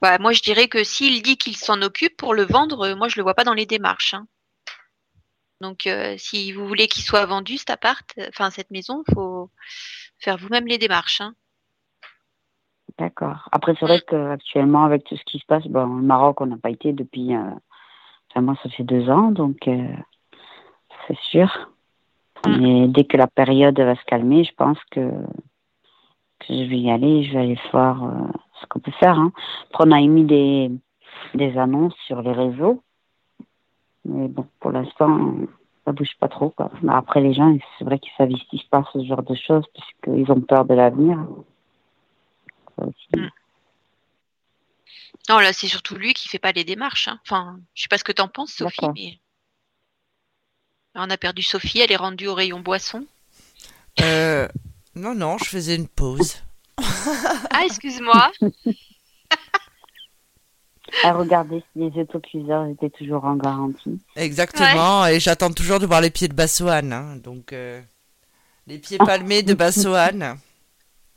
[0.00, 3.08] bah, moi, je dirais que s'il dit qu'il s'en occupe pour le vendre, euh, moi,
[3.08, 4.14] je le vois pas dans les démarches.
[4.14, 4.26] hein.
[5.60, 9.50] Donc, euh, si vous voulez qu'il soit vendu, cet appart, euh, enfin cette maison, faut
[10.18, 11.20] faire vous-même les démarches.
[11.20, 11.34] hein.
[12.98, 13.48] D'accord.
[13.52, 16.56] Après, c'est vrai qu'actuellement, avec tout ce qui se passe, bon, au Maroc, on n'a
[16.56, 17.34] pas été depuis.
[17.34, 17.50] euh,
[18.36, 19.88] Enfin, moi, ça fait deux ans, donc euh,
[21.08, 21.70] c'est sûr.
[22.46, 25.10] Mais dès que la période va se calmer, je pense que,
[26.46, 27.24] je vais y aller.
[27.24, 28.10] Je vais aller voir euh,
[28.60, 29.18] ce qu'on peut faire.
[29.18, 29.32] Hein.
[29.70, 30.70] Après, on a émis des,
[31.34, 32.82] des annonces sur les réseaux.
[34.04, 35.34] Mais bon, pour l'instant,
[35.86, 36.50] ça bouge pas trop.
[36.50, 36.70] Quoi.
[36.82, 40.42] Mais après, les gens, c'est vrai qu'ils s'investissent pas ce genre de choses puisqu'ils ont
[40.42, 41.24] peur de l'avenir.
[42.76, 43.30] Aussi.
[45.28, 47.08] Non, là, c'est surtout lui qui fait pas les démarches.
[47.08, 47.18] hein.
[47.24, 49.18] Enfin, je sais pas ce que t'en penses, Sophie, mais
[50.94, 51.80] on a perdu Sophie.
[51.80, 53.06] Elle est rendue au rayon boisson.
[54.00, 54.46] Euh,
[54.94, 56.36] non, non, je faisais une pause.
[56.78, 58.30] Ah, excuse-moi.
[61.02, 63.98] À regarder si les autocuiseurs étaient toujours en garantie.
[64.14, 66.92] Exactement, et j'attends toujours de voir les pieds de Bassoane.
[66.92, 67.82] hein, donc, euh,
[68.68, 70.38] les pieds palmés de Bassoane.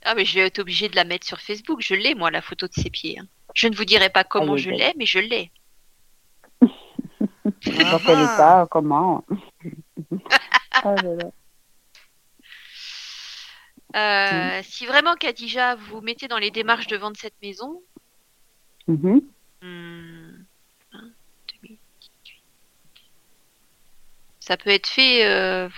[0.04, 1.82] Ah, mais je vais être obligée de la mettre sur Facebook.
[1.82, 3.20] Je l'ai, moi, la photo de ses pieds.
[3.20, 3.28] hein.
[3.54, 4.78] Je ne vous dirai pas comment je aïe.
[4.78, 5.52] l'ai, mais je l'ai.
[6.62, 9.24] Dans quel état, comment?
[9.32, 9.36] Oh
[10.84, 11.32] là là.
[13.96, 17.82] Euh, Si vraiment, Khadija, vous vous mettez dans les démarches de vendre cette maison,
[18.88, 19.22] Mhm.
[19.62, 20.46] hmm,
[20.94, 21.10] un,
[21.62, 21.80] 2018.
[24.40, 25.70] ça peut être fait euh,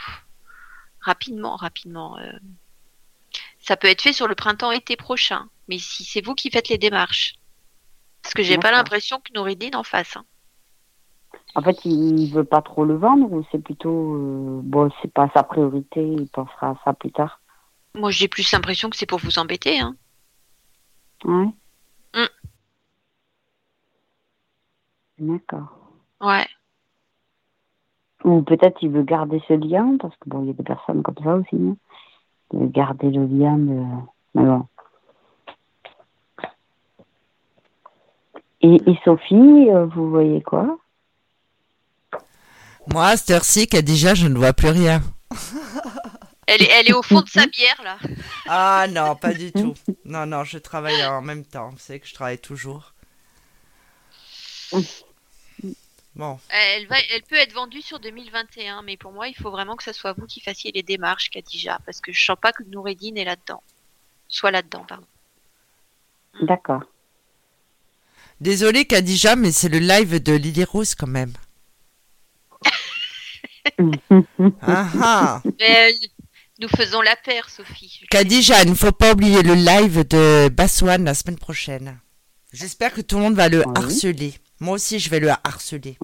[1.01, 2.17] rapidement, rapidement.
[2.19, 2.31] euh.
[3.59, 5.49] Ça peut être fait sur le printemps-été prochain.
[5.67, 7.35] Mais si c'est vous qui faites les démarches.
[8.23, 10.15] Parce que j'ai pas l'impression que Noureddin en fasse.
[10.17, 10.25] hein.
[11.55, 15.29] En fait, il veut pas trop le vendre ou c'est plutôt euh, bon, c'est pas
[15.33, 17.41] sa priorité, il pensera à ça plus tard.
[17.95, 19.79] Moi, j'ai plus l'impression que c'est pour vous embêter.
[19.79, 19.95] Hein.
[21.25, 21.49] Ouais.
[22.15, 22.27] Mm.
[25.19, 25.77] D'accord.
[26.21, 26.47] Ouais.
[28.23, 31.01] Ou peut-être il veut garder ce lien parce que bon, il y a des personnes
[31.03, 31.55] comme ça aussi.
[31.55, 31.75] hein.
[32.53, 33.83] Il veut garder le lien de.
[34.35, 34.67] Mais bon.
[38.61, 40.77] Et, et Sophie, euh, vous voyez quoi?
[42.87, 45.01] Moi, à cette heure-ci, déjà, je ne vois plus rien.
[46.47, 47.97] Elle est, elle est au fond de sa bière, là.
[48.47, 49.73] Ah non, pas du tout.
[50.05, 51.69] Non, non, je travaille en même temps.
[51.69, 52.93] Vous savez que je travaille toujours.
[56.15, 56.39] Bon.
[56.49, 59.83] Elle, va, elle peut être vendue sur 2021, mais pour moi, il faut vraiment que
[59.83, 63.15] ce soit vous qui fassiez les démarches, Kadija, parce que je sens pas que Noureddin
[63.15, 63.63] est là-dedans.
[64.27, 65.07] Soit là-dedans, pardon.
[66.41, 66.83] D'accord.
[68.41, 71.31] Désolé Kadija, mais c'est le live de Lily Rose quand même.
[74.63, 75.41] ah ah.
[75.59, 76.07] Mais, euh,
[76.59, 78.01] nous faisons la paire, Sophie.
[78.09, 81.99] Kadija, il ne faut pas oublier le live de Baswan la semaine prochaine.
[82.51, 83.73] J'espère que tout le monde va le Oui.
[83.75, 84.33] harceler.
[84.59, 85.99] Moi aussi, je vais le harceler.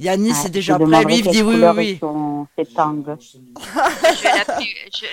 [0.00, 1.04] Yannis Ah, est déjà je prêt.
[1.04, 2.00] Lui, il dit oui, oui, oui.
[4.22, 5.06] vais l'appeler, je,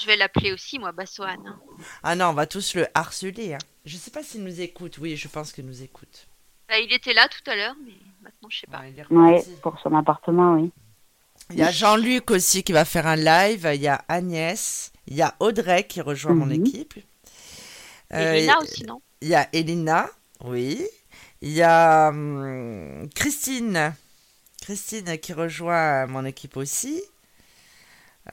[0.00, 1.46] je vais l'appeler aussi, moi, Bassoane.
[1.46, 1.60] hein.
[2.02, 3.54] Ah non, on va tous le harceler.
[3.54, 3.58] Hein.
[3.84, 4.98] Je sais pas s'il nous écoute.
[4.98, 6.26] Oui, je pense qu'il nous écoute.
[6.68, 7.92] Bah, il était là tout à l'heure, mais
[8.22, 8.82] maintenant, je sais pas.
[9.10, 10.70] Oui, pour son appartement, oui.
[11.50, 13.70] Il y a Jean-Luc aussi qui va faire un live.
[13.74, 14.92] Il y a Agnès.
[15.06, 16.66] Il y a Audrey qui rejoint mon Mhm.
[16.66, 16.94] équipe.
[18.12, 19.00] Euh, Elina aussi, non?
[19.22, 20.10] Il y a Elina,
[20.44, 20.86] oui.
[21.40, 23.94] Il y a hum, Christine.
[24.60, 27.02] Christine qui rejoint mon équipe aussi.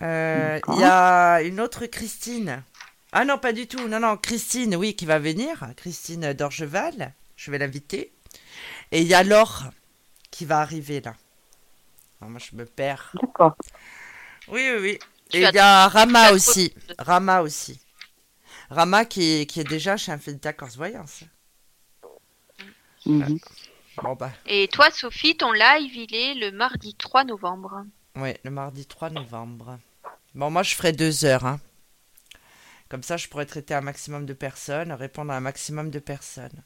[0.02, 2.64] Euh, il y a une autre Christine.
[3.12, 3.88] Ah non, pas du tout.
[3.88, 5.66] Non, non, Christine, oui, qui va venir.
[5.78, 7.14] Christine d'Orgeval.
[7.38, 8.14] Je vais l'inviter.
[8.92, 9.64] Et il y a Laure
[10.32, 11.14] qui va arriver là.
[12.22, 13.12] Moi, je me perds.
[13.22, 13.56] D'accord.
[14.48, 15.00] Oui, oui, oui.
[15.30, 16.74] Tu Et il y a Rama aussi.
[17.00, 17.80] Rama aussi.
[18.70, 21.24] Rama qui, qui est déjà chez Infinita Corse Voyance.
[23.06, 23.40] Mhm.
[23.98, 27.86] Bon, bah, Et toi, Sophie, ton live, il est le mardi 3 novembre.
[28.16, 29.80] oui, le mardi 3 novembre.
[30.36, 31.46] Bon, moi, je ferai deux heures.
[31.46, 31.60] hein.
[32.90, 36.62] Comme ça, je pourrais traiter un maximum de personnes, répondre à un maximum de personnes.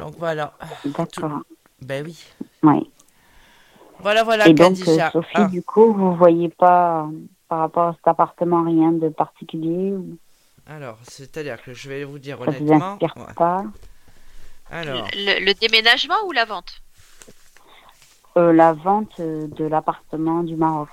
[0.00, 0.54] Donc voilà.
[0.84, 1.40] D'accord.
[1.80, 2.18] Ben oui.
[2.62, 2.90] Oui.
[4.00, 5.10] Voilà, voilà, Et donc, euh, Khadija.
[5.12, 5.46] Sophie, Ah.
[5.46, 7.10] du coup, vous voyez pas, euh,
[7.48, 10.18] par rapport à cet appartement, rien de particulier ou?
[10.66, 12.92] Alors, c'est-à-dire que je vais vous dire ça vous honnêtement.
[12.94, 13.34] inspire ouais.
[13.34, 13.62] pas?
[14.70, 16.82] Alors, Le, le déménagement ou la vente?
[18.36, 20.88] La vente euh, de l'appartement du Maroc.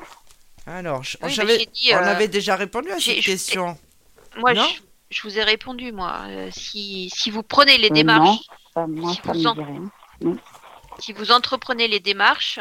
[0.68, 3.24] alors je- Oui, mais j'avais- j'ai dit, on euh, avait déjà répondu à j'ai- cette
[3.26, 3.78] question.
[4.38, 4.66] Moi, Non
[5.10, 6.22] je, je vous ai répondu, moi.
[6.28, 8.38] Euh, si, si vous prenez les Euh, démarches, non,
[8.76, 9.92] ça, moi, si ça vous me en- dit rien.
[10.22, 10.38] Non.
[11.00, 12.60] si vous entreprenez les démarches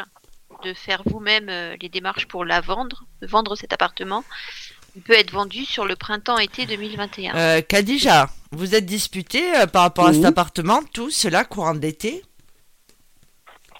[0.63, 4.23] de faire vous-même euh, les démarches pour la vendre, de vendre cet appartement,
[4.95, 7.35] il peut être vendu sur le printemps-été 2021.
[7.35, 12.23] Euh, Khadija, vous êtes disputé euh, par rapport à cet appartement, tout cela, courant d'été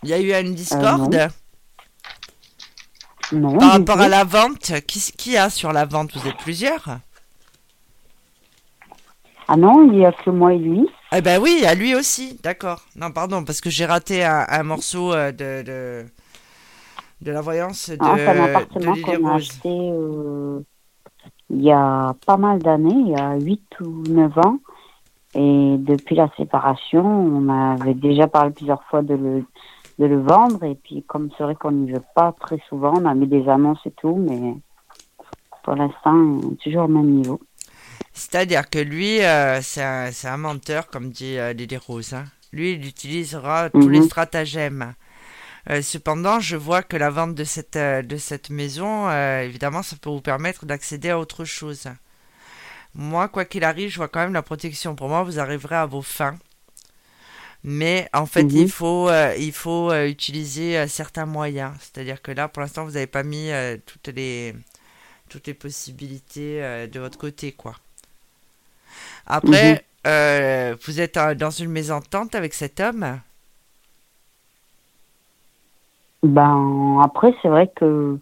[0.03, 1.29] Il y a eu une discorde Euh,
[3.31, 6.15] Non, par rapport à la vente qui, qui a sur la vente?
[6.17, 6.99] Vous êtes plusieurs.
[9.47, 10.87] Ah non, il n'y a que moi et lui.
[11.13, 12.85] Eh ben oui, à lui aussi, d'accord.
[12.95, 16.05] Non, pardon, parce que j'ai raté un, un morceau euh, de, de,
[17.21, 20.59] de la voyance de, Ah, c'est un appartement qu'on a acheté euh,
[21.49, 24.59] il y a pas mal d'années, il y a 8 ou 9 ans.
[25.35, 29.45] Et depuis la séparation, on avait déjà parlé plusieurs fois de le,
[30.01, 30.63] de le vendre.
[30.63, 33.47] Et puis, comme c'est vrai qu'on n'y veut pas très souvent, on a mis des
[33.47, 34.55] annonces et tout, mais
[35.63, 37.39] pour l'instant, on est toujours au même niveau.
[38.13, 42.13] C'est-à-dire que lui, euh, c'est un, menteur, comme dit euh, Lily Rose.
[42.13, 42.25] hein.
[42.51, 44.05] Lui, il utilisera tous les Mhm.
[44.05, 44.93] stratagèmes.
[45.69, 49.09] Euh, cependant, je vois que la vente de cette, euh, de cette maison,
[49.41, 51.87] évidemment, ça peut vous permettre d'accéder à autre chose.
[52.95, 54.95] Moi, quoi qu'il arrive, je vois quand même la protection.
[54.95, 56.35] Pour moi, vous arriverez à vos fins.
[57.63, 58.57] Mais en fait, Mhm.
[58.57, 61.73] il faut, euh, il faut euh, utiliser euh, certains moyens.
[61.79, 63.49] C'est-à-dire que là, pour l'instant, vous n'avez pas mis
[63.85, 64.53] toutes, les,
[65.29, 67.75] toutes les possibilités de votre côté, quoi.
[69.25, 70.75] Après, Mhm.
[70.85, 73.19] vous êtes dans une mésentente avec cet homme?
[76.23, 78.19] Ben, après, c'est vrai que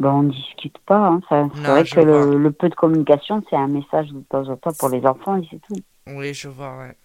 [0.00, 0.98] ben, on discute pas.
[1.08, 1.20] hein.
[1.30, 4.72] C'est vrai que le, le peu de communication, c'est un message de temps en temps
[4.74, 5.82] pour les enfants et c'est tout.
[6.08, 6.96] Oui, je vois, ouais.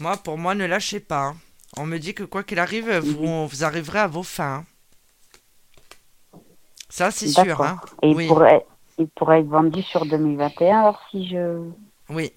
[0.00, 1.26] Moi, pour moi, ne lâchez pas.
[1.28, 1.36] hein.
[1.76, 4.64] On me dit que quoi qu'il arrive, vous, vous arriverez à vos fins.
[4.64, 4.64] hein.
[6.88, 7.60] Ça, c'est sûr.
[7.62, 7.80] Hein.
[8.02, 8.28] Et il oui.
[8.28, 8.64] pourrait,
[8.98, 11.60] il pourrait être vendu sur 2021 alors si je,
[12.08, 12.32] oui.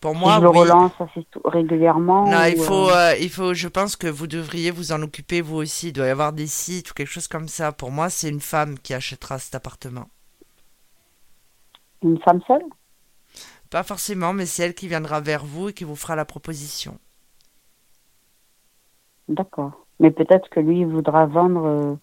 [0.00, 0.58] Pour si moi, je le oui.
[0.58, 2.26] relance assez tout- régulièrement.
[2.26, 5.02] Non, ou, il faut, euh, euh, il faut, je pense que vous devriez vous en
[5.02, 5.88] occuper vous aussi.
[5.88, 7.72] Il doit y avoir des sites ou quelque chose comme ça.
[7.72, 10.08] Pour moi, c'est une femme qui achètera cet appartement.
[12.02, 12.62] Une femme seule?
[13.70, 16.98] Pas forcément, mais c'est elle qui viendra vers vous et qui vous fera la proposition.
[19.28, 19.72] D'accord.
[20.00, 21.94] Mais peut-être que lui voudra vendre euh,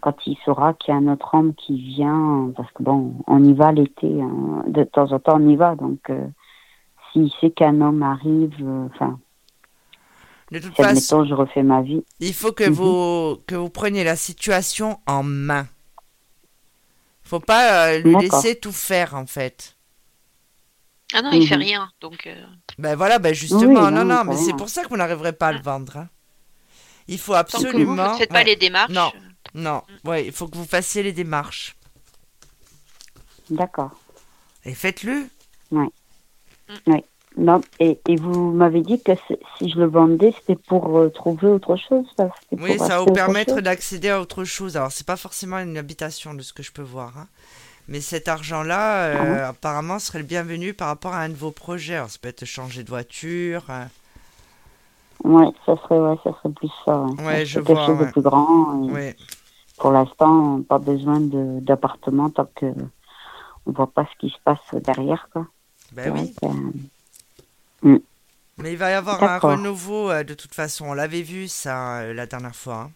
[0.00, 3.42] quand il saura qu'il y a un autre homme qui vient, parce que bon, on
[3.42, 4.62] y va l'été, hein.
[4.68, 6.26] de temps en temps on y va, donc euh,
[7.12, 9.18] s'il sait qu'un homme arrive, euh, enfin,
[10.52, 12.04] De toute si façon, je refais ma vie.
[12.20, 12.72] il faut que Mhm.
[12.72, 15.66] vous que vous preniez la situation en main.
[17.22, 19.73] Faut pas euh, lui laisser tout faire en fait.
[21.14, 21.62] Ah non, il fait Mhm.
[21.62, 21.90] rien.
[22.00, 22.34] Donc, euh,
[22.78, 25.48] Ben voilà, ben justement, Oui, non, non, mais c'est pour ça que vous n'arriverez pas
[25.48, 25.96] à le vendre.
[25.96, 26.08] hein.
[27.06, 28.12] Il faut tant que vous absolument.
[28.12, 28.44] ne faites pas ouais.
[28.44, 28.92] les démarches.
[28.92, 29.12] Non.
[29.54, 31.76] Non, ouais, il faut que vous fassiez les démarches.
[33.50, 33.92] D'accord.
[34.64, 35.28] Et faites-le.
[37.36, 39.12] Non, et, et vous m'avez dit que
[39.58, 43.00] si je le vendais, c'était pour euh, trouver autre chose ça, Oui, pour ça va
[43.00, 44.76] vous permettre d'accéder à autre chose.
[44.76, 47.18] Alors, c'est pas forcément une habitation de ce que je peux voir.
[47.18, 47.28] hein.
[47.88, 51.96] Mais cet argent-là, euh, apparemment, serait le bienvenu par rapport à un de vos projets.
[51.96, 53.64] Alors, ça peut être changer de voiture.
[53.70, 53.84] euh,
[55.22, 56.98] Ouais, ça serait, ouais, ça serait plus ça.
[57.22, 58.06] Ouais, je quelque vois, chose ouais.
[58.06, 58.88] de plus grand.
[58.88, 59.16] et ouais.
[59.78, 62.66] Pour l'instant, pas besoin de- d'appartement tant que
[63.66, 65.46] on voit pas ce qui se passe derrière, quoi.
[65.92, 66.34] Ben oui.
[66.42, 67.98] Euh,
[68.58, 69.50] Mais il va y avoir un D'accord.
[69.52, 70.86] renouveau euh, de toute façon.
[70.86, 72.88] On l'avait vu ça euh, la dernière fois.
[72.88, 72.90] hein.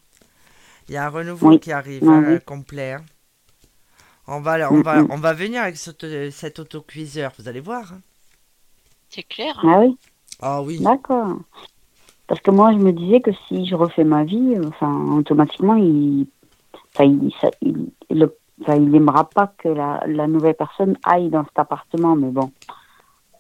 [0.88, 1.60] Il y a un renouveau Oui.
[1.60, 2.38] qui arrive Oui, hein, oui.
[2.44, 2.92] complet.
[2.94, 3.02] hein.
[4.28, 5.10] On va, on, va, Mm, mm.
[5.10, 7.92] on va venir avec cet, cet autocuiseur, vous allez voir.
[7.92, 8.00] hein.
[9.10, 9.58] C'est clair.
[9.62, 9.96] Ah oui,
[10.40, 10.78] Ah oui.
[10.80, 11.38] d'accord.
[12.26, 15.76] Parce que moi, je me disais que si je refais ma vie, euh, enfin, automatiquement,
[15.76, 16.26] il,
[16.94, 21.30] enfin, il, ça- il, le- enfin, il aimera pas que la, la nouvelle personne aille
[21.30, 22.52] dans cet appartement, mais bon.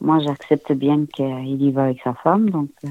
[0.00, 2.70] Moi, j'accepte bien qu'il y va avec sa femme, donc.
[2.84, 2.88] euh,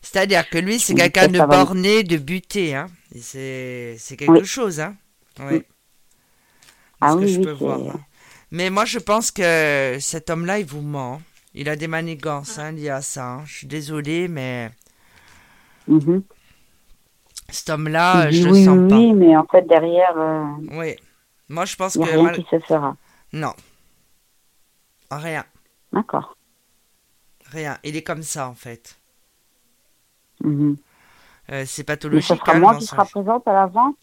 [0.00, 2.74] C'est-à-dire que lui, c'est quelqu'un de borné, de buté.
[2.74, 2.86] Hein.
[3.20, 4.44] C'est c'est quelque Oui.
[4.46, 4.80] chose.
[4.80, 4.94] Hein.
[5.40, 5.62] Oui.
[7.00, 7.80] Ah ce que oui, je oui, peux voir.
[7.88, 8.00] hein.
[8.50, 11.22] Mais moi, je pense que cet homme-là, il vous ment.
[11.54, 13.26] Il a des manigances hein, liées à ça.
[13.26, 13.44] hein.
[13.46, 14.70] Je suis désolée, mais
[15.86, 16.22] mhm.
[17.48, 18.98] cet homme-là, dit je le oui, sens oui, pas.
[18.98, 20.96] oui, mais en fait, derrière, euh, Oui.
[21.48, 22.10] Moi, je pense il n'y que.
[22.10, 22.96] rien mal- qui se fera.
[23.32, 23.54] Non.
[25.10, 25.44] Rien.
[25.92, 26.36] D'accord.
[27.46, 27.78] Rien.
[27.82, 28.98] Il est comme ça, en fait.
[30.40, 30.76] Mhm.
[31.50, 32.22] Euh, c'est Mais pathologique.
[32.22, 33.98] ce sera le moi qui sera présente à la vente?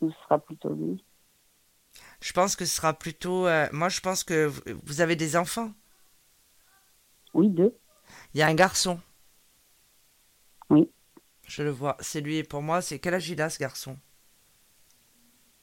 [0.00, 1.04] Ou ce sera plutôt lui?
[2.20, 3.46] Je pense que ce sera plutôt.
[3.46, 4.46] euh, Moi, je pense que
[4.84, 5.72] vous- avez des enfants.
[7.34, 7.78] Oui, deux.
[8.34, 9.00] Il y a un garçon.
[10.70, 10.90] Oui.
[11.48, 11.96] Je le vois.
[12.00, 12.44] C'est lui.
[12.44, 13.98] Pour moi, c'est quel âge il a, ce garçon?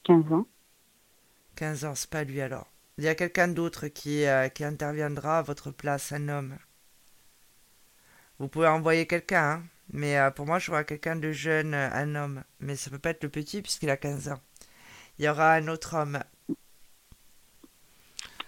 [0.03, 0.47] 15 ans.
[1.55, 2.71] 15 ans, c'est pas lui alors.
[2.97, 6.57] Il y a quelqu'un d'autre qui, euh, qui interviendra à votre place, un homme?
[8.39, 12.15] Vous pouvez envoyer quelqu'un, hein, mais euh, pour moi, je vois quelqu'un de jeune, un
[12.15, 12.43] homme.
[12.59, 14.39] Mais ça peut pas être le petit puisqu'il a 15 ans.
[15.19, 16.19] Il y aura un autre homme.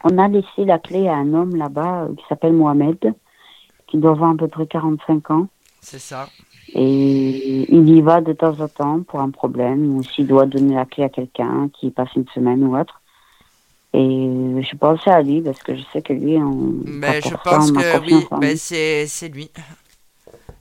[0.08, 3.16] On a laissé la clé à un homme là-bas euh, qui s'appelle Mohamed,
[3.88, 5.48] qui doit avoir à peu près 45 ans.
[5.82, 6.30] C'est ça.
[6.74, 10.76] Et il y va de temps en temps pour un problème, ou s'il doit donner
[10.76, 13.02] la clé à quelqu'un qui passe une semaine ou autre.
[13.94, 16.74] Et je pensais à lui parce que je sais que lui, on.
[16.86, 18.58] Mais pas je ça, pense que oui, en mais lui.
[18.58, 19.50] c'est c'est lui.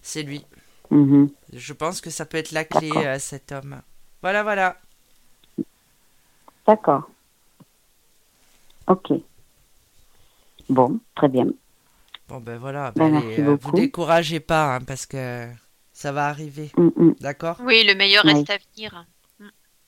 [0.00, 0.44] C'est lui.
[0.90, 1.28] Mhm.
[1.52, 3.20] Je pense que ça peut être la clé, D'accord.
[3.20, 3.80] cet homme.
[4.22, 4.76] Voilà, voilà.
[6.66, 7.10] D'accord.
[8.86, 9.12] Ok.
[10.74, 11.46] Bon, très bien.
[12.28, 12.90] Bon, ben voilà.
[12.96, 15.46] Ben, ben, merci allez, euh, vous découragez pas, hein, parce que
[15.92, 16.72] ça va arriver.
[16.76, 17.14] Mm, mm.
[17.20, 17.56] D'accord?
[17.62, 18.32] Oui, le meilleur Oui.
[18.32, 19.06] reste à venir.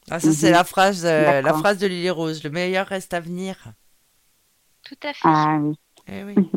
[0.08, 0.34] Ah, ça, Mhm.
[0.34, 2.44] c'est la phrase, euh, la phrase de Lily Rose.
[2.44, 3.56] Le meilleur reste à venir.
[4.84, 5.18] Tout à fait.
[5.24, 5.74] Ah oui.
[6.06, 6.34] Eh oui.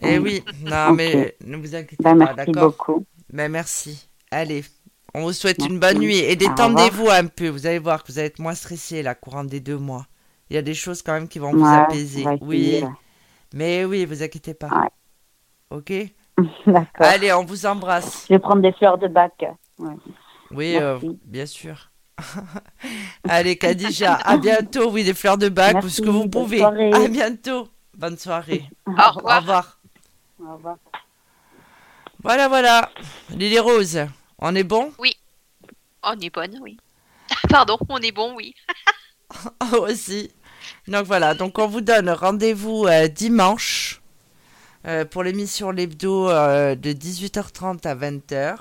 [0.00, 0.44] Eh oui.
[0.64, 2.70] Non, mais ne vous inquiétez Ben, pas, merci d'accord?
[2.70, 3.04] beaucoup.
[3.32, 4.08] Ben, merci.
[4.30, 4.64] Allez.
[5.12, 5.94] On vous souhaite une Merci.
[5.94, 7.48] bonne nuit et détendez-vous un peu.
[7.48, 10.06] Vous allez voir que vous allez être moins stressé la courant des deux mois.
[10.50, 12.24] Il y a des choses quand même qui vont vous apaiser.
[12.40, 12.82] Oui.
[13.54, 14.68] Mais oui, vous inquiétez pas.
[14.68, 14.88] Ouais.
[15.70, 15.92] Ok?
[16.66, 17.06] D'accord.
[17.06, 18.24] Allez, on vous embrasse.
[18.28, 19.44] Je vais prendre des fleurs de bac.
[19.78, 19.94] Ouais.
[20.50, 21.90] Oui, euh, bien sûr.
[23.28, 24.90] Allez, Kadija, à bientôt.
[24.90, 26.58] Oui, des fleurs de bac, Merci, ce que vous bonne pouvez.
[26.58, 26.92] soirée.
[26.92, 27.68] À bientôt.
[27.96, 28.64] Bonne soirée.
[28.86, 29.78] Au Au revoir.
[30.40, 30.76] Au revoir.
[32.22, 32.90] Voilà, voilà.
[33.30, 34.00] Lily Rose,
[34.38, 34.92] on est bon?
[36.02, 36.78] On est bonne, oui.
[37.48, 38.54] Pardon, on est bon, oui.
[39.72, 40.30] aussi.
[40.86, 44.00] Donc voilà, donc on vous donne rendez-vous euh, dimanche
[44.86, 48.56] euh, pour l'émission L'Hebdo euh, de 18h30 à 20h.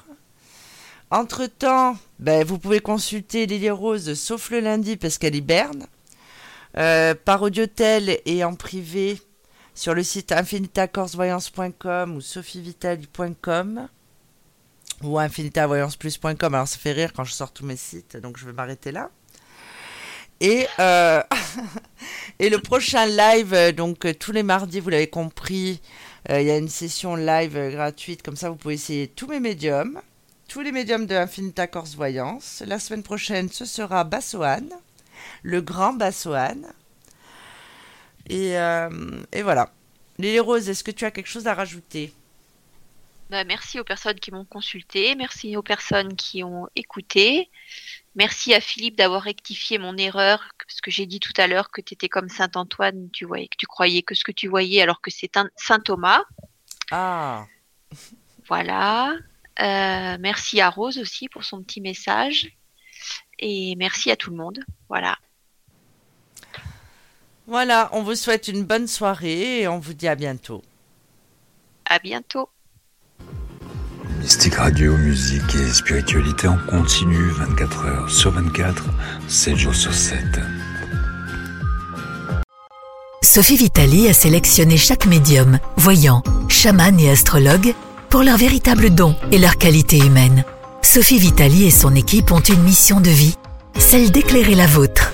[1.09, 5.87] Entre-temps, ben, vous pouvez consulter Lily Rose, sauf le lundi parce qu'elle hiberne,
[6.77, 9.21] euh, par audiotel et en privé
[9.73, 13.87] sur le site infinitacorsvoyance.com ou sophievitali.com
[15.03, 16.55] ou infinitavoyanceplus.com.
[16.55, 19.09] Alors ça fait rire quand je sors tous mes sites, donc je vais m'arrêter là.
[20.39, 21.23] Et, euh,
[22.39, 25.81] et le prochain live, euh, donc euh, tous les mardis, vous l'avez compris,
[26.29, 30.01] il y a une session live gratuite, comme ça vous pouvez essayer tous mes médiums,
[30.49, 32.61] tous les médiums de Infinita Corse Voyance.
[32.67, 34.69] La semaine prochaine, ce sera Bassoane,
[35.43, 36.67] le grand Bassoane.
[38.29, 38.55] Et,
[39.31, 39.71] et voilà.
[40.17, 42.11] Lily Rose, est-ce que tu as quelque chose à rajouter?
[43.29, 47.49] Bah, merci aux personnes qui m'ont consulté, merci aux personnes qui ont écouté.
[48.17, 51.81] Merci à Philippe d'avoir rectifié mon erreur, parce que j'ai dit tout à l'heure que
[51.81, 54.81] tu étais comme Saint Antoine, tu voyais que tu croyais que ce que tu voyais
[54.81, 56.23] alors que c'est un Saint Thomas.
[56.89, 57.45] Ah.
[58.47, 59.15] Voilà.
[59.59, 62.51] Euh, merci à Rose aussi pour son petit message.
[63.37, 64.61] Et merci à tout le monde.
[64.89, 65.15] Voilà.
[67.45, 70.63] Voilà, on vous souhaite une bonne soirée et on vous dit à bientôt.
[71.85, 72.49] À bientôt.
[74.19, 78.83] Mystique Radio, musique et spiritualité en continu 24 heures sur 24,
[79.27, 80.19] 7 jours sur 7.
[83.23, 87.73] Sophie Vitali a sélectionné chaque médium, voyant, chaman et astrologue
[88.09, 90.43] pour leur véritable don et leur qualité humaine.
[90.81, 93.35] Sophie Vitali et son équipe ont une mission de vie,
[93.77, 95.13] celle d'éclairer la vôtre.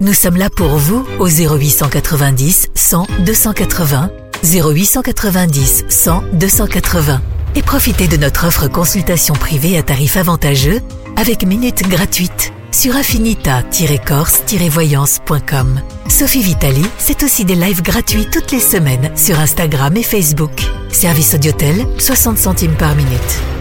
[0.00, 4.10] Nous sommes là pour vous au 0890 100 280,
[4.42, 7.20] 0890 100 280
[7.54, 10.80] et profitez de notre offre consultation privée à tarif avantageux
[11.16, 15.80] avec minutes gratuites sur affinita-corse-voyance.com.
[16.08, 20.62] Sophie Vitali, c'est aussi des lives gratuits toutes les semaines sur Instagram et Facebook.
[20.90, 23.59] Service Audiotel, 60 centimes par minute.